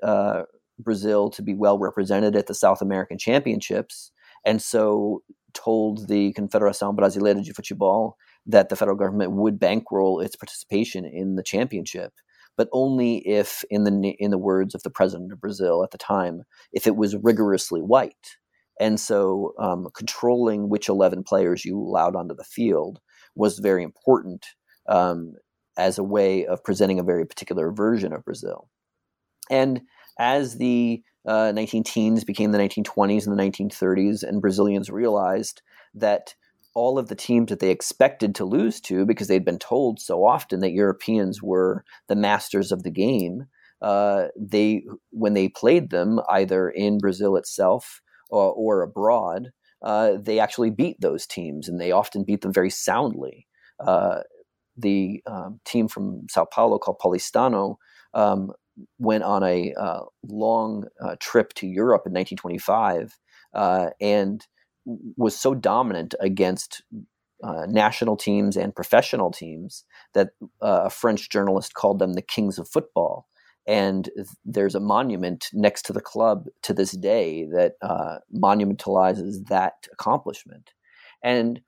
Brazil 0.79 1.31
to 1.31 1.43
be 1.43 1.55
well 1.55 1.81
represented 1.81 2.37
at 2.37 2.47
the 2.47 2.55
South 2.55 2.81
American 2.81 3.19
Championships. 3.19 4.13
And 4.45 4.63
so 4.63 5.23
told 5.55 6.09
the 6.09 6.33
Confederação 6.35 6.95
Brasileira 6.95 7.43
de 7.43 7.53
Futebol 7.53 8.13
that 8.47 8.69
the 8.69 8.77
federal 8.77 8.97
government 8.97 9.33
would 9.33 9.59
bankroll 9.59 10.21
its 10.21 10.37
participation 10.37 11.05
in 11.05 11.37
the 11.37 11.43
championship, 11.43 12.13
but 12.57 12.69
only 12.73 13.19
if, 13.27 13.65
in 13.71 13.85
the 13.85 14.17
in 14.19 14.31
the 14.31 14.39
words 14.39 14.75
of 14.75 14.83
the 14.83 14.91
president 14.91 15.33
of 15.33 15.41
Brazil 15.41 15.83
at 15.85 15.91
the 15.91 15.99
time, 15.99 16.43
if 16.73 16.87
it 16.87 16.97
was 16.97 17.17
rigorously 17.17 17.81
white. 17.81 18.37
And 18.81 19.01
so, 19.01 19.55
um, 19.59 19.89
controlling 19.95 20.69
which 20.69 20.89
eleven 20.89 21.25
players 21.25 21.65
you 21.65 21.79
allowed 21.79 22.15
onto 22.15 22.35
the 22.35 22.45
field 22.45 23.01
was 23.35 23.59
very 23.59 23.83
important 23.83 24.47
um, 24.89 25.35
as 25.77 25.99
a 25.99 26.05
way 26.05 26.47
of 26.47 26.63
presenting 26.63 26.99
a 26.99 27.05
very 27.05 27.27
particular 27.27 27.73
version 27.73 28.13
of 28.13 28.25
Brazil. 28.25 28.69
And 29.51 29.83
as 30.19 30.59
the 30.59 31.03
uh, 31.29 31.53
19 31.53 31.85
teens 31.85 32.25
became 32.25 32.53
the 32.53 32.59
1920s 32.59 33.27
and 33.27 33.39
the 33.39 33.43
1930s, 33.43 34.23
and 34.23 34.41
Brazilians 34.41 34.89
realized 34.89 35.61
that 35.95 36.35
all 36.75 36.99
of 36.99 37.09
the 37.09 37.15
teams 37.15 37.51
that 37.51 37.61
they 37.61 37.71
expected 37.71 38.35
to 38.35 38.47
lose 38.47 38.81
to, 38.81 39.05
because 39.05 39.29
they'd 39.29 39.45
been 39.45 39.59
told 39.59 40.01
so 40.01 40.25
often 40.25 40.61
that 40.61 40.73
Europeans 40.73 41.43
were 41.43 41.85
the 42.09 42.17
masters 42.17 42.73
of 42.73 42.83
the 42.83 42.91
game, 42.91 43.45
uh, 43.83 44.29
they 44.37 44.85
when 45.11 45.35
they 45.35 45.49
played 45.51 45.91
them 45.91 46.19
either 46.31 46.71
in 46.71 46.99
Brazil 46.99 47.37
itself 47.37 48.01
or, 48.31 48.53
or 48.53 48.83
abroad, 48.83 49.51
uh, 49.83 50.13
they 50.19 50.39
actually 50.39 50.71
beat 50.71 50.99
those 51.01 51.27
teams, 51.27 51.69
and 51.69 51.79
they 51.79 51.93
often 51.93 52.25
beat 52.25 52.41
them 52.41 52.55
very 52.55 52.71
soundly. 52.71 53.47
Uh, 53.79 54.21
the 54.79 55.23
um, 55.27 55.61
team 55.67 55.89
from 55.89 56.27
Sao 56.31 56.47
Paulo 56.47 56.79
called 56.79 56.99
Paulistano 56.99 57.77
um, 58.19 58.53
went 58.99 59.23
on 59.23 59.43
a 59.43 59.73
uh, 59.75 60.01
long 60.29 60.87
uh, 61.01 61.15
trip 61.21 61.55
to 61.55 61.67
Europe 61.67 62.03
in 62.05 62.13
1925 62.13 63.17
uh, 63.55 63.91
and 64.01 64.47
was 65.17 65.39
so 65.39 65.55
dominant 65.55 66.15
against 66.21 66.83
uh, 67.45 67.67
national 67.69 68.17
teams 68.17 68.57
and 68.57 68.75
professional 68.75 69.31
teams 69.31 69.85
that 70.15 70.31
uh, 70.61 70.83
a 70.85 70.91
French 70.91 71.31
journalist 71.31 71.75
called 71.75 72.01
them 72.01 72.15
the 72.15 72.23
kings 72.23 72.59
of 72.59 72.69
football. 72.69 73.29
And 73.67 74.11
there's 74.45 74.75
a 74.75 74.81
monument 74.81 75.49
next 75.53 75.83
to 75.87 75.93
the 75.93 76.01
club 76.01 76.47
to 76.63 76.73
this 76.73 76.93
day 76.93 77.47
that 77.53 77.75
uh, 77.83 78.19
monumentalizes 78.35 79.47
that 79.49 79.87
accomplishment. 79.93 80.71
And 81.23 81.61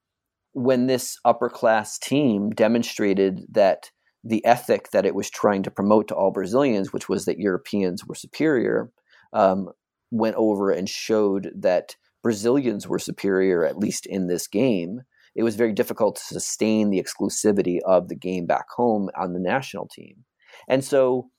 when 0.53 0.87
this 0.87 1.19
upper 1.25 1.49
class 1.49 1.99
team 1.99 2.51
demonstrated 2.51 3.47
that 3.51 3.91
the 4.23 4.45
ethic 4.45 4.91
that 4.91 5.07
it 5.07 5.15
was 5.15 5.31
trying 5.31 5.63
to 5.63 5.71
promote 5.71 6.09
to 6.09 6.15
all 6.15 6.31
Brazilians, 6.31 6.93
which 6.93 7.09
was 7.09 7.25
that 7.25 7.39
Europeans 7.39 8.05
were 8.07 8.15
superior, 8.15 8.91
um, 9.33 9.69
went 10.11 10.37
over 10.37 10.71
and 10.71 10.89
showed 10.89 11.51
that 11.57 11.97
Brazilians 12.23 12.87
were 12.87 12.99
superior, 12.99 13.65
at 13.65 13.79
least 13.79 14.07
in 14.07 14.27
this 14.27 14.47
game. 14.47 15.01
It 15.35 15.43
was 15.43 15.57
very 15.57 15.73
difficult 15.73 16.17
to 16.17 16.23
sustain 16.23 16.91
the 16.91 17.03
exclusivity 17.03 17.79
of 17.87 18.09
the 18.09 18.17
game 18.17 18.47
back 18.47 18.67
home 18.77 19.09
on 19.19 19.33
the 19.33 19.41
national 19.41 19.89
team. 19.89 20.25
And 20.69 20.85
so 20.85 21.31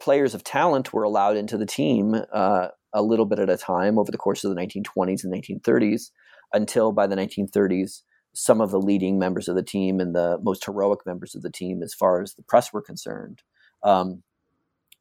players 0.00 0.34
of 0.34 0.44
talent 0.44 0.92
were 0.92 1.04
allowed 1.04 1.36
into 1.36 1.56
the 1.56 1.66
team 1.66 2.16
uh, 2.32 2.68
a 2.92 3.02
little 3.02 3.26
bit 3.26 3.38
at 3.38 3.48
a 3.48 3.56
time 3.56 3.98
over 3.98 4.10
the 4.10 4.18
course 4.18 4.44
of 4.44 4.54
the 4.54 4.60
1920s 4.60 5.24
and 5.24 5.32
1930s 5.32 6.10
until 6.52 6.92
by 6.92 7.06
the 7.06 7.16
1930s 7.16 8.02
some 8.32 8.60
of 8.60 8.70
the 8.70 8.80
leading 8.80 9.18
members 9.18 9.48
of 9.48 9.56
the 9.56 9.62
team 9.62 10.00
and 10.00 10.14
the 10.14 10.38
most 10.42 10.64
heroic 10.64 11.04
members 11.04 11.34
of 11.34 11.42
the 11.42 11.50
team, 11.50 11.82
as 11.82 11.94
far 11.94 12.22
as 12.22 12.34
the 12.34 12.42
press 12.42 12.72
were 12.72 12.82
concerned, 12.82 13.42
um, 13.82 14.22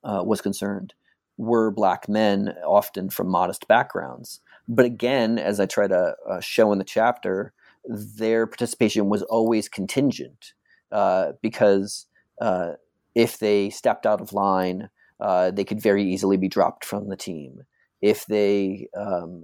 uh, 0.04 0.24
was 0.26 0.42
concerned, 0.42 0.94
were 1.38 1.72
black 1.72 2.10
men, 2.10 2.56
often 2.66 3.10
from 3.10 3.28
modest 3.28 3.68
backgrounds. 3.68 4.42
But 4.68 4.86
again, 4.86 5.38
as 5.40 5.60
I 5.60 5.66
try 5.66 5.88
to 5.88 6.16
uh, 6.30 6.40
show 6.40 6.72
in 6.72 6.78
the 6.78 6.84
chapter, 6.84 7.54
their 7.86 8.46
participation 8.46 9.10
was 9.10 9.24
always 9.24 9.70
contingent 9.70 10.54
uh, 10.92 11.34
because 11.42 12.08
uh, 12.42 12.74
if 13.16 13.40
they 13.40 13.70
stepped 13.70 14.06
out 14.06 14.22
of 14.22 14.34
line, 14.34 14.90
uh, 15.20 15.52
they 15.52 15.64
could 15.64 15.82
very 15.82 16.04
easily 16.04 16.38
be 16.38 16.48
dropped 16.48 16.86
from 16.86 17.10
the 17.10 17.18
team. 17.18 17.62
If 18.02 18.26
they 18.26 18.88
um, 18.96 19.44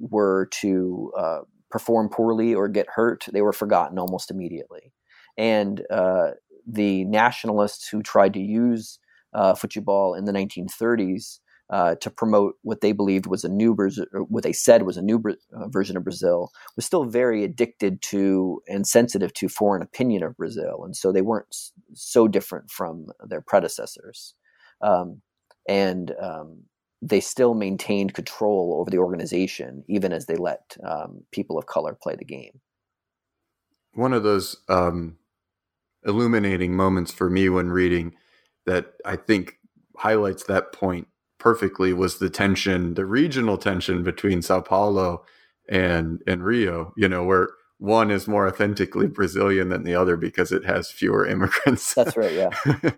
were 0.00 0.46
to 0.60 1.12
uh, 1.16 1.40
perform 1.70 2.08
poorly 2.08 2.54
or 2.54 2.68
get 2.68 2.86
hurt, 2.94 3.26
they 3.32 3.42
were 3.42 3.52
forgotten 3.52 3.98
almost 3.98 4.30
immediately. 4.30 4.92
And 5.36 5.84
uh, 5.90 6.32
the 6.66 7.04
nationalists 7.04 7.88
who 7.88 8.02
tried 8.02 8.34
to 8.34 8.40
use 8.40 8.98
uh, 9.32 9.54
football 9.54 10.14
in 10.14 10.24
the 10.24 10.32
1930s 10.32 11.38
uh, 11.70 11.94
to 11.96 12.10
promote 12.10 12.54
what 12.62 12.80
they 12.80 12.92
believed 12.92 13.26
was 13.26 13.44
a 13.44 13.48
new 13.48 13.74
Brazil, 13.74 14.06
what 14.28 14.42
they 14.42 14.52
said 14.52 14.84
was 14.84 14.96
a 14.96 15.02
new 15.02 15.22
uh, 15.52 15.68
version 15.68 15.96
of 15.96 16.04
Brazil, 16.04 16.50
was 16.76 16.86
still 16.86 17.04
very 17.04 17.44
addicted 17.44 18.00
to 18.00 18.62
and 18.68 18.86
sensitive 18.86 19.34
to 19.34 19.48
foreign 19.48 19.82
opinion 19.82 20.22
of 20.22 20.36
Brazil, 20.36 20.82
and 20.84 20.96
so 20.96 21.12
they 21.12 21.20
weren't 21.20 21.54
so 21.92 22.26
different 22.26 22.70
from 22.70 23.08
their 23.22 23.42
predecessors. 23.42 24.34
Um, 24.80 25.20
and 25.68 26.14
um, 26.20 26.62
they 27.00 27.20
still 27.20 27.54
maintained 27.54 28.14
control 28.14 28.76
over 28.80 28.90
the 28.90 28.98
organization, 28.98 29.84
even 29.88 30.12
as 30.12 30.26
they 30.26 30.36
let 30.36 30.76
um, 30.82 31.22
people 31.30 31.58
of 31.58 31.66
color 31.66 31.96
play 32.00 32.16
the 32.16 32.24
game. 32.24 32.60
One 33.92 34.12
of 34.12 34.22
those 34.22 34.56
um, 34.68 35.16
illuminating 36.04 36.74
moments 36.76 37.12
for 37.12 37.30
me 37.30 37.48
when 37.48 37.70
reading 37.70 38.14
that 38.66 38.94
I 39.04 39.16
think 39.16 39.58
highlights 39.96 40.44
that 40.44 40.72
point 40.72 41.08
perfectly 41.38 41.92
was 41.92 42.18
the 42.18 42.30
tension, 42.30 42.94
the 42.94 43.06
regional 43.06 43.58
tension 43.58 44.02
between 44.02 44.42
Sao 44.42 44.60
Paulo 44.60 45.24
and 45.68 46.22
and 46.26 46.44
Rio. 46.44 46.92
You 46.96 47.08
know, 47.08 47.24
where 47.24 47.50
one 47.78 48.10
is 48.10 48.26
more 48.26 48.46
authentically 48.46 49.06
Brazilian 49.06 49.68
than 49.68 49.84
the 49.84 49.94
other 49.94 50.16
because 50.16 50.50
it 50.52 50.64
has 50.64 50.90
fewer 50.90 51.26
immigrants. 51.34 51.94
That's 51.94 52.16
right. 52.16 52.32
Yeah. 52.32 52.50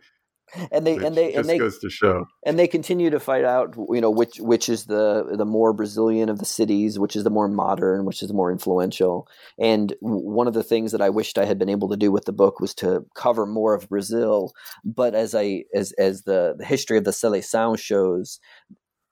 and 0.72 0.86
they 0.86 0.94
Which 0.96 1.04
and 1.04 1.16
they 1.16 1.34
and 1.34 1.48
they 1.48 1.58
goes 1.58 1.78
to 1.78 1.90
show. 1.90 2.26
and 2.44 2.58
they 2.58 2.66
continue 2.66 3.10
to 3.10 3.20
fight 3.20 3.44
out 3.44 3.74
you 3.90 4.00
know 4.00 4.10
which 4.10 4.38
which 4.40 4.68
is 4.68 4.86
the 4.86 5.24
the 5.36 5.44
more 5.44 5.72
brazilian 5.72 6.28
of 6.28 6.38
the 6.38 6.44
cities 6.44 6.98
which 6.98 7.16
is 7.16 7.24
the 7.24 7.30
more 7.30 7.48
modern 7.48 8.04
which 8.04 8.22
is 8.22 8.28
the 8.28 8.34
more 8.34 8.50
influential. 8.50 9.26
And 9.58 9.94
one 10.00 10.46
of 10.48 10.54
the 10.54 10.62
things 10.62 10.92
that 10.92 11.00
i 11.00 11.08
wished 11.10 11.38
i 11.38 11.44
had 11.44 11.58
been 11.58 11.68
able 11.68 11.88
to 11.88 11.96
do 11.96 12.10
with 12.10 12.24
the 12.24 12.32
book 12.32 12.60
was 12.60 12.74
to 12.76 13.04
cover 13.14 13.46
more 13.46 13.74
of 13.74 13.88
brazil. 13.88 14.52
But 14.84 15.14
as 15.14 15.34
i 15.34 15.64
as 15.74 15.92
as 15.92 16.22
the 16.22 16.54
the 16.58 16.64
history 16.64 16.98
of 16.98 17.04
the 17.04 17.10
seleção 17.12 17.78
shows 17.78 18.40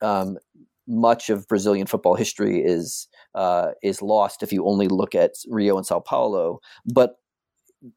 um, 0.01 0.39
much 0.87 1.29
of 1.29 1.47
brazilian 1.49 1.87
football 1.87 2.15
history 2.15 2.63
is 2.63 3.09
uh, 3.35 3.73
is 3.83 4.01
lost 4.03 4.43
if 4.43 4.53
you 4.53 4.65
only 4.67 4.89
look 4.89 5.15
at 5.15 5.33
rio 5.49 5.77
and 5.77 5.87
sao 5.87 6.01
paulo. 6.01 6.61
But 6.87 7.17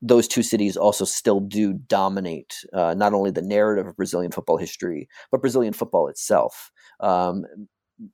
those 0.01 0.27
two 0.27 0.43
cities 0.43 0.77
also 0.77 1.05
still 1.05 1.39
do 1.39 1.73
dominate 1.73 2.53
uh, 2.73 2.93
not 2.93 3.13
only 3.13 3.31
the 3.31 3.41
narrative 3.41 3.87
of 3.87 3.95
Brazilian 3.95 4.31
football 4.31 4.57
history, 4.57 5.07
but 5.31 5.41
Brazilian 5.41 5.73
football 5.73 6.07
itself. 6.07 6.71
Um, 6.99 7.45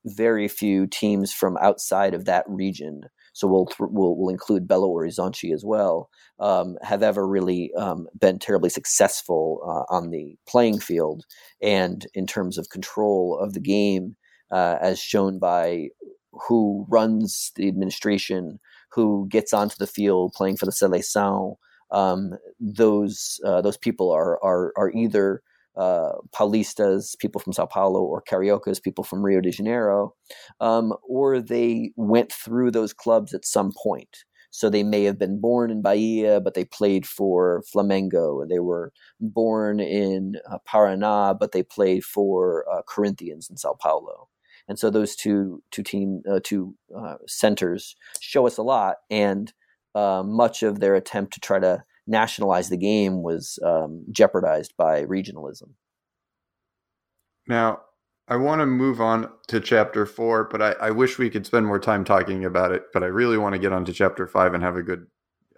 very 0.05 0.47
few 0.47 0.87
teams 0.87 1.33
from 1.33 1.57
outside 1.57 2.13
of 2.13 2.25
that 2.25 2.43
region 2.47 3.03
so 3.37 3.47
we'll 3.47 3.67
we'll, 3.79 4.17
we'll 4.17 4.29
include 4.29 4.67
Belo 4.67 4.91
Horizonte 4.91 5.53
as 5.53 5.63
well, 5.63 6.09
um, 6.39 6.75
have 6.81 7.03
ever 7.03 7.27
really 7.27 7.71
um, 7.77 8.07
been 8.19 8.39
terribly 8.39 8.71
successful 8.71 9.59
uh, 9.63 9.93
on 9.93 10.09
the 10.09 10.35
playing 10.49 10.79
field 10.79 11.23
and 11.61 12.07
in 12.15 12.25
terms 12.25 12.57
of 12.57 12.69
control 12.69 13.37
of 13.39 13.53
the 13.53 13.59
game, 13.59 14.15
uh, 14.51 14.77
as 14.81 14.99
shown 14.99 15.37
by 15.37 15.89
who 16.47 16.87
runs 16.89 17.51
the 17.55 17.67
administration, 17.67 18.59
who 18.91 19.27
gets 19.29 19.53
onto 19.53 19.75
the 19.79 19.87
field 19.87 20.33
playing 20.33 20.57
for 20.57 20.65
the 20.65 20.71
Seleção. 20.71 21.55
Um, 21.91 22.33
those 22.59 23.39
uh, 23.45 23.61
those 23.61 23.77
people 23.77 24.11
are 24.11 24.43
are 24.43 24.73
are 24.77 24.91
either 24.91 25.41
uh, 25.77 26.13
Paulistas, 26.35 27.17
people 27.19 27.39
from 27.39 27.53
Sao 27.53 27.65
Paulo, 27.65 28.01
or 28.01 28.21
Cariocas, 28.21 28.79
people 28.79 29.03
from 29.03 29.23
Rio 29.23 29.41
de 29.41 29.51
Janeiro, 29.51 30.13
um, 30.59 30.93
or 31.07 31.39
they 31.39 31.91
went 31.95 32.31
through 32.31 32.71
those 32.71 32.93
clubs 32.93 33.33
at 33.33 33.45
some 33.45 33.71
point. 33.81 34.25
So 34.49 34.69
they 34.69 34.83
may 34.83 35.03
have 35.03 35.19
been 35.19 35.39
born 35.39 35.69
in 35.69 35.81
Bahia, 35.83 36.39
but 36.41 36.55
they 36.55 36.65
played 36.65 37.05
for 37.05 37.63
Flamengo. 37.71 38.47
They 38.47 38.59
were 38.59 38.91
born 39.19 39.79
in 39.79 40.37
uh, 40.49 40.57
Paraná, 40.67 41.37
but 41.37 41.51
they 41.51 41.63
played 41.63 42.03
for 42.03 42.65
uh, 42.71 42.81
Corinthians 42.87 43.49
in 43.49 43.57
Sao 43.57 43.73
Paulo. 43.79 44.29
And 44.67 44.77
so 44.77 44.89
those 44.89 45.15
two 45.15 45.63
two 45.71 45.83
team 45.83 46.21
uh, 46.29 46.39
two 46.43 46.75
uh, 46.95 47.15
centers 47.25 47.95
show 48.19 48.45
us 48.47 48.57
a 48.57 48.63
lot, 48.63 48.97
and 49.09 49.53
uh, 49.95 50.23
much 50.25 50.63
of 50.63 50.79
their 50.79 50.95
attempt 50.95 51.33
to 51.33 51.39
try 51.39 51.59
to 51.59 51.83
nationalize 52.05 52.69
the 52.69 52.77
game 52.77 53.23
was 53.23 53.59
um, 53.63 54.05
jeopardized 54.11 54.73
by 54.77 55.03
regionalism. 55.03 55.69
Now, 57.47 57.81
I 58.27 58.35
want 58.35 58.59
to 58.59 58.65
move 58.65 58.99
on 58.99 59.29
to 59.47 59.59
chapter 59.59 60.05
four, 60.05 60.45
but 60.49 60.61
I, 60.61 60.71
I, 60.73 60.91
wish 60.91 61.17
we 61.17 61.29
could 61.29 61.45
spend 61.45 61.65
more 61.65 61.79
time 61.79 62.03
talking 62.03 62.43
about 62.43 62.73
it. 62.73 62.83
But 62.93 63.03
I 63.03 63.07
really 63.07 63.37
want 63.37 63.53
to 63.53 63.59
get 63.59 63.71
on 63.71 63.85
to 63.85 63.93
chapter 63.93 64.27
five 64.27 64.53
and 64.53 64.63
have 64.63 64.75
a 64.75 64.83
good 64.83 65.07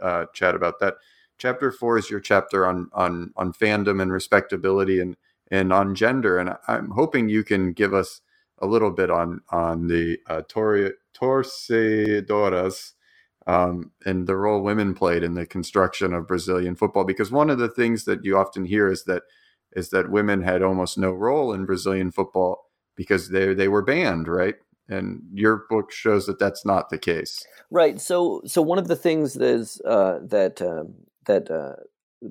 uh, 0.01 0.25
chat 0.33 0.53
about 0.53 0.79
that. 0.79 0.95
Chapter 1.39 1.71
four 1.71 1.97
is 1.97 2.09
your 2.09 2.19
chapter 2.19 2.67
on 2.67 2.89
on 2.93 3.33
on 3.35 3.53
fandom 3.53 4.01
and 4.01 4.11
respectability 4.11 4.99
and 4.99 5.17
and 5.49 5.73
on 5.73 5.95
gender, 5.95 6.37
and 6.37 6.55
I'm 6.67 6.91
hoping 6.91 7.27
you 7.27 7.43
can 7.43 7.73
give 7.73 7.93
us 7.93 8.21
a 8.61 8.67
little 8.67 8.91
bit 8.91 9.09
on 9.09 9.41
on 9.49 9.87
the 9.87 10.19
uh, 10.27 10.41
tor- 10.47 10.93
torcedoras 11.13 12.93
um, 13.47 13.91
and 14.05 14.27
the 14.27 14.35
role 14.35 14.61
women 14.61 14.93
played 14.93 15.23
in 15.23 15.33
the 15.33 15.45
construction 15.45 16.13
of 16.13 16.27
Brazilian 16.27 16.75
football. 16.75 17.03
Because 17.03 17.31
one 17.31 17.49
of 17.49 17.57
the 17.57 17.69
things 17.69 18.05
that 18.05 18.23
you 18.23 18.37
often 18.37 18.65
hear 18.65 18.87
is 18.91 19.05
that 19.05 19.23
is 19.73 19.89
that 19.89 20.11
women 20.11 20.41
had 20.41 20.61
almost 20.61 20.97
no 20.97 21.11
role 21.11 21.53
in 21.53 21.65
Brazilian 21.65 22.11
football 22.11 22.69
because 22.95 23.29
they 23.29 23.53
they 23.53 23.67
were 23.67 23.81
banned, 23.81 24.27
right? 24.27 24.55
And 24.87 25.21
your 25.33 25.65
book 25.69 25.91
shows 25.91 26.25
that 26.25 26.39
that's 26.39 26.65
not 26.65 26.89
the 26.89 26.97
case, 26.97 27.43
right? 27.71 27.99
So 27.99 28.41
so 28.45 28.61
one 28.61 28.77
of 28.77 28.87
the 28.87 28.95
things 28.95 29.33
that 29.35 29.45
is 29.47 29.81
uh, 29.85 30.19
that 30.23 30.61
um, 30.61 30.93
that 31.25 31.49
uh, 31.49 31.75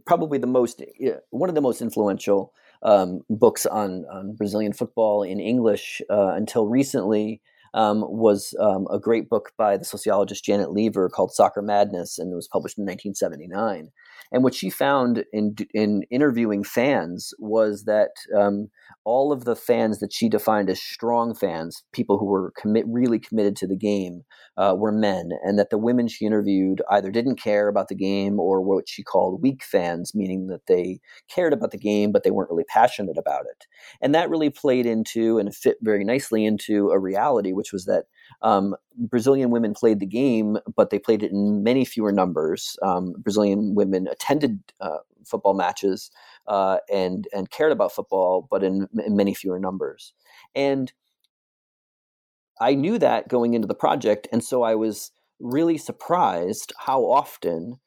probably 0.06 0.38
the 0.38 0.46
most 0.46 0.82
one 1.30 1.48
of 1.48 1.54
the 1.54 1.60
most 1.60 1.80
influential 1.82 2.52
um, 2.82 3.20
books 3.28 3.66
on 3.66 4.04
on 4.06 4.34
Brazilian 4.34 4.72
football 4.72 5.22
in 5.22 5.40
English 5.40 6.00
uh, 6.10 6.32
until 6.34 6.66
recently 6.66 7.40
um, 7.74 8.00
was 8.08 8.54
um, 8.60 8.86
a 8.90 8.98
great 8.98 9.28
book 9.28 9.52
by 9.56 9.76
the 9.76 9.84
sociologist 9.84 10.44
Janet 10.44 10.72
Lever 10.72 11.08
called 11.08 11.32
Soccer 11.32 11.62
Madness, 11.62 12.18
and 12.18 12.32
it 12.32 12.36
was 12.36 12.48
published 12.48 12.78
in 12.78 12.84
1979. 12.84 13.90
And 14.32 14.44
what 14.44 14.54
she 14.54 14.70
found 14.70 15.24
in 15.32 15.56
in 15.74 16.02
interviewing 16.10 16.64
fans 16.64 17.32
was 17.38 17.84
that 17.84 18.10
um, 18.36 18.68
all 19.04 19.32
of 19.32 19.44
the 19.44 19.56
fans 19.56 20.00
that 20.00 20.12
she 20.12 20.28
defined 20.28 20.68
as 20.70 20.80
strong 20.80 21.34
fans, 21.34 21.82
people 21.92 22.18
who 22.18 22.26
were 22.26 22.52
commit 22.60 22.84
really 22.86 23.18
committed 23.18 23.56
to 23.56 23.66
the 23.66 23.76
game, 23.76 24.22
uh, 24.56 24.74
were 24.76 24.92
men, 24.92 25.30
and 25.44 25.58
that 25.58 25.70
the 25.70 25.78
women 25.78 26.08
she 26.08 26.26
interviewed 26.26 26.82
either 26.90 27.10
didn't 27.10 27.36
care 27.36 27.68
about 27.68 27.88
the 27.88 27.94
game 27.94 28.38
or 28.38 28.60
what 28.60 28.88
she 28.88 29.02
called 29.02 29.42
weak 29.42 29.62
fans, 29.62 30.14
meaning 30.14 30.48
that 30.48 30.66
they 30.66 31.00
cared 31.28 31.52
about 31.52 31.70
the 31.70 31.78
game 31.78 32.12
but 32.12 32.22
they 32.24 32.30
weren't 32.30 32.50
really 32.50 32.64
passionate 32.64 33.18
about 33.18 33.44
it. 33.46 33.66
And 34.00 34.14
that 34.14 34.30
really 34.30 34.50
played 34.50 34.86
into 34.86 35.38
and 35.38 35.54
fit 35.54 35.78
very 35.82 36.04
nicely 36.04 36.44
into 36.44 36.90
a 36.90 36.98
reality, 36.98 37.52
which 37.52 37.72
was 37.72 37.84
that 37.86 38.04
um, 38.42 38.74
Brazilian 38.96 39.50
women 39.50 39.74
played 39.74 40.00
the 40.00 40.06
game, 40.06 40.58
but 40.76 40.90
they 40.90 40.98
played 40.98 41.22
it 41.22 41.30
in 41.30 41.62
many 41.62 41.84
fewer 41.84 42.12
numbers. 42.12 42.76
Um, 42.82 43.14
Brazilian 43.18 43.74
women 43.74 44.06
attended 44.06 44.60
uh, 44.80 44.98
football 45.24 45.54
matches 45.54 46.10
uh, 46.46 46.78
and 46.92 47.28
and 47.34 47.50
cared 47.50 47.72
about 47.72 47.92
football, 47.92 48.46
but 48.50 48.62
in, 48.64 48.88
in, 49.04 49.16
many 49.16 49.34
fewer 49.34 49.58
numbers. 49.58 50.12
And 50.54 50.92
I 52.60 52.74
knew 52.74 52.98
that 52.98 53.28
going 53.28 53.54
into 53.54 53.68
the 53.68 53.74
project, 53.74 54.28
and 54.32 54.42
so 54.42 54.62
I 54.62 54.74
was 54.74 55.10
really 55.40 55.78
surprised 55.78 56.72
how 56.78 57.02
often 57.02 57.78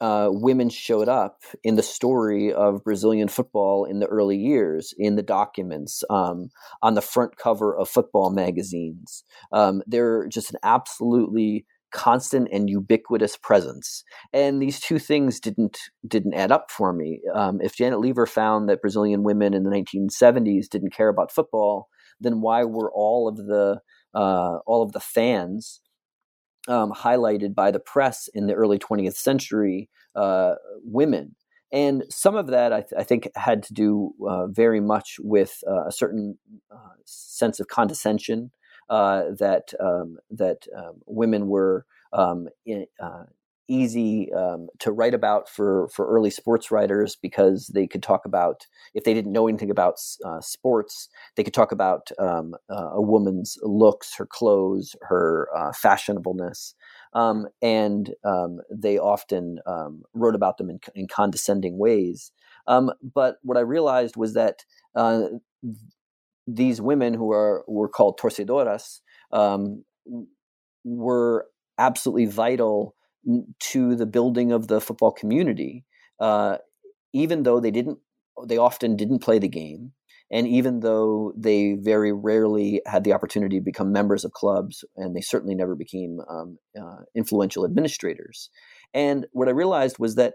uh, 0.00 0.28
women 0.30 0.68
showed 0.68 1.08
up 1.08 1.42
in 1.64 1.76
the 1.76 1.82
story 1.82 2.52
of 2.52 2.84
Brazilian 2.84 3.28
football 3.28 3.84
in 3.84 4.00
the 4.00 4.06
early 4.06 4.36
years, 4.36 4.94
in 4.98 5.16
the 5.16 5.22
documents, 5.22 6.04
um, 6.10 6.50
on 6.82 6.94
the 6.94 7.02
front 7.02 7.36
cover 7.36 7.76
of 7.76 7.88
football 7.88 8.30
magazines. 8.30 9.24
Um, 9.52 9.82
they're 9.86 10.26
just 10.28 10.50
an 10.50 10.58
absolutely 10.62 11.66
constant 11.92 12.48
and 12.52 12.68
ubiquitous 12.68 13.36
presence. 13.38 14.04
And 14.32 14.60
these 14.60 14.80
two 14.80 14.98
things 14.98 15.40
didn't 15.40 15.78
didn't 16.06 16.34
add 16.34 16.52
up 16.52 16.70
for 16.70 16.92
me. 16.92 17.22
Um, 17.34 17.60
if 17.62 17.76
Janet 17.76 18.00
Lever 18.00 18.26
found 18.26 18.68
that 18.68 18.82
Brazilian 18.82 19.22
women 19.22 19.54
in 19.54 19.62
the 19.62 19.70
1970s 19.70 20.68
didn't 20.68 20.92
care 20.92 21.08
about 21.08 21.32
football, 21.32 21.88
then 22.20 22.40
why 22.42 22.64
were 22.64 22.92
all 22.92 23.28
of 23.28 23.36
the 23.36 23.80
uh, 24.14 24.58
all 24.66 24.82
of 24.82 24.92
the 24.92 25.00
fans 25.00 25.80
um, 26.68 26.92
highlighted 26.92 27.54
by 27.54 27.70
the 27.70 27.80
press 27.80 28.28
in 28.34 28.46
the 28.46 28.54
early 28.54 28.78
20th 28.78 29.14
century 29.14 29.88
uh, 30.14 30.54
women. 30.82 31.34
And 31.72 32.04
some 32.08 32.36
of 32.36 32.46
that, 32.48 32.72
I, 32.72 32.80
th- 32.80 32.92
I 32.96 33.02
think, 33.02 33.28
had 33.34 33.62
to 33.64 33.74
do 33.74 34.14
uh, 34.26 34.46
very 34.46 34.80
much 34.80 35.16
with 35.20 35.62
uh, 35.66 35.86
a 35.86 35.92
certain 35.92 36.38
uh, 36.70 36.94
sense 37.04 37.60
of 37.60 37.68
condescension 37.68 38.52
uh, 38.88 39.24
that 39.38 39.74
um, 39.80 40.18
that 40.30 40.66
um, 40.76 41.02
women 41.06 41.48
were 41.48 41.84
um, 42.12 42.48
in, 42.64 42.86
uh, 43.00 43.24
easy 43.68 44.32
um, 44.32 44.68
to 44.78 44.92
write 44.92 45.14
about 45.14 45.48
for 45.48 45.88
for 45.88 46.06
early 46.08 46.30
sports 46.30 46.70
writers 46.70 47.16
because 47.20 47.70
they 47.74 47.86
could 47.86 48.02
talk 48.02 48.24
about 48.24 48.66
if 48.94 49.04
they 49.04 49.14
didn't 49.14 49.32
know 49.32 49.48
anything 49.48 49.70
about 49.70 49.94
uh, 50.24 50.40
sports 50.40 51.08
they 51.36 51.44
could 51.44 51.54
talk 51.54 51.72
about 51.72 52.08
um, 52.18 52.54
uh, 52.70 52.90
a 52.92 53.02
woman's 53.02 53.56
looks 53.62 54.14
her 54.16 54.26
clothes 54.26 54.94
her 55.02 55.48
uh, 55.56 55.72
fashionableness 55.72 56.74
um, 57.12 57.46
and 57.62 58.14
um, 58.24 58.58
they 58.70 58.98
often 58.98 59.58
um, 59.66 60.02
wrote 60.14 60.34
about 60.34 60.58
them 60.58 60.68
in, 60.70 60.80
in 60.94 61.06
condescending 61.08 61.78
ways. 61.78 62.30
Um, 62.68 62.90
but 63.14 63.36
what 63.42 63.56
i 63.56 63.60
realized 63.60 64.16
was 64.16 64.34
that 64.34 64.64
uh, 64.96 65.22
these 66.46 66.80
women 66.80 67.14
who 67.14 67.32
are 67.32 67.64
were 67.68 67.88
called 67.88 68.18
torcedoras 68.18 69.00
were 70.84 71.46
absolutely 71.78 72.26
vital 72.26 72.95
to 73.58 73.96
the 73.96 74.06
building 74.06 74.52
of 74.52 74.68
the 74.68 74.80
football 74.80 75.12
community, 75.12 75.84
uh, 76.20 76.58
even 77.12 77.42
though 77.42 77.60
they 77.60 77.70
didn't, 77.70 77.98
they 78.46 78.58
often 78.58 78.96
didn't 78.96 79.20
play 79.20 79.38
the 79.38 79.48
game, 79.48 79.92
and 80.30 80.46
even 80.46 80.80
though 80.80 81.32
they 81.36 81.74
very 81.74 82.12
rarely 82.12 82.82
had 82.86 83.04
the 83.04 83.12
opportunity 83.12 83.58
to 83.58 83.64
become 83.64 83.92
members 83.92 84.24
of 84.24 84.32
clubs, 84.32 84.84
and 84.96 85.14
they 85.14 85.20
certainly 85.20 85.54
never 85.54 85.74
became 85.74 86.20
um, 86.28 86.58
uh, 86.80 87.02
influential 87.14 87.64
administrators. 87.64 88.50
And 88.92 89.26
what 89.32 89.48
I 89.48 89.52
realized 89.52 89.98
was 89.98 90.16
that 90.16 90.34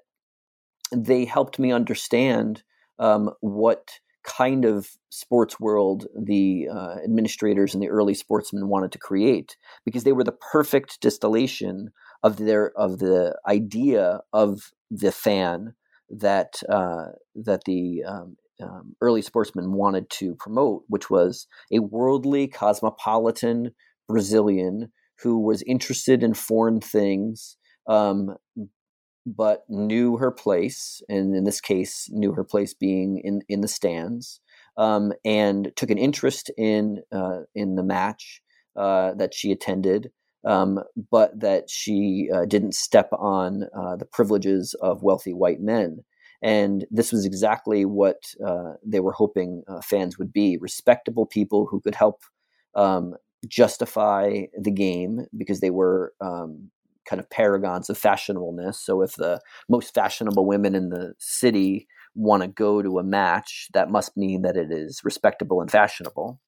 they 0.95 1.25
helped 1.25 1.59
me 1.59 1.71
understand 1.71 2.63
um, 2.99 3.31
what 3.41 3.99
kind 4.23 4.65
of 4.65 4.91
sports 5.09 5.59
world 5.59 6.07
the 6.15 6.67
uh, 6.71 6.95
administrators 7.03 7.73
and 7.73 7.81
the 7.81 7.89
early 7.89 8.13
sportsmen 8.13 8.67
wanted 8.67 8.91
to 8.91 8.99
create 8.99 9.57
because 9.83 10.03
they 10.03 10.11
were 10.11 10.23
the 10.23 10.31
perfect 10.31 11.01
distillation 11.01 11.89
of 12.23 12.37
their 12.37 12.71
of 12.77 12.99
the 12.99 13.35
idea 13.47 14.21
of 14.33 14.71
the 14.89 15.11
fan 15.11 15.73
that 16.09 16.61
uh, 16.69 17.07
that 17.35 17.63
the 17.65 18.03
um, 18.07 18.37
um, 18.61 18.95
early 19.01 19.21
sportsmen 19.21 19.73
wanted 19.73 20.09
to 20.09 20.35
promote, 20.35 20.83
which 20.87 21.09
was 21.09 21.47
a 21.71 21.79
worldly, 21.79 22.47
cosmopolitan 22.47 23.71
Brazilian 24.07 24.91
who 25.19 25.39
was 25.39 25.63
interested 25.63 26.23
in 26.23 26.33
foreign 26.33 26.81
things, 26.81 27.57
um, 27.87 28.35
but 29.25 29.63
knew 29.69 30.17
her 30.17 30.31
place, 30.31 31.01
and 31.07 31.35
in 31.35 31.43
this 31.43 31.61
case, 31.61 32.07
knew 32.11 32.33
her 32.33 32.43
place 32.43 32.73
being 32.73 33.21
in 33.23 33.41
in 33.47 33.61
the 33.61 33.67
stands, 33.67 34.41
um, 34.77 35.13
and 35.23 35.71
took 35.75 35.89
an 35.89 35.97
interest 35.97 36.51
in 36.57 37.01
uh, 37.11 37.41
in 37.55 37.75
the 37.75 37.83
match 37.83 38.41
uh, 38.75 39.13
that 39.15 39.33
she 39.33 39.51
attended, 39.51 40.11
um, 40.45 40.79
but 41.09 41.39
that 41.39 41.69
she 41.69 42.29
uh, 42.33 42.45
didn't 42.45 42.75
step 42.75 43.09
on 43.13 43.63
uh, 43.75 43.95
the 43.95 44.05
privileges 44.05 44.73
of 44.81 45.03
wealthy 45.03 45.33
white 45.33 45.61
men. 45.61 46.03
And 46.41 46.85
this 46.89 47.11
was 47.11 47.25
exactly 47.25 47.85
what 47.85 48.33
uh, 48.45 48.73
they 48.83 48.99
were 48.99 49.11
hoping 49.11 49.63
uh, 49.67 49.81
fans 49.81 50.17
would 50.17 50.33
be 50.33 50.57
respectable 50.59 51.25
people 51.25 51.67
who 51.69 51.79
could 51.79 51.93
help 51.93 52.23
um, 52.75 53.15
justify 53.47 54.43
the 54.59 54.71
game 54.71 55.25
because 55.37 55.59
they 55.59 55.69
were 55.69 56.13
um, 56.19 56.71
kind 57.05 57.19
of 57.19 57.29
paragons 57.29 57.89
of 57.89 57.99
fashionableness. 57.99 58.75
So 58.75 59.01
if 59.01 59.15
the 59.15 59.39
most 59.69 59.93
fashionable 59.93 60.45
women 60.45 60.73
in 60.73 60.89
the 60.89 61.13
city 61.19 61.87
want 62.15 62.41
to 62.41 62.47
go 62.47 62.81
to 62.81 62.99
a 62.99 63.03
match, 63.03 63.67
that 63.73 63.91
must 63.91 64.17
mean 64.17 64.41
that 64.41 64.57
it 64.57 64.71
is 64.71 65.01
respectable 65.03 65.61
and 65.61 65.69
fashionable. 65.69 66.39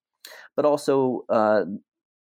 But 0.55 0.65
also 0.65 1.25
uh, 1.29 1.65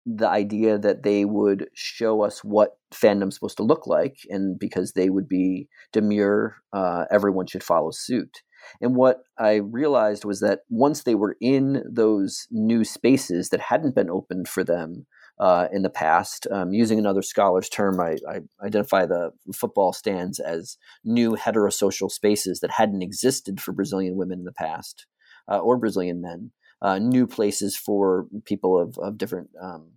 the 0.06 0.28
idea 0.28 0.78
that 0.78 1.04
they 1.04 1.26
would 1.26 1.68
show 1.74 2.24
us 2.24 2.44
what 2.44 2.78
fandom's 2.94 3.36
supposed 3.36 3.58
to 3.58 3.64
look 3.64 3.86
like, 3.86 4.18
and 4.30 4.58
because 4.60 4.94
they 4.94 5.10
would 5.10 5.28
be 5.28 5.68
demure, 5.92 6.58
uh, 6.74 7.06
everyone 7.12 7.48
should 7.48 7.64
follow 7.64 7.92
suit. 7.92 8.42
And 8.80 8.96
what 8.96 9.24
I 9.38 9.56
realized 9.56 10.26
was 10.26 10.40
that 10.42 10.62
once 10.70 11.04
they 11.04 11.16
were 11.16 11.36
in 11.42 11.84
those 11.90 12.48
new 12.52 12.84
spaces 12.84 13.50
that 13.50 13.60
hadn't 13.60 13.96
been 13.96 14.10
opened 14.10 14.48
for 14.48 14.64
them 14.64 15.08
uh, 15.40 15.68
in 15.72 15.82
the 15.82 15.90
past, 15.90 16.48
um, 16.52 16.72
using 16.72 17.00
another 17.00 17.24
scholar's 17.24 17.70
term, 17.70 18.00
I, 18.00 18.18
I, 18.30 18.42
identify 18.64 19.06
the 19.06 19.32
football 19.54 19.94
stands 19.94 20.40
as 20.40 20.78
new 21.04 21.36
heterosocial 21.36 22.12
spaces 22.12 22.60
that 22.60 22.72
hadn't 22.72 23.02
existed 23.02 23.60
for 23.60 23.72
Brazilian 23.72 24.16
women 24.16 24.40
in 24.40 24.46
the 24.46 24.54
past 24.54 25.08
uh, 25.52 25.58
or 25.58 25.78
Brazilian 25.78 26.22
men. 26.22 26.52
Uh, 26.82 26.98
new 26.98 27.28
places 27.28 27.76
for 27.76 28.26
people 28.46 28.80
of, 28.80 28.98
of 28.98 29.18
different 29.18 29.50
um, 29.62 29.92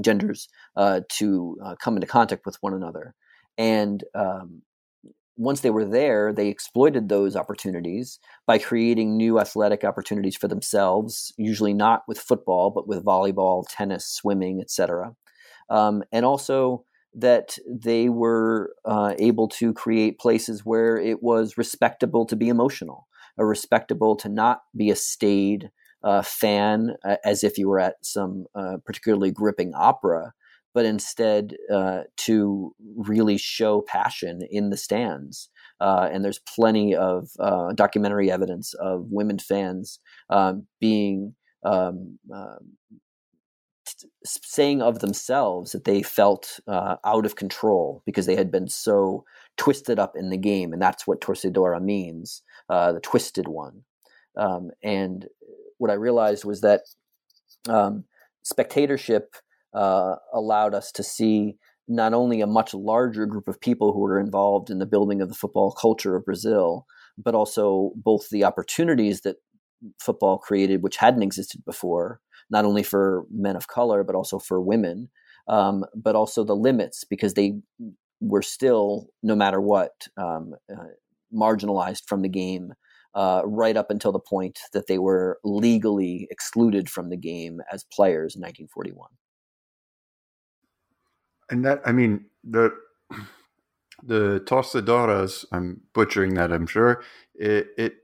genders 0.00 0.48
uh, 0.76 1.00
to 1.08 1.56
uh, 1.64 1.74
come 1.76 1.94
into 1.96 2.06
contact 2.06 2.44
with 2.44 2.56
one 2.60 2.74
another. 2.74 3.14
And 3.56 4.02
um, 4.14 4.62
once 5.36 5.60
they 5.60 5.70
were 5.70 5.84
there, 5.84 6.32
they 6.32 6.48
exploited 6.48 7.08
those 7.08 7.36
opportunities 7.36 8.18
by 8.46 8.58
creating 8.58 9.16
new 9.16 9.38
athletic 9.38 9.84
opportunities 9.84 10.36
for 10.36 10.48
themselves, 10.48 11.32
usually 11.36 11.74
not 11.74 12.02
with 12.08 12.18
football, 12.18 12.70
but 12.70 12.88
with 12.88 13.04
volleyball, 13.04 13.64
tennis, 13.68 14.06
swimming, 14.06 14.60
etc. 14.60 15.14
Um, 15.68 16.02
and 16.10 16.24
also 16.24 16.84
that 17.14 17.56
they 17.66 18.08
were 18.08 18.74
uh, 18.84 19.14
able 19.18 19.48
to 19.48 19.72
create 19.72 20.18
places 20.18 20.64
where 20.64 20.96
it 20.96 21.22
was 21.22 21.56
respectable 21.56 22.26
to 22.26 22.36
be 22.36 22.48
emotional, 22.48 23.06
or 23.38 23.46
respectable 23.46 24.16
to 24.16 24.28
not 24.28 24.62
be 24.74 24.90
a 24.90 24.96
staid 24.96 25.70
uh, 26.06 26.22
fan, 26.22 26.94
uh, 27.04 27.16
as 27.24 27.42
if 27.42 27.58
you 27.58 27.68
were 27.68 27.80
at 27.80 27.96
some 28.02 28.46
uh, 28.54 28.76
particularly 28.86 29.32
gripping 29.32 29.74
opera, 29.74 30.32
but 30.72 30.84
instead 30.84 31.56
uh, 31.72 32.02
to 32.16 32.72
really 32.96 33.36
show 33.36 33.82
passion 33.82 34.40
in 34.48 34.70
the 34.70 34.76
stands. 34.76 35.50
Uh, 35.80 36.08
and 36.10 36.24
there's 36.24 36.38
plenty 36.54 36.94
of 36.94 37.28
documentary 37.74 38.30
evidence 38.30 38.72
of 38.74 39.06
women 39.10 39.38
fans 39.38 39.98
um, 40.30 40.66
being 40.80 41.34
um, 41.64 42.18
um 42.32 42.76
saying 44.24 44.82
of 44.82 44.98
themselves 44.98 45.72
that 45.72 45.84
they 45.84 46.02
felt 46.02 46.58
uh, 46.66 46.96
out 47.04 47.24
of 47.24 47.36
control 47.36 48.02
because 48.04 48.26
they 48.26 48.36
had 48.36 48.50
been 48.50 48.68
so 48.68 49.24
twisted 49.56 49.98
up 49.98 50.16
in 50.16 50.30
the 50.30 50.36
game, 50.36 50.72
and 50.72 50.82
that's 50.82 51.06
what 51.06 51.20
torcedora 51.20 51.80
means, 51.80 52.42
uh, 52.68 52.92
the 52.92 53.00
twisted 53.00 53.48
one. 53.48 53.82
Um, 54.36 54.70
and 54.82 55.26
what 55.78 55.90
I 55.90 55.94
realized 55.94 56.44
was 56.44 56.60
that 56.60 56.82
um, 57.68 58.04
spectatorship 58.42 59.36
uh, 59.74 60.16
allowed 60.32 60.74
us 60.74 60.90
to 60.92 61.02
see 61.02 61.56
not 61.88 62.14
only 62.14 62.40
a 62.40 62.46
much 62.46 62.74
larger 62.74 63.26
group 63.26 63.48
of 63.48 63.60
people 63.60 63.92
who 63.92 64.00
were 64.00 64.18
involved 64.18 64.70
in 64.70 64.78
the 64.78 64.86
building 64.86 65.20
of 65.20 65.28
the 65.28 65.34
football 65.34 65.72
culture 65.72 66.16
of 66.16 66.24
Brazil, 66.24 66.86
but 67.16 67.34
also 67.34 67.92
both 67.96 68.28
the 68.30 68.44
opportunities 68.44 69.20
that 69.20 69.36
football 70.00 70.38
created, 70.38 70.82
which 70.82 70.96
hadn't 70.96 71.22
existed 71.22 71.64
before, 71.64 72.20
not 72.50 72.64
only 72.64 72.82
for 72.82 73.24
men 73.30 73.56
of 73.56 73.68
color, 73.68 74.02
but 74.02 74.16
also 74.16 74.38
for 74.38 74.60
women, 74.60 75.08
um, 75.48 75.84
but 75.94 76.16
also 76.16 76.42
the 76.42 76.56
limits 76.56 77.04
because 77.04 77.34
they 77.34 77.54
were 78.20 78.42
still, 78.42 79.06
no 79.22 79.36
matter 79.36 79.60
what, 79.60 80.08
um, 80.16 80.54
uh, 80.72 80.84
marginalized 81.32 82.04
from 82.06 82.22
the 82.22 82.28
game 82.28 82.72
uh, 83.16 83.42
right 83.44 83.76
up 83.76 83.90
until 83.90 84.12
the 84.12 84.20
point 84.20 84.60
that 84.72 84.86
they 84.86 84.98
were 84.98 85.40
legally 85.42 86.28
excluded 86.30 86.88
from 86.88 87.10
the 87.10 87.16
game 87.16 87.60
as 87.72 87.84
players 87.84 88.36
in 88.36 88.42
1941 88.42 89.08
and 91.50 91.64
that 91.64 91.80
I 91.84 91.92
mean 91.92 92.26
the 92.44 92.72
the 94.02 94.42
torcedoras. 94.46 95.44
I'm 95.52 95.80
butchering 95.94 96.34
that. 96.34 96.52
I'm 96.52 96.66
sure 96.66 97.02
it 97.34 97.68
it 97.76 97.94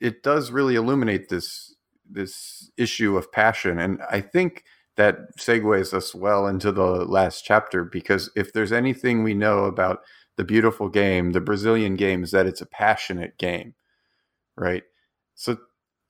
it 0.00 0.22
does 0.22 0.50
really 0.50 0.74
illuminate 0.76 1.28
this 1.28 1.74
this 2.10 2.70
issue 2.76 3.16
of 3.16 3.32
passion, 3.32 3.78
and 3.78 4.00
I 4.10 4.20
think 4.20 4.64
that 4.96 5.36
segues 5.38 5.92
us 5.92 6.14
well 6.14 6.46
into 6.46 6.72
the 6.72 6.86
last 6.86 7.44
chapter 7.44 7.84
because 7.84 8.30
if 8.34 8.52
there's 8.52 8.72
anything 8.72 9.22
we 9.22 9.34
know 9.34 9.64
about 9.64 10.00
the 10.36 10.44
beautiful 10.44 10.88
game, 10.88 11.32
the 11.32 11.40
Brazilian 11.40 11.96
game, 11.96 12.24
is 12.24 12.30
that 12.30 12.46
it's 12.46 12.62
a 12.62 12.66
passionate 12.66 13.36
game, 13.38 13.74
right? 14.56 14.82
So, 15.34 15.58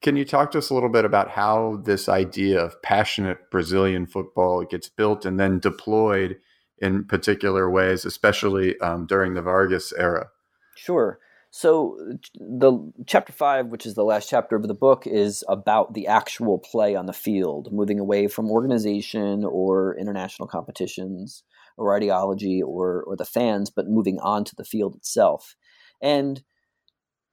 can 0.03 0.17
you 0.17 0.25
talk 0.25 0.51
to 0.53 0.59
us 0.59 0.71
a 0.71 0.75
little 0.75 0.91
bit 0.91 1.05
about 1.05 1.31
how 1.31 1.81
this 1.85 2.09
idea 2.09 2.63
of 2.63 2.81
passionate 2.83 3.51
Brazilian 3.51 4.07
football 4.07 4.63
gets 4.65 4.89
built 4.89 5.25
and 5.25 5.41
then 5.41 5.59
deployed 5.59 6.37
in 6.79 7.05
particular 7.05 7.71
ways, 7.71 8.05
especially 8.05 8.79
um, 8.81 9.07
during 9.07 9.35
the 9.35 9.43
Vargas 9.43 9.93
era? 9.97 10.29
Sure. 10.77 11.19
So 11.51 11.97
the 12.35 12.93
chapter 13.07 13.33
five, 13.33 13.69
which 13.69 13.87
is 13.87 13.95
the 13.95 14.05
last 14.05 14.29
chapter 14.29 14.57
of 14.57 14.69
the 14.69 14.75
book, 14.75 15.07
is 15.07 15.43
about 15.49 15.95
the 15.95 16.07
actual 16.07 16.59
play 16.59 16.95
on 16.95 17.07
the 17.07 17.15
field, 17.15 17.73
moving 17.73 17.99
away 17.99 18.29
from 18.29 18.51
organization 18.51 19.43
or 19.43 19.97
international 19.97 20.49
competitions 20.49 21.45
or 21.79 21.97
ideology 21.97 22.63
or 22.63 23.03
or 23.05 23.17
the 23.17 23.25
fans, 23.25 23.71
but 23.71 23.89
moving 23.89 24.19
on 24.21 24.45
to 24.45 24.55
the 24.55 24.65
field 24.65 24.97
itself. 24.97 25.57
And 26.03 26.43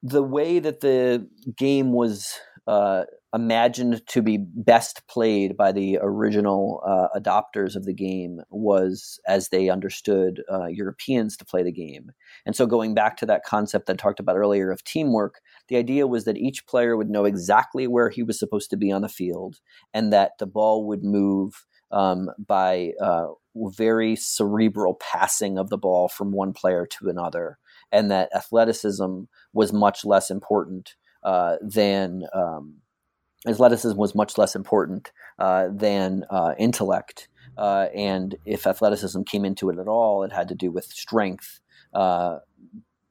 the 0.04 0.22
way 0.22 0.60
that 0.60 0.82
the 0.82 1.28
game 1.58 1.94
was 1.94 2.38
uh, 2.68 3.06
imagined 3.34 4.06
to 4.08 4.22
be 4.22 4.38
best 4.38 5.08
played 5.08 5.58
by 5.58 5.72
the 5.72 5.98
original 6.02 6.82
uh, 6.86 7.08
adopters 7.18 7.76
of 7.76 7.86
the 7.86 7.94
game 7.94 8.42
was 8.52 9.20
as 9.28 9.50
they 9.50 9.70
understood 9.70 10.44
uh, 10.52 10.68
Europeans 10.68 11.36
to 11.38 11.46
play 11.46 11.64
the 11.64 11.72
game. 11.72 12.12
And 12.46 12.56
so, 12.56 12.68
going 12.68 12.94
back 12.94 13.18
to 13.18 13.26
that 13.26 13.44
concept 13.44 13.88
that 13.88 13.94
I 13.94 13.96
talked 13.96 14.20
about 14.20 14.36
earlier 14.36 14.72
of 14.72 14.84
teamwork, 14.84 15.42
the 15.70 15.78
idea 15.78 16.06
was 16.06 16.26
that 16.26 16.38
each 16.38 16.68
player 16.68 16.96
would 16.96 17.10
know 17.10 17.26
exactly 17.26 17.88
where 17.88 18.10
he 18.10 18.24
was 18.24 18.38
supposed 18.38 18.70
to 18.72 18.78
be 18.78 18.92
on 18.92 19.02
the 19.02 19.10
field 19.10 19.60
and 19.94 20.14
that 20.14 20.34
the 20.38 20.48
ball 20.48 20.86
would 20.86 21.04
move 21.04 21.66
um, 21.92 22.30
by 22.46 22.92
uh, 23.02 23.28
very 23.56 24.16
cerebral 24.16 24.96
passing 24.96 25.58
of 25.58 25.70
the 25.70 25.78
ball 25.78 26.08
from 26.08 26.32
one 26.32 26.54
player 26.54 26.86
to 26.88 27.08
another, 27.08 27.58
and 27.94 28.12
that 28.12 28.30
athleticism 28.36 29.22
was 29.54 29.72
much 29.72 30.04
less 30.04 30.30
important. 30.30 30.96
Uh, 31.24 31.56
than 31.62 32.24
um, 32.34 32.76
athleticism 33.48 33.98
was 33.98 34.14
much 34.14 34.38
less 34.38 34.56
important 34.56 35.12
uh, 35.40 35.68
than 35.72 36.26
uh, 36.30 36.54
intellect. 36.58 37.30
Uh, 37.58 37.88
and 37.96 38.36
if 38.46 38.66
athleticism 38.68 39.22
came 39.24 39.46
into 39.46 39.70
it 39.70 39.78
at 39.78 39.88
all, 39.88 40.24
it 40.24 40.34
had 40.34 40.48
to 40.50 40.56
do 40.56 40.72
with 40.72 40.86
strength 40.86 41.60
uh, 41.94 42.40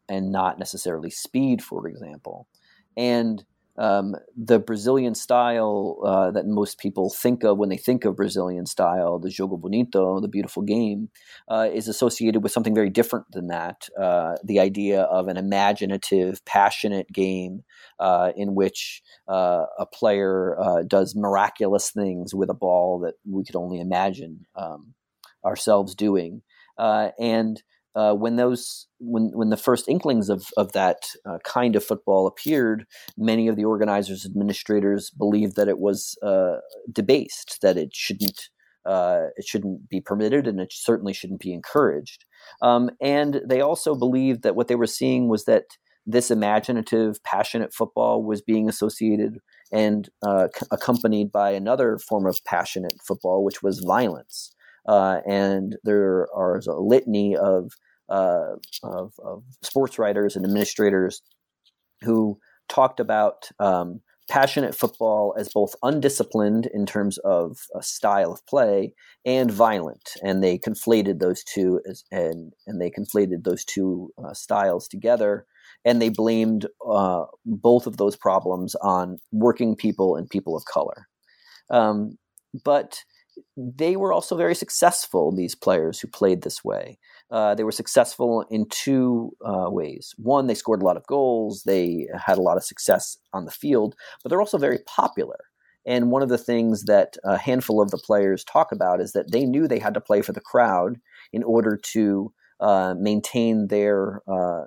and 0.08 0.32
not 0.32 0.58
necessarily 0.58 1.10
speed, 1.10 1.62
for 1.62 1.88
example. 1.88 2.48
And 2.96 3.44
um, 3.78 4.14
the 4.36 4.58
Brazilian 4.58 5.14
style 5.14 5.98
uh, 6.04 6.30
that 6.30 6.46
most 6.46 6.78
people 6.78 7.10
think 7.10 7.42
of 7.42 7.56
when 7.56 7.70
they 7.70 7.76
think 7.76 8.04
of 8.04 8.16
Brazilian 8.16 8.66
style, 8.66 9.18
the 9.18 9.28
jogo 9.28 9.58
bonito, 9.58 10.20
the 10.20 10.28
beautiful 10.28 10.62
game, 10.62 11.08
uh, 11.48 11.68
is 11.72 11.88
associated 11.88 12.42
with 12.42 12.52
something 12.52 12.74
very 12.74 12.90
different 12.90 13.26
than 13.32 13.46
that. 13.48 13.88
Uh, 13.98 14.36
the 14.44 14.60
idea 14.60 15.02
of 15.02 15.28
an 15.28 15.36
imaginative, 15.36 16.44
passionate 16.44 17.10
game 17.12 17.64
uh, 17.98 18.32
in 18.36 18.54
which 18.54 19.02
uh, 19.28 19.64
a 19.78 19.86
player 19.86 20.58
uh, 20.60 20.82
does 20.86 21.14
miraculous 21.16 21.90
things 21.90 22.34
with 22.34 22.50
a 22.50 22.54
ball 22.54 23.00
that 23.00 23.14
we 23.24 23.44
could 23.44 23.56
only 23.56 23.80
imagine 23.80 24.44
um, 24.54 24.94
ourselves 25.44 25.94
doing. 25.94 26.42
and 26.78 27.62
uh, 27.94 28.14
when 28.14 28.36
those 28.36 28.86
when 28.98 29.30
when 29.34 29.50
the 29.50 29.56
first 29.56 29.88
inklings 29.88 30.28
of 30.28 30.46
of 30.56 30.72
that 30.72 31.02
uh, 31.26 31.38
kind 31.44 31.76
of 31.76 31.84
football 31.84 32.26
appeared, 32.26 32.86
many 33.16 33.48
of 33.48 33.56
the 33.56 33.64
organizers, 33.64 34.24
administrators 34.24 35.10
believed 35.10 35.56
that 35.56 35.68
it 35.68 35.78
was 35.78 36.16
uh, 36.22 36.56
debased, 36.90 37.58
that 37.62 37.76
it 37.76 37.94
shouldn't 37.94 38.48
uh, 38.86 39.26
it 39.36 39.46
shouldn't 39.46 39.88
be 39.88 40.00
permitted, 40.00 40.46
and 40.46 40.60
it 40.60 40.72
certainly 40.72 41.12
shouldn't 41.12 41.40
be 41.40 41.52
encouraged. 41.52 42.24
Um, 42.62 42.90
and 43.00 43.40
they 43.46 43.60
also 43.60 43.94
believed 43.94 44.42
that 44.42 44.56
what 44.56 44.68
they 44.68 44.74
were 44.74 44.86
seeing 44.86 45.28
was 45.28 45.44
that 45.44 45.64
this 46.06 46.30
imaginative, 46.30 47.22
passionate 47.22 47.72
football 47.72 48.24
was 48.24 48.42
being 48.42 48.68
associated 48.68 49.38
and 49.70 50.08
uh, 50.26 50.48
c- 50.54 50.66
accompanied 50.72 51.30
by 51.30 51.50
another 51.50 51.96
form 51.98 52.26
of 52.26 52.42
passionate 52.44 52.94
football, 53.06 53.44
which 53.44 53.62
was 53.62 53.78
violence. 53.86 54.52
Uh, 54.86 55.20
and 55.26 55.76
there 55.84 56.26
are 56.34 56.60
a 56.66 56.80
litany 56.80 57.36
of, 57.36 57.72
uh, 58.08 58.54
of, 58.82 59.12
of 59.24 59.44
sports 59.62 59.98
writers 59.98 60.36
and 60.36 60.44
administrators 60.44 61.22
who 62.02 62.38
talked 62.68 63.00
about 63.00 63.48
um, 63.60 64.00
passionate 64.28 64.74
football 64.74 65.34
as 65.38 65.52
both 65.52 65.74
undisciplined 65.82 66.66
in 66.72 66.86
terms 66.86 67.18
of 67.18 67.58
a 67.74 67.82
style 67.82 68.32
of 68.32 68.44
play 68.46 68.94
and 69.24 69.50
violent, 69.50 70.10
and 70.22 70.42
they 70.42 70.58
conflated 70.58 71.18
those 71.18 71.44
two 71.44 71.80
as, 71.88 72.04
and 72.10 72.52
and 72.66 72.80
they 72.80 72.90
conflated 72.90 73.44
those 73.44 73.64
two 73.64 74.10
uh, 74.24 74.32
styles 74.32 74.88
together, 74.88 75.46
and 75.84 76.00
they 76.00 76.08
blamed 76.08 76.66
uh, 76.88 77.24
both 77.44 77.86
of 77.86 77.96
those 77.96 78.16
problems 78.16 78.74
on 78.76 79.18
working 79.32 79.76
people 79.76 80.16
and 80.16 80.30
people 80.30 80.56
of 80.56 80.64
color. 80.64 81.08
Um, 81.70 82.18
but 82.64 83.02
they 83.56 83.96
were 83.96 84.12
also 84.12 84.36
very 84.36 84.54
successful, 84.54 85.32
these 85.32 85.54
players 85.54 86.00
who 86.00 86.08
played 86.08 86.42
this 86.42 86.64
way. 86.64 86.98
Uh, 87.30 87.54
they 87.54 87.64
were 87.64 87.72
successful 87.72 88.44
in 88.50 88.66
two 88.68 89.30
uh, 89.44 89.70
ways. 89.70 90.14
One, 90.18 90.46
they 90.46 90.54
scored 90.54 90.82
a 90.82 90.84
lot 90.84 90.96
of 90.96 91.06
goals, 91.06 91.62
they 91.64 92.06
had 92.26 92.38
a 92.38 92.42
lot 92.42 92.56
of 92.56 92.64
success 92.64 93.16
on 93.32 93.44
the 93.44 93.50
field, 93.50 93.94
but 94.22 94.28
they're 94.28 94.40
also 94.40 94.58
very 94.58 94.80
popular. 94.86 95.38
And 95.84 96.10
one 96.10 96.22
of 96.22 96.28
the 96.28 96.38
things 96.38 96.84
that 96.84 97.16
a 97.24 97.36
handful 97.36 97.82
of 97.82 97.90
the 97.90 97.98
players 97.98 98.44
talk 98.44 98.70
about 98.70 99.00
is 99.00 99.12
that 99.12 99.32
they 99.32 99.44
knew 99.44 99.66
they 99.66 99.80
had 99.80 99.94
to 99.94 100.00
play 100.00 100.22
for 100.22 100.32
the 100.32 100.40
crowd 100.40 100.98
in 101.32 101.42
order 101.42 101.78
to 101.92 102.32
uh, 102.60 102.94
maintain 102.96 103.66
their 103.68 104.22
uh, 104.28 104.64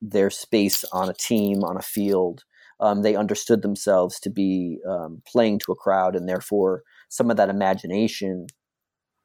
their 0.00 0.30
space 0.30 0.84
on 0.92 1.08
a 1.08 1.14
team, 1.14 1.62
on 1.62 1.76
a 1.76 1.82
field. 1.82 2.44
Um, 2.80 3.02
they 3.02 3.16
understood 3.16 3.62
themselves 3.62 4.20
to 4.20 4.30
be 4.30 4.78
um, 4.88 5.22
playing 5.26 5.60
to 5.60 5.72
a 5.72 5.76
crowd, 5.76 6.14
and 6.14 6.28
therefore 6.28 6.82
some 7.08 7.30
of 7.30 7.36
that 7.36 7.48
imagination 7.48 8.46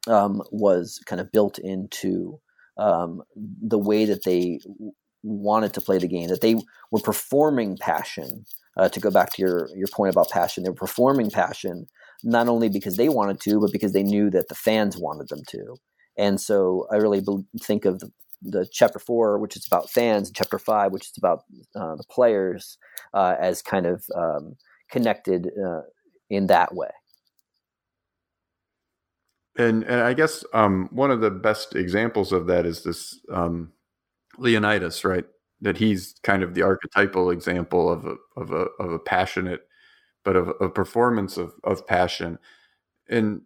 um, 0.08 0.42
was 0.50 1.00
kind 1.06 1.20
of 1.20 1.30
built 1.32 1.58
into 1.58 2.40
um, 2.78 3.22
the 3.36 3.78
way 3.78 4.04
that 4.04 4.24
they 4.24 4.58
wanted 5.22 5.74
to 5.74 5.80
play 5.80 5.98
the 5.98 6.08
game, 6.08 6.28
that 6.28 6.40
they 6.40 6.56
were 6.90 7.00
performing 7.00 7.76
passion. 7.78 8.44
Uh, 8.74 8.88
to 8.88 9.00
go 9.00 9.10
back 9.10 9.30
to 9.30 9.42
your 9.42 9.68
your 9.76 9.88
point 9.92 10.10
about 10.10 10.30
passion, 10.30 10.64
they 10.64 10.70
were 10.70 10.74
performing 10.74 11.30
passion 11.30 11.86
not 12.24 12.48
only 12.48 12.68
because 12.68 12.96
they 12.96 13.08
wanted 13.08 13.40
to, 13.40 13.60
but 13.60 13.72
because 13.72 13.92
they 13.92 14.02
knew 14.02 14.30
that 14.30 14.48
the 14.48 14.54
fans 14.54 14.96
wanted 14.96 15.28
them 15.28 15.42
to. 15.48 15.76
And 16.16 16.40
so 16.40 16.86
I 16.92 16.96
really 16.96 17.22
think 17.60 17.84
of 17.84 18.02
the 18.42 18.66
chapter 18.70 18.98
four, 18.98 19.38
which 19.38 19.56
is 19.56 19.66
about 19.66 19.90
fans, 19.90 20.28
and 20.28 20.36
chapter 20.36 20.58
five, 20.58 20.92
which 20.92 21.04
is 21.04 21.14
about 21.16 21.44
uh, 21.74 21.94
the 21.96 22.04
players, 22.10 22.78
uh, 23.14 23.36
as 23.40 23.62
kind 23.62 23.86
of 23.86 24.04
um, 24.16 24.56
connected 24.90 25.50
uh, 25.64 25.82
in 26.30 26.46
that 26.48 26.74
way. 26.74 26.90
And 29.56 29.84
and 29.84 30.00
I 30.00 30.14
guess 30.14 30.44
um, 30.54 30.88
one 30.92 31.10
of 31.10 31.20
the 31.20 31.30
best 31.30 31.74
examples 31.76 32.32
of 32.32 32.46
that 32.46 32.64
is 32.66 32.84
this 32.84 33.20
um, 33.30 33.72
Leonidas, 34.38 35.04
right? 35.04 35.26
That 35.60 35.76
he's 35.76 36.14
kind 36.22 36.42
of 36.42 36.54
the 36.54 36.62
archetypal 36.62 37.30
example 37.30 37.90
of 37.90 38.04
a 38.04 38.16
of 38.36 38.50
a 38.50 38.66
of 38.82 38.92
a 38.92 38.98
passionate, 38.98 39.60
but 40.24 40.36
of 40.36 40.48
a 40.60 40.68
performance 40.68 41.36
of 41.36 41.52
of 41.64 41.86
passion, 41.86 42.38
and 43.08 43.42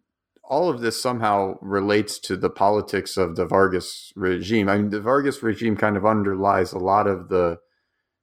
all 0.48 0.68
of 0.68 0.80
this 0.80 1.00
somehow 1.00 1.56
relates 1.60 2.18
to 2.20 2.36
the 2.36 2.50
politics 2.50 3.16
of 3.16 3.36
the 3.36 3.46
Vargas 3.46 4.12
regime. 4.14 4.68
I 4.68 4.78
mean, 4.78 4.90
the 4.90 5.00
Vargas 5.00 5.42
regime 5.42 5.76
kind 5.76 5.96
of 5.96 6.06
underlies 6.06 6.72
a 6.72 6.78
lot 6.78 7.06
of 7.06 7.28
the 7.28 7.58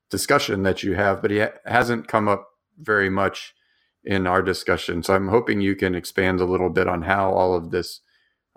discussion 0.09 0.63
that 0.63 0.83
you 0.83 0.95
have, 0.95 1.21
but 1.21 1.31
it 1.31 1.41
ha- 1.41 1.71
hasn't 1.71 2.07
come 2.07 2.27
up 2.27 2.47
very 2.77 3.09
much 3.09 3.53
in 4.03 4.27
our 4.27 4.41
discussion. 4.41 5.03
So 5.03 5.15
I'm 5.15 5.29
hoping 5.29 5.61
you 5.61 5.75
can 5.75 5.95
expand 5.95 6.39
a 6.39 6.45
little 6.45 6.69
bit 6.69 6.87
on 6.87 7.03
how 7.03 7.31
all 7.31 7.55
of 7.55 7.71
this 7.71 8.01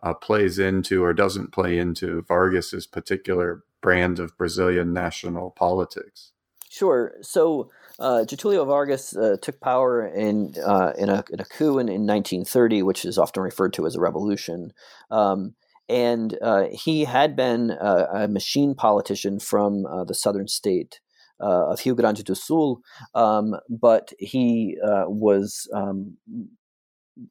uh, 0.02 0.14
plays 0.14 0.58
into 0.58 1.02
or 1.02 1.12
doesn't 1.12 1.52
play 1.52 1.78
into 1.78 2.22
Vargas's 2.22 2.86
particular 2.86 3.64
brand 3.80 4.18
of 4.18 4.36
Brazilian 4.36 4.92
national 4.92 5.50
politics. 5.50 6.32
Sure. 6.68 7.14
So 7.22 7.70
uh, 7.98 8.24
Getulio 8.26 8.66
Vargas 8.66 9.16
uh, 9.16 9.36
took 9.40 9.60
power 9.60 10.06
in 10.06 10.54
uh, 10.64 10.92
in, 10.98 11.08
a, 11.08 11.24
in, 11.30 11.40
a, 11.40 11.44
coup 11.44 11.78
in, 11.78 11.88
in, 11.88 12.06
1930, 12.06 12.82
which 12.82 13.04
is 13.04 13.18
often 13.18 13.42
referred 13.42 13.72
to 13.74 13.86
as 13.86 13.96
a 13.96 14.00
revolution. 14.00 14.72
Um, 15.10 15.54
and 15.88 16.36
uh, 16.42 16.64
he 16.72 17.04
had 17.04 17.36
been 17.36 17.70
a, 17.70 18.08
a 18.12 18.28
machine 18.28 18.74
politician 18.74 19.38
from 19.38 19.86
uh, 19.86 20.04
the 20.04 20.14
southern 20.14 20.48
state 20.48 21.00
uh, 21.40 21.70
of 21.70 21.84
Rio 21.84 21.94
Grande 21.94 22.24
do 22.24 22.34
Sul, 22.34 22.80
um, 23.14 23.56
but 23.68 24.12
he 24.18 24.76
uh, 24.82 25.04
was 25.06 25.68
um, 25.72 26.16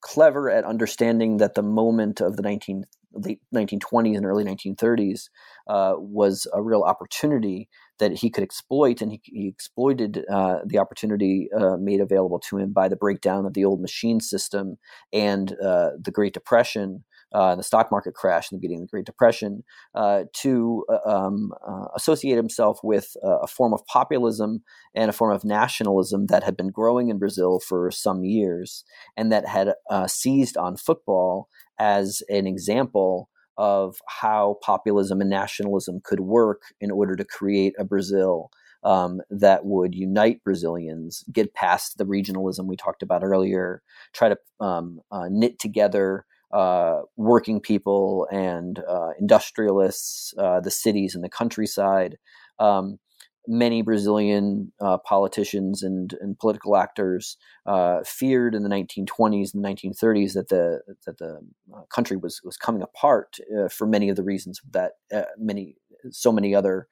clever 0.02 0.50
at 0.50 0.64
understanding 0.64 1.38
that 1.38 1.56
the 1.56 1.64
moment 1.64 2.22
of 2.22 2.38
the 2.38 2.44
19, 2.44 2.86
late 3.14 3.42
1920s 3.54 4.16
and 4.16 4.26
early 4.26 4.44
1930s 4.44 5.30
uh, 5.68 5.94
was 5.98 6.48
a 6.54 6.62
real 6.62 6.84
opportunity 6.84 7.68
that 8.00 8.14
he 8.14 8.30
could 8.30 8.44
exploit, 8.44 9.02
and 9.02 9.12
he, 9.12 9.22
he 9.24 9.48
exploited 9.48 10.26
uh, 10.30 10.60
the 10.66 10.78
opportunity 10.78 11.50
uh, 11.58 11.78
made 11.78 12.02
available 12.02 12.40
to 12.40 12.58
him 12.58 12.74
by 12.74 12.88
the 12.88 12.96
breakdown 12.96 13.46
of 13.46 13.54
the 13.54 13.66
old 13.66 13.82
machine 13.82 14.20
system 14.20 14.78
and 15.14 15.56
uh, 15.64 15.92
the 16.02 16.12
Great 16.12 16.34
Depression 16.34 17.04
uh, 17.36 17.54
the 17.54 17.64
stock 17.64 17.92
market 17.92 18.14
crash 18.14 18.50
in 18.50 18.56
the 18.56 18.62
beginning 18.62 18.84
of 18.84 18.88
the 18.88 18.92
Great 18.92 19.06
Depression, 19.06 19.64
uh, 19.94 20.24
to 20.32 20.86
uh, 20.90 21.10
um, 21.10 21.52
associate 21.94 22.38
himself 22.38 22.80
with 22.82 23.18
a 23.22 23.46
form 23.46 23.74
of 23.74 23.86
populism 23.88 24.64
and 24.96 25.10
a 25.10 25.14
form 25.14 25.36
of 25.36 25.44
nationalism 25.44 26.28
that 26.28 26.44
had 26.44 26.56
been 26.56 26.70
growing 26.70 27.10
in 27.10 27.20
Brazil 27.20 27.60
for 27.60 27.92
some 27.92 28.24
years 28.24 28.86
and 29.18 29.34
that 29.34 29.46
had 29.46 29.74
seized 30.08 30.56
on 30.56 30.78
football 30.78 31.50
as 31.78 32.22
an 32.30 32.48
example 32.48 33.30
of 33.58 33.98
how 34.08 34.58
populism 34.62 35.22
and 35.22 35.30
nationalism 35.30 36.02
could 36.04 36.22
work 36.22 36.64
in 36.82 36.92
order 36.92 37.16
to 37.16 37.26
create 37.26 37.74
a 37.80 37.84
Brazil 37.84 38.50
um, 38.84 39.22
that 39.30 39.66
would 39.66 39.96
unite 39.96 40.44
Brazilians, 40.44 41.24
get 41.32 41.54
past 41.54 41.98
the 41.98 42.06
regionalism 42.06 42.66
we 42.66 42.76
talked 42.76 43.02
about 43.02 43.24
earlier, 43.24 43.82
try 44.14 44.30
to 44.30 44.38
um, 44.60 45.00
uh, 45.12 45.28
knit 45.30 45.60
together 45.60 46.26
uh, 46.54 47.02
working 47.18 47.60
people 47.60 48.28
and 48.32 48.80
uh, 48.88 49.10
industrialists, 49.20 50.34
uh, 50.38 50.60
the 50.62 50.72
cities 50.72 51.16
and 51.16 51.24
the 51.24 51.30
countryside. 51.30 52.18
Um, 52.60 53.00
many 53.48 53.82
Brazilian 53.82 54.72
uh, 54.82 54.98
politicians 54.98 55.84
and, 55.84 56.14
and, 56.20 56.38
political 56.40 56.76
actors 56.76 57.38
uh, 57.66 58.02
feared 58.04 58.56
in 58.56 58.64
the 58.64 58.70
1920s 58.70 59.54
and 59.54 59.64
1930s 59.64 60.34
that 60.34 60.50
the 60.50 60.82
that 61.06 61.18
the 61.18 61.40
uh, 61.74 61.82
country 61.90 62.18
was 62.18 62.42
was 62.44 62.58
coming 62.58 62.82
apart 62.82 63.38
for 63.72 63.88
many 63.88 64.10
of 64.10 64.16
the 64.16 64.24
reasons 64.24 64.62
that 64.72 64.94
many 65.38 65.76
so 66.12 66.32
many 66.32 66.54
other 66.54 66.88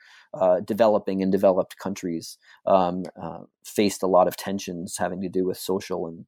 developing 0.66 1.22
and 1.22 1.32
developed 1.32 1.78
countries 1.78 2.38
um, 2.66 3.04
faced 3.64 4.02
a 4.02 4.08
lot 4.08 4.28
of 4.28 4.38
tensions 4.38 4.98
having 4.98 5.22
to 5.22 5.30
do 5.30 5.46
with 5.46 5.58
social 5.58 6.08
and 6.08 6.26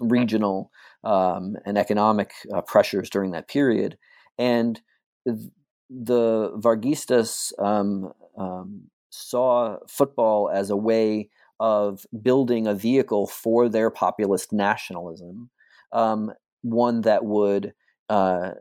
regional 0.00 0.70
um, 1.04 1.56
and 1.64 1.78
economic 1.78 2.32
uh, 2.52 2.62
pressures 2.62 3.10
during 3.10 3.30
that 3.32 3.48
period. 3.48 3.98
And 4.38 4.80
the 5.26 6.52
Varguistas 6.58 7.52
um, 7.58 8.12
um, 8.36 8.82
saw 9.10 9.76
football 9.88 10.50
as 10.52 10.70
a 10.70 10.76
way 10.76 11.28
of 11.58 12.06
building 12.22 12.66
a 12.66 12.74
vehicle 12.74 13.26
for 13.26 13.68
their 13.68 13.90
populist 13.90 14.52
nationalism, 14.52 15.50
um, 15.92 16.32
one 16.62 17.02
that 17.02 17.24
would 17.24 17.74
uh, 18.08 18.52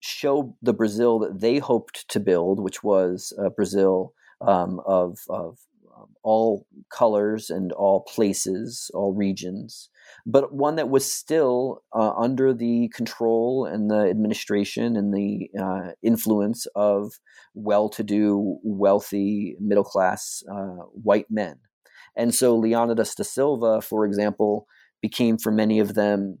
show 0.00 0.56
the 0.62 0.72
Brazil 0.72 1.18
that 1.18 1.40
they 1.40 1.58
hoped 1.58 2.08
to 2.08 2.18
build, 2.18 2.58
which 2.60 2.82
was 2.82 3.32
a 3.38 3.50
Brazil 3.50 4.14
um, 4.40 4.80
of, 4.86 5.18
of 5.28 5.58
all 6.22 6.66
colors 6.90 7.50
and 7.50 7.72
all 7.72 8.02
places, 8.02 8.90
all 8.94 9.12
regions, 9.12 9.88
but 10.26 10.54
one 10.54 10.76
that 10.76 10.90
was 10.90 11.10
still 11.10 11.82
uh, 11.94 12.12
under 12.16 12.52
the 12.52 12.88
control 12.94 13.66
and 13.66 13.90
the 13.90 14.08
administration 14.08 14.96
and 14.96 15.14
the 15.14 15.48
uh, 15.60 15.92
influence 16.02 16.66
of 16.74 17.12
well 17.54 17.88
to 17.88 18.02
do, 18.02 18.58
wealthy, 18.62 19.56
middle 19.60 19.84
class 19.84 20.42
uh, 20.50 20.84
white 20.92 21.26
men. 21.30 21.56
And 22.16 22.34
so 22.34 22.56
Leonidas 22.56 23.14
da 23.14 23.24
Silva, 23.24 23.80
for 23.80 24.04
example, 24.04 24.66
became 25.00 25.38
for 25.38 25.52
many 25.52 25.78
of 25.78 25.94
them 25.94 26.38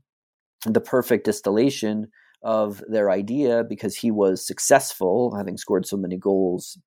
the 0.66 0.80
perfect 0.80 1.24
distillation 1.24 2.08
of 2.42 2.82
their 2.88 3.10
idea 3.10 3.64
because 3.68 3.96
he 3.96 4.10
was 4.10 4.46
successful, 4.46 5.34
having 5.36 5.56
scored 5.56 5.86
so 5.86 5.96
many 5.96 6.16
goals 6.16 6.78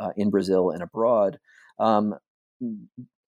uh, 0.00 0.10
in 0.16 0.30
Brazil 0.30 0.70
and 0.70 0.82
abroad. 0.82 1.38
Um, 1.82 2.14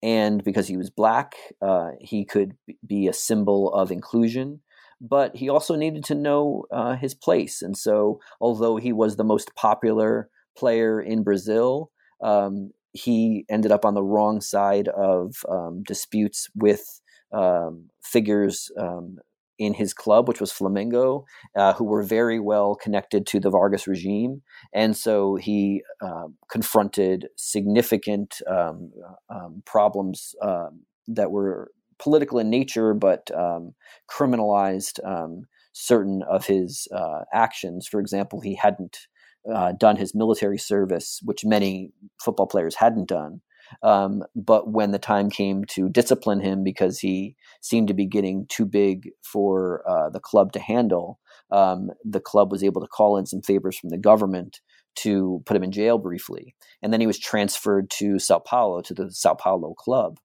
and 0.03 0.45
because 0.45 0.69
he 0.69 0.77
was 0.77 0.91
black, 0.91 1.35
uh, 1.63 1.91
he 2.01 2.25
could 2.25 2.53
be 2.87 3.09
a 3.09 3.13
symbol 3.13 3.73
of 3.73 3.91
inclusion. 3.91 4.61
But 5.01 5.35
he 5.35 5.49
also 5.49 5.75
needed 5.75 6.05
to 6.05 6.15
know 6.15 6.65
uh, 6.71 6.95
his 6.95 7.15
place. 7.15 7.61
And 7.61 7.77
so, 7.77 8.21
although 8.41 8.77
he 8.77 8.93
was 8.93 9.17
the 9.17 9.25
most 9.25 9.53
popular 9.57 10.29
player 10.57 11.01
in 11.01 11.25
Brazil, 11.25 11.91
um, 12.23 12.71
he 12.93 13.45
ended 13.49 13.73
up 13.73 13.85
on 13.85 13.95
the 13.95 14.03
wrong 14.03 14.41
side 14.41 14.87
of 14.89 15.35
um, 15.49 15.83
disputes 15.83 16.49
with 16.55 17.01
um, 17.33 17.89
figures 18.05 18.71
um, 18.79 19.19
in 19.59 19.75
his 19.75 19.93
club, 19.95 20.29
which 20.29 20.41
was 20.41 20.53
Flamengo, 20.53 21.25
uh, 21.57 21.73
who 21.75 21.85
were 21.85 22.03
very 22.03 22.41
well 22.41 22.75
connected 22.75 23.27
to 23.27 23.41
the 23.41 23.51
Vargas 23.51 23.87
regime. 23.87 24.43
And 24.75 24.97
so 24.97 25.37
he 25.37 25.83
uh, 26.01 26.29
confronted 26.51 27.29
significant 27.37 28.41
um, 28.51 28.93
um, 29.29 29.63
problems 29.65 30.35
um, 30.43 30.83
that 31.09 31.31
were 31.31 31.71
political 31.99 32.39
in 32.39 32.51
nature, 32.51 32.95
but 32.95 33.31
um, 33.37 33.75
criminalized 34.11 34.99
um, 35.05 35.45
certain 35.73 36.23
of 36.29 36.47
his 36.47 36.89
uh, 36.95 37.21
actions. 37.33 37.87
For 37.87 38.01
example, 38.01 38.41
he 38.41 38.55
hadn't 38.55 39.07
uh, 39.53 39.73
done 39.73 39.97
his 39.97 40.15
military 40.15 40.59
service, 40.59 41.21
which 41.25 41.45
many 41.45 41.91
football 42.21 42.47
players 42.47 42.77
hadn't 42.77 43.09
done. 43.09 43.41
Um, 43.83 44.23
but 44.35 44.71
when 44.71 44.91
the 44.91 44.99
time 44.99 45.31
came 45.31 45.65
to 45.67 45.89
discipline 45.89 46.41
him 46.41 46.65
because 46.65 46.99
he 46.99 47.37
seemed 47.61 47.89
to 47.89 47.95
be 47.95 48.07
getting 48.07 48.47
too 48.49 48.65
big 48.65 49.11
for 49.23 49.83
uh, 49.89 50.11
the 50.11 50.21
club 50.21 50.53
to 50.53 50.61
handle, 50.61 51.19
um, 51.51 51.91
the 52.05 52.21
club 52.21 52.51
was 52.51 52.65
able 52.65 52.81
to 52.81 52.87
call 52.87 53.17
in 53.17 53.27
some 53.27 53.43
favors 53.43 53.79
from 53.79 53.91
the 53.91 53.99
government 53.99 54.61
to 54.95 55.43
put 55.47 55.57
him 55.57 55.63
in 55.63 55.73
jail 55.73 55.99
briefly. 55.99 56.55
And 56.83 56.93
then 56.93 57.01
he 57.01 57.07
was 57.07 57.19
transferred 57.19 57.91
to 57.99 58.19
Sao 58.19 58.39
Paulo, 58.39 58.83
to 58.83 58.95
the 58.95 59.11
Sao 59.11 59.35
Paulo 59.35 59.75
club. 59.75 60.19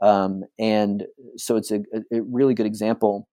Um, 0.00 0.44
and 0.58 1.06
so 1.36 1.56
it's 1.56 1.70
a, 1.70 1.80
a, 2.12 2.20
really 2.20 2.54
good 2.54 2.66
example 2.66 3.28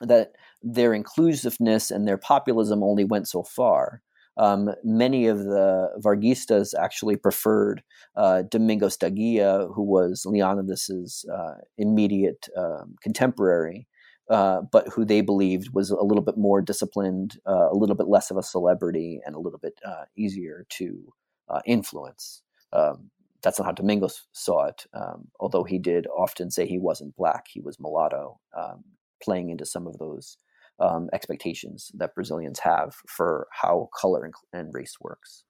that 0.00 0.32
their 0.60 0.92
inclusiveness 0.92 1.90
and 1.90 2.06
their 2.06 2.18
populism 2.18 2.82
only 2.82 3.04
went 3.04 3.28
so 3.28 3.44
far. 3.44 4.02
Um, 4.36 4.70
many 4.82 5.26
of 5.26 5.38
the 5.44 5.90
Varguistas 5.98 6.74
actually 6.78 7.16
preferred 7.16 7.82
uh, 8.16 8.42
Domingos 8.42 8.96
da 8.96 9.08
Guia, 9.08 9.68
who 9.74 9.82
was 9.82 10.24
Leonidas's 10.26 11.24
uh, 11.32 11.54
immediate 11.78 12.48
um, 12.56 12.96
contemporary, 13.00 13.86
uh, 14.30 14.62
but 14.72 14.88
who 14.88 15.04
they 15.04 15.20
believed 15.20 15.72
was 15.72 15.90
a 15.90 16.02
little 16.02 16.24
bit 16.24 16.36
more 16.36 16.62
disciplined, 16.62 17.38
uh, 17.46 17.68
a 17.70 17.76
little 17.76 17.96
bit 17.96 18.08
less 18.08 18.30
of 18.30 18.36
a 18.36 18.42
celebrity, 18.42 19.20
and 19.24 19.34
a 19.34 19.40
little 19.40 19.58
bit 19.58 19.78
uh, 19.86 20.04
easier 20.16 20.66
to 20.70 21.12
uh, 21.48 21.60
influence. 21.66 22.42
Um, 22.72 23.10
that's 23.42 23.58
not 23.58 23.66
how 23.66 23.72
Domingos 23.72 24.26
saw 24.32 24.64
it, 24.64 24.86
um, 24.94 25.28
although 25.38 25.64
he 25.64 25.78
did 25.78 26.06
often 26.06 26.50
say 26.50 26.66
he 26.66 26.78
wasn't 26.78 27.14
black, 27.14 27.46
he 27.48 27.60
was 27.60 27.78
mulatto, 27.78 28.40
um, 28.56 28.82
playing 29.22 29.50
into 29.50 29.66
some 29.66 29.86
of 29.86 29.98
those 29.98 30.38
um, 30.80 31.08
expectations 31.12 31.90
that 31.94 32.14
Brazilians 32.14 32.60
have 32.60 32.94
for 33.06 33.46
how 33.52 33.88
color 33.98 34.24
and, 34.24 34.34
and 34.52 34.74
race 34.74 34.96
works. 35.00 35.44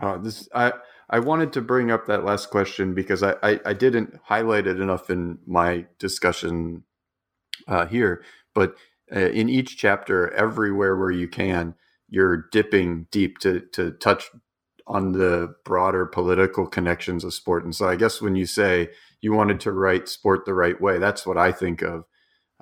Uh, 0.00 0.18
this 0.18 0.48
I 0.54 0.72
I 1.08 1.20
wanted 1.20 1.52
to 1.54 1.62
bring 1.62 1.90
up 1.90 2.06
that 2.06 2.24
last 2.24 2.50
question 2.50 2.94
because 2.94 3.22
I, 3.22 3.36
I, 3.42 3.60
I 3.64 3.72
didn't 3.72 4.18
highlight 4.24 4.66
it 4.66 4.80
enough 4.80 5.08
in 5.08 5.38
my 5.46 5.86
discussion 5.98 6.82
uh, 7.68 7.86
here, 7.86 8.22
but 8.54 8.76
uh, 9.14 9.20
in 9.20 9.48
each 9.48 9.76
chapter, 9.78 10.32
everywhere 10.34 10.96
where 10.96 11.12
you 11.12 11.28
can, 11.28 11.74
you're 12.08 12.48
dipping 12.52 13.06
deep 13.10 13.38
to 13.38 13.60
to 13.72 13.92
touch 13.92 14.30
on 14.86 15.12
the 15.12 15.54
broader 15.64 16.06
political 16.06 16.66
connections 16.66 17.24
of 17.24 17.34
sport. 17.34 17.64
And 17.64 17.74
so 17.74 17.88
I 17.88 17.96
guess 17.96 18.20
when 18.20 18.36
you 18.36 18.46
say 18.46 18.90
you 19.20 19.32
wanted 19.32 19.60
to 19.60 19.72
write 19.72 20.08
sport 20.08 20.44
the 20.44 20.54
right 20.54 20.80
way, 20.80 20.98
that's 20.98 21.26
what 21.26 21.38
I 21.38 21.52
think 21.52 21.82
of 21.82 22.04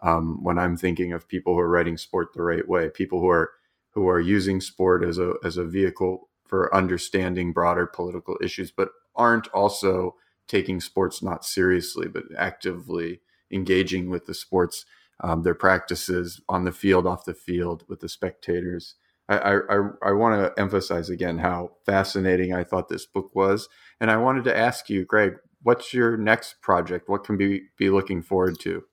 um, 0.05 0.43
when 0.45 0.59
I'm 0.59 0.77
thinking 0.77 1.13
of 1.13 1.27
people 1.27 1.55
who 1.55 1.61
are 1.61 1.69
writing 1.69 1.97
sport 1.97 2.35
the 2.35 2.43
right 2.43 2.69
way, 2.69 2.91
people 2.91 3.21
who 3.21 3.29
are 3.31 3.51
who 3.91 4.07
are 4.09 4.21
using 4.21 4.61
sport 4.61 5.03
as 5.03 5.19
a 5.19 5.35
as 5.43 5.57
a 5.57 5.65
vehicle 5.65 6.29
for 6.47 6.73
understanding 6.75 7.53
broader 7.53 7.87
political 7.87 8.37
issues, 8.43 8.71
but 8.71 8.91
aren't 9.17 9.49
also 9.49 10.15
taking 10.47 10.79
sports 10.81 11.23
not 11.23 11.45
seriously, 11.45 12.07
but 12.07 12.25
actively 12.37 13.23
engaging 13.51 14.11
with 14.11 14.27
the 14.27 14.35
sports, 14.35 14.85
um, 15.21 15.43
their 15.43 15.55
practices 15.55 16.41
on 16.51 16.65
the 16.65 16.73
field, 16.73 17.07
off 17.07 17.25
the 17.25 17.33
field, 17.35 17.85
with 17.89 18.01
the 18.01 18.09
spectators. 18.09 18.97
I, 19.27 19.39
I, 19.39 19.79
I 20.03 20.13
want 20.13 20.39
to 20.39 20.61
emphasize 20.61 21.09
again 21.09 21.39
how 21.39 21.71
fascinating 21.87 22.53
I 22.53 22.63
thought 22.63 22.91
this 22.91 23.07
book 23.07 23.35
was. 23.35 23.71
And 23.99 24.11
I 24.11 24.19
wanted 24.19 24.45
to 24.45 24.57
ask 24.57 24.91
you, 24.91 25.07
Greg, 25.07 25.37
what's 25.63 25.95
your 25.95 26.19
next 26.19 26.61
project? 26.61 27.09
What 27.09 27.25
can 27.25 27.39
we 27.39 27.69
be 27.79 27.89
looking 27.89 28.21
forward 28.21 28.61
to? 28.61 28.85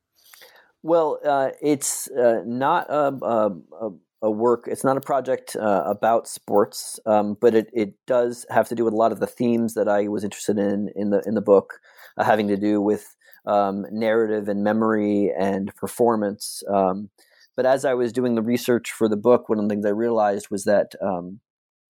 Well, 0.84 1.20
uh, 1.26 1.50
it's 1.62 2.10
uh, 2.10 2.42
not 2.46 2.90
a, 2.90 3.14
a, 3.24 3.52
a, 4.24 4.32
work, 4.32 4.68
it's 4.68 4.84
not 4.84 4.98
a 4.98 5.02
project 5.02 5.56
uh, 5.56 5.84
about 5.86 6.28
sports, 6.28 7.00
um, 7.06 7.38
but 7.40 7.54
it, 7.54 7.70
it 7.72 7.94
does 8.08 8.46
have 8.50 8.68
to 8.70 8.76
do 8.76 8.84
with 8.84 8.94
a 8.94 8.98
lot 8.98 9.12
of 9.12 9.20
the 9.20 9.28
themes 9.28 9.76
that 9.76 9.88
I 9.88 10.08
was 10.08 10.24
interested 10.24 10.58
in 10.58 10.90
in 10.96 11.12
the, 11.12 11.22
in 11.28 11.36
the 11.36 11.42
book, 11.42 11.80
uh, 12.18 12.24
having 12.24 12.48
to 12.48 12.58
do 12.58 12.82
with 12.82 13.16
um, 13.46 13.86
narrative 13.92 14.50
and 14.50 14.64
memory 14.64 15.32
and 15.38 15.76
performance. 15.76 16.64
Um, 16.68 17.10
but 17.56 17.66
as 17.68 17.86
I 17.86 17.94
was 17.94 18.12
doing 18.12 18.34
the 18.34 18.42
research 18.42 18.92
for 18.92 19.08
the 19.08 19.18
book, 19.18 19.50
one 19.50 19.60
of 19.60 19.66
the 19.66 19.70
things 19.70 19.86
I 19.86 19.90
realized 19.90 20.50
was 20.50 20.64
that 20.64 20.94
um, 21.02 21.42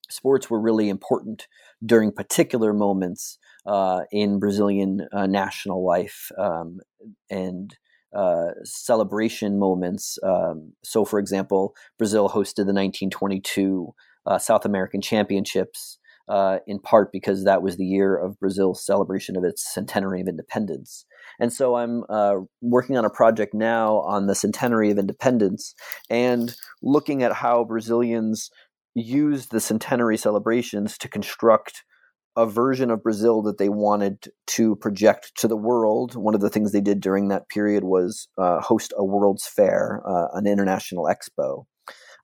sports 0.09 0.49
were 0.49 0.59
really 0.59 0.89
important 0.89 1.47
during 1.85 2.11
particular 2.11 2.73
moments 2.73 3.37
uh, 3.65 4.01
in 4.11 4.39
Brazilian 4.39 5.07
uh, 5.13 5.27
national 5.27 5.85
life 5.85 6.31
um, 6.37 6.79
and 7.29 7.77
uh, 8.15 8.51
celebration 8.63 9.59
moments. 9.59 10.17
Um, 10.23 10.73
so, 10.83 11.05
for 11.05 11.19
example, 11.19 11.75
Brazil 11.97 12.29
hosted 12.29 12.65
the 12.65 12.73
1922 12.73 13.93
uh, 14.25 14.37
South 14.37 14.65
American 14.65 15.01
Championships. 15.01 15.97
Uh, 16.29 16.59
in 16.65 16.79
part 16.79 17.11
because 17.11 17.43
that 17.43 17.61
was 17.61 17.75
the 17.75 17.83
year 17.83 18.15
of 18.15 18.39
Brazil's 18.39 18.85
celebration 18.85 19.35
of 19.35 19.43
its 19.43 19.73
centenary 19.73 20.21
of 20.21 20.29
independence. 20.29 21.05
And 21.41 21.51
so 21.51 21.75
I'm 21.75 22.03
uh, 22.07 22.35
working 22.61 22.95
on 22.95 23.03
a 23.03 23.09
project 23.09 23.53
now 23.53 23.97
on 24.01 24.27
the 24.27 24.35
centenary 24.35 24.91
of 24.91 24.99
independence 24.99 25.73
and 26.09 26.55
looking 26.81 27.21
at 27.21 27.33
how 27.33 27.65
Brazilians 27.65 28.49
used 28.93 29.51
the 29.51 29.59
centenary 29.59 30.15
celebrations 30.15 30.97
to 30.99 31.09
construct 31.09 31.83
a 32.35 32.45
version 32.45 32.89
of 32.89 33.03
Brazil 33.03 33.41
that 33.43 33.57
they 33.57 33.69
wanted 33.69 34.31
to 34.47 34.75
project 34.77 35.33
to 35.37 35.47
the 35.47 35.57
world. 35.57 36.15
One 36.15 36.35
of 36.35 36.41
the 36.41 36.49
things 36.49 36.71
they 36.71 36.81
did 36.81 37.01
during 37.01 37.27
that 37.27 37.49
period 37.49 37.83
was 37.83 38.27
uh, 38.37 38.61
host 38.61 38.93
a 38.97 39.03
World's 39.03 39.45
Fair, 39.45 40.01
uh, 40.07 40.27
an 40.33 40.47
international 40.47 41.05
expo. 41.05 41.65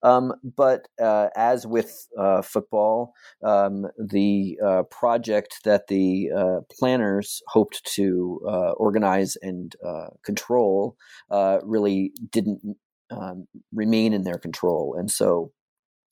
Um, 0.03 0.33
but 0.55 0.87
uh, 1.01 1.29
as 1.35 1.65
with 1.65 2.07
uh, 2.17 2.41
football, 2.41 3.13
um, 3.43 3.87
the 3.97 4.57
uh, 4.63 4.83
project 4.83 5.59
that 5.65 5.87
the 5.87 6.29
uh, 6.35 6.59
planners 6.71 7.41
hoped 7.47 7.83
to 7.95 8.39
organize 8.77 9.35
and 9.41 9.75
control 10.23 10.95
really 11.63 12.11
didn't 12.31 12.77
um, 13.09 13.47
remain 13.73 14.13
in 14.13 14.23
their 14.23 14.37
control. 14.37 14.95
And 14.97 15.09
so 15.09 15.51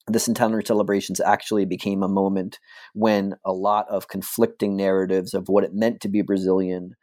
the 0.07 0.19
centenary 0.19 0.63
celebrations 0.65 1.19
actually 1.19 1.65
became 1.65 2.03
a 2.03 2.07
moment 2.07 2.59
when 2.93 3.35
a 3.43 3.51
lot 3.51 3.87
of 3.89 4.07
conflicting 4.07 4.75
narratives 4.75 5.33
of 5.33 5.49
what 5.49 5.63
it 5.63 5.73
meant 5.73 6.01
to 6.01 6.09
be 6.09 6.21
Brazilian 6.21 6.95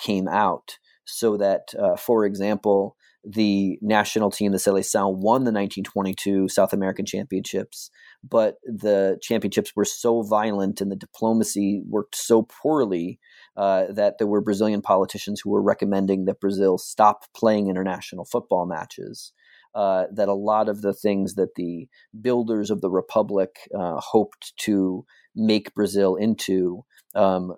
came 0.00 0.26
out. 0.26 0.78
So 1.04 1.36
that, 1.36 1.74
for 1.98 2.24
example, 2.24 2.96
the 3.24 3.78
national 3.82 4.30
team, 4.30 4.52
the 4.52 4.58
Seleção, 4.58 5.16
won 5.16 5.44
the 5.44 5.52
1922 5.52 6.48
South 6.48 6.72
American 6.72 7.04
Championships, 7.04 7.90
but 8.28 8.56
the 8.64 9.18
championships 9.22 9.72
were 9.76 9.84
so 9.84 10.22
violent 10.22 10.80
and 10.80 10.90
the 10.90 10.96
diplomacy 10.96 11.82
worked 11.86 12.16
so 12.16 12.42
poorly 12.42 13.18
uh, 13.56 13.86
that 13.92 14.16
there 14.18 14.26
were 14.26 14.40
Brazilian 14.40 14.80
politicians 14.80 15.40
who 15.42 15.50
were 15.50 15.62
recommending 15.62 16.24
that 16.24 16.40
Brazil 16.40 16.78
stop 16.78 17.24
playing 17.36 17.68
international 17.68 18.24
football 18.24 18.66
matches. 18.66 19.32
Uh, 19.72 20.06
that 20.12 20.28
a 20.28 20.34
lot 20.34 20.68
of 20.68 20.82
the 20.82 20.92
things 20.92 21.34
that 21.34 21.54
the 21.54 21.86
builders 22.20 22.70
of 22.70 22.80
the 22.80 22.90
republic 22.90 23.50
uh, 23.72 24.00
hoped 24.00 24.52
to 24.56 25.04
make 25.36 25.72
Brazil 25.74 26.16
into 26.16 26.84
um, 27.14 27.54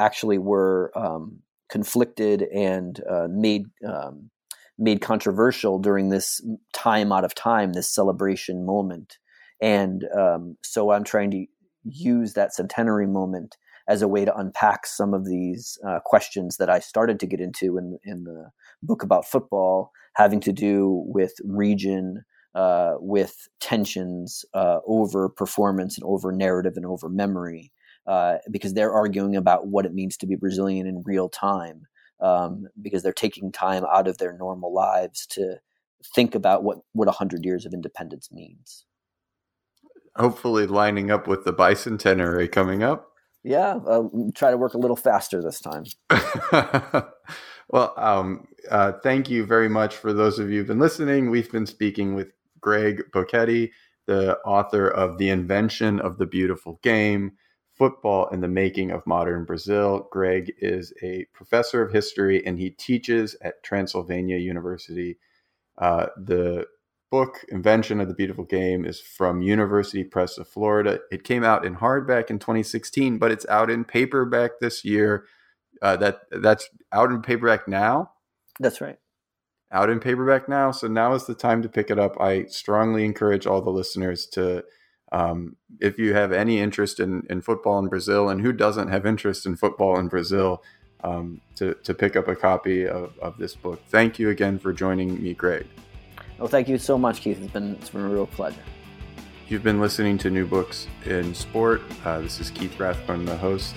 actually 0.00 0.38
were 0.38 0.90
um, 0.96 1.38
conflicted 1.70 2.42
and 2.52 3.00
uh, 3.08 3.28
made 3.30 3.62
um, 3.86 4.28
made 4.78 5.00
controversial 5.00 5.78
during 5.78 6.08
this 6.08 6.40
time 6.72 7.12
out 7.12 7.24
of 7.24 7.34
time, 7.34 7.72
this 7.72 7.94
celebration 7.94 8.66
moment. 8.66 9.18
And 9.60 10.04
um, 10.16 10.56
so 10.62 10.90
I'm 10.90 11.04
trying 11.04 11.30
to 11.30 11.46
use 11.84 12.32
that 12.34 12.54
centenary 12.54 13.06
moment 13.06 13.56
as 13.88 14.02
a 14.02 14.08
way 14.08 14.24
to 14.24 14.36
unpack 14.36 14.86
some 14.86 15.14
of 15.14 15.26
these 15.26 15.78
uh, 15.86 16.00
questions 16.04 16.56
that 16.56 16.70
I 16.70 16.78
started 16.78 17.20
to 17.20 17.26
get 17.26 17.40
into 17.40 17.78
in, 17.78 17.98
in 18.04 18.24
the 18.24 18.50
book 18.82 19.02
about 19.02 19.26
football, 19.26 19.92
having 20.14 20.40
to 20.40 20.52
do 20.52 21.02
with 21.06 21.34
region, 21.44 22.24
uh, 22.54 22.94
with 22.98 23.48
tensions 23.60 24.44
uh, 24.54 24.78
over 24.86 25.28
performance 25.28 25.96
and 25.96 26.04
over 26.04 26.32
narrative 26.32 26.74
and 26.76 26.86
over 26.86 27.08
memory, 27.08 27.72
uh, 28.06 28.36
because 28.50 28.74
they're 28.74 28.92
arguing 28.92 29.36
about 29.36 29.68
what 29.68 29.86
it 29.86 29.94
means 29.94 30.16
to 30.18 30.26
be 30.26 30.34
Brazilian 30.34 30.86
in 30.86 31.02
real 31.04 31.28
time 31.28 31.86
um, 32.22 32.68
because 32.80 33.02
they're 33.02 33.12
taking 33.12 33.52
time 33.52 33.84
out 33.92 34.08
of 34.08 34.18
their 34.18 34.32
normal 34.32 34.72
lives 34.72 35.26
to 35.26 35.56
think 36.14 36.34
about 36.34 36.62
what 36.62 36.78
what 36.92 37.08
a 37.08 37.10
100 37.10 37.44
years 37.44 37.66
of 37.66 37.74
independence 37.74 38.30
means. 38.32 38.84
Hopefully 40.16 40.66
lining 40.66 41.10
up 41.10 41.26
with 41.26 41.44
the 41.44 41.52
bicentenary 41.52 42.50
coming 42.50 42.82
up 42.82 43.11
yeah 43.44 43.78
uh, 43.86 44.04
try 44.34 44.50
to 44.50 44.56
work 44.56 44.74
a 44.74 44.78
little 44.78 44.96
faster 44.96 45.42
this 45.42 45.60
time 45.60 45.84
well 47.68 47.94
um, 47.96 48.46
uh, 48.70 48.92
thank 49.02 49.28
you 49.28 49.44
very 49.44 49.68
much 49.68 49.96
for 49.96 50.12
those 50.12 50.38
of 50.38 50.50
you 50.50 50.58
who've 50.58 50.66
been 50.66 50.78
listening 50.78 51.30
we've 51.30 51.50
been 51.52 51.66
speaking 51.66 52.14
with 52.14 52.32
greg 52.60 53.02
Bocketti 53.12 53.70
the 54.06 54.38
author 54.40 54.88
of 54.88 55.18
the 55.18 55.30
invention 55.30 56.00
of 56.00 56.18
the 56.18 56.26
beautiful 56.26 56.78
game 56.82 57.32
Football 57.74 58.28
and 58.30 58.42
the 58.42 58.48
Making 58.48 58.90
of 58.90 59.06
Modern 59.06 59.44
Brazil. 59.44 60.06
Greg 60.10 60.52
is 60.58 60.92
a 61.02 61.24
professor 61.32 61.82
of 61.82 61.92
history 61.92 62.44
and 62.44 62.58
he 62.58 62.70
teaches 62.70 63.34
at 63.40 63.62
Transylvania 63.62 64.36
University. 64.36 65.18
Uh, 65.78 66.06
the 66.16 66.66
book, 67.12 67.44
Invention 67.50 68.00
of 68.00 68.08
the 68.08 68.14
Beautiful 68.14 68.44
Game, 68.44 68.86
is 68.86 68.98
from 68.98 69.42
University 69.42 70.02
Press 70.02 70.38
of 70.38 70.48
Florida. 70.48 70.98
It 71.12 71.24
came 71.24 71.44
out 71.44 71.66
in 71.66 71.76
hardback 71.76 72.30
in 72.30 72.38
2016, 72.38 73.18
but 73.18 73.30
it's 73.30 73.46
out 73.48 73.70
in 73.70 73.84
paperback 73.84 74.52
this 74.60 74.82
year. 74.82 75.26
Uh, 75.82 75.94
that 75.96 76.22
that's 76.30 76.70
out 76.90 77.10
in 77.10 77.20
paperback 77.20 77.68
now. 77.68 78.12
That's 78.58 78.80
right. 78.80 78.98
Out 79.70 79.90
in 79.90 80.00
paperback 80.00 80.48
now. 80.48 80.70
So 80.70 80.88
now 80.88 81.12
is 81.12 81.26
the 81.26 81.34
time 81.34 81.60
to 81.60 81.68
pick 81.68 81.90
it 81.90 81.98
up. 81.98 82.18
I 82.18 82.46
strongly 82.46 83.04
encourage 83.04 83.46
all 83.46 83.60
the 83.60 83.70
listeners 83.70 84.24
to, 84.28 84.64
um, 85.12 85.56
if 85.80 85.98
you 85.98 86.14
have 86.14 86.32
any 86.32 86.60
interest 86.60 86.98
in, 86.98 87.26
in 87.28 87.42
football 87.42 87.78
in 87.78 87.88
Brazil, 87.88 88.30
and 88.30 88.40
who 88.40 88.54
doesn't 88.54 88.88
have 88.88 89.04
interest 89.04 89.44
in 89.44 89.56
football 89.56 89.98
in 89.98 90.08
Brazil, 90.08 90.62
um, 91.04 91.42
to, 91.56 91.74
to 91.74 91.92
pick 91.92 92.16
up 92.16 92.28
a 92.28 92.36
copy 92.36 92.88
of, 92.88 93.18
of 93.18 93.36
this 93.36 93.54
book. 93.54 93.82
Thank 93.88 94.18
you 94.18 94.30
again 94.30 94.58
for 94.58 94.72
joining 94.72 95.22
me, 95.22 95.34
Greg. 95.34 95.66
Well, 96.38 96.48
thank 96.48 96.68
you 96.68 96.78
so 96.78 96.98
much, 96.98 97.20
Keith. 97.20 97.40
It's 97.40 97.52
been, 97.52 97.72
it's 97.74 97.90
been 97.90 98.02
a 98.02 98.08
real 98.08 98.26
pleasure. 98.26 98.62
You've 99.48 99.62
been 99.62 99.80
listening 99.80 100.18
to 100.18 100.30
New 100.30 100.46
Books 100.46 100.86
in 101.04 101.34
Sport. 101.34 101.82
Uh, 102.04 102.20
this 102.20 102.40
is 102.40 102.50
Keith 102.50 102.78
Rathbone, 102.80 103.24
the 103.24 103.36
host, 103.36 103.74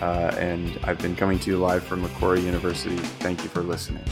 uh, 0.00 0.34
and 0.38 0.78
I've 0.82 0.98
been 0.98 1.14
coming 1.14 1.38
to 1.40 1.50
you 1.50 1.58
live 1.58 1.84
from 1.84 2.02
Macquarie 2.02 2.40
University. 2.40 2.96
Thank 2.96 3.42
you 3.42 3.48
for 3.50 3.60
listening. 3.60 4.04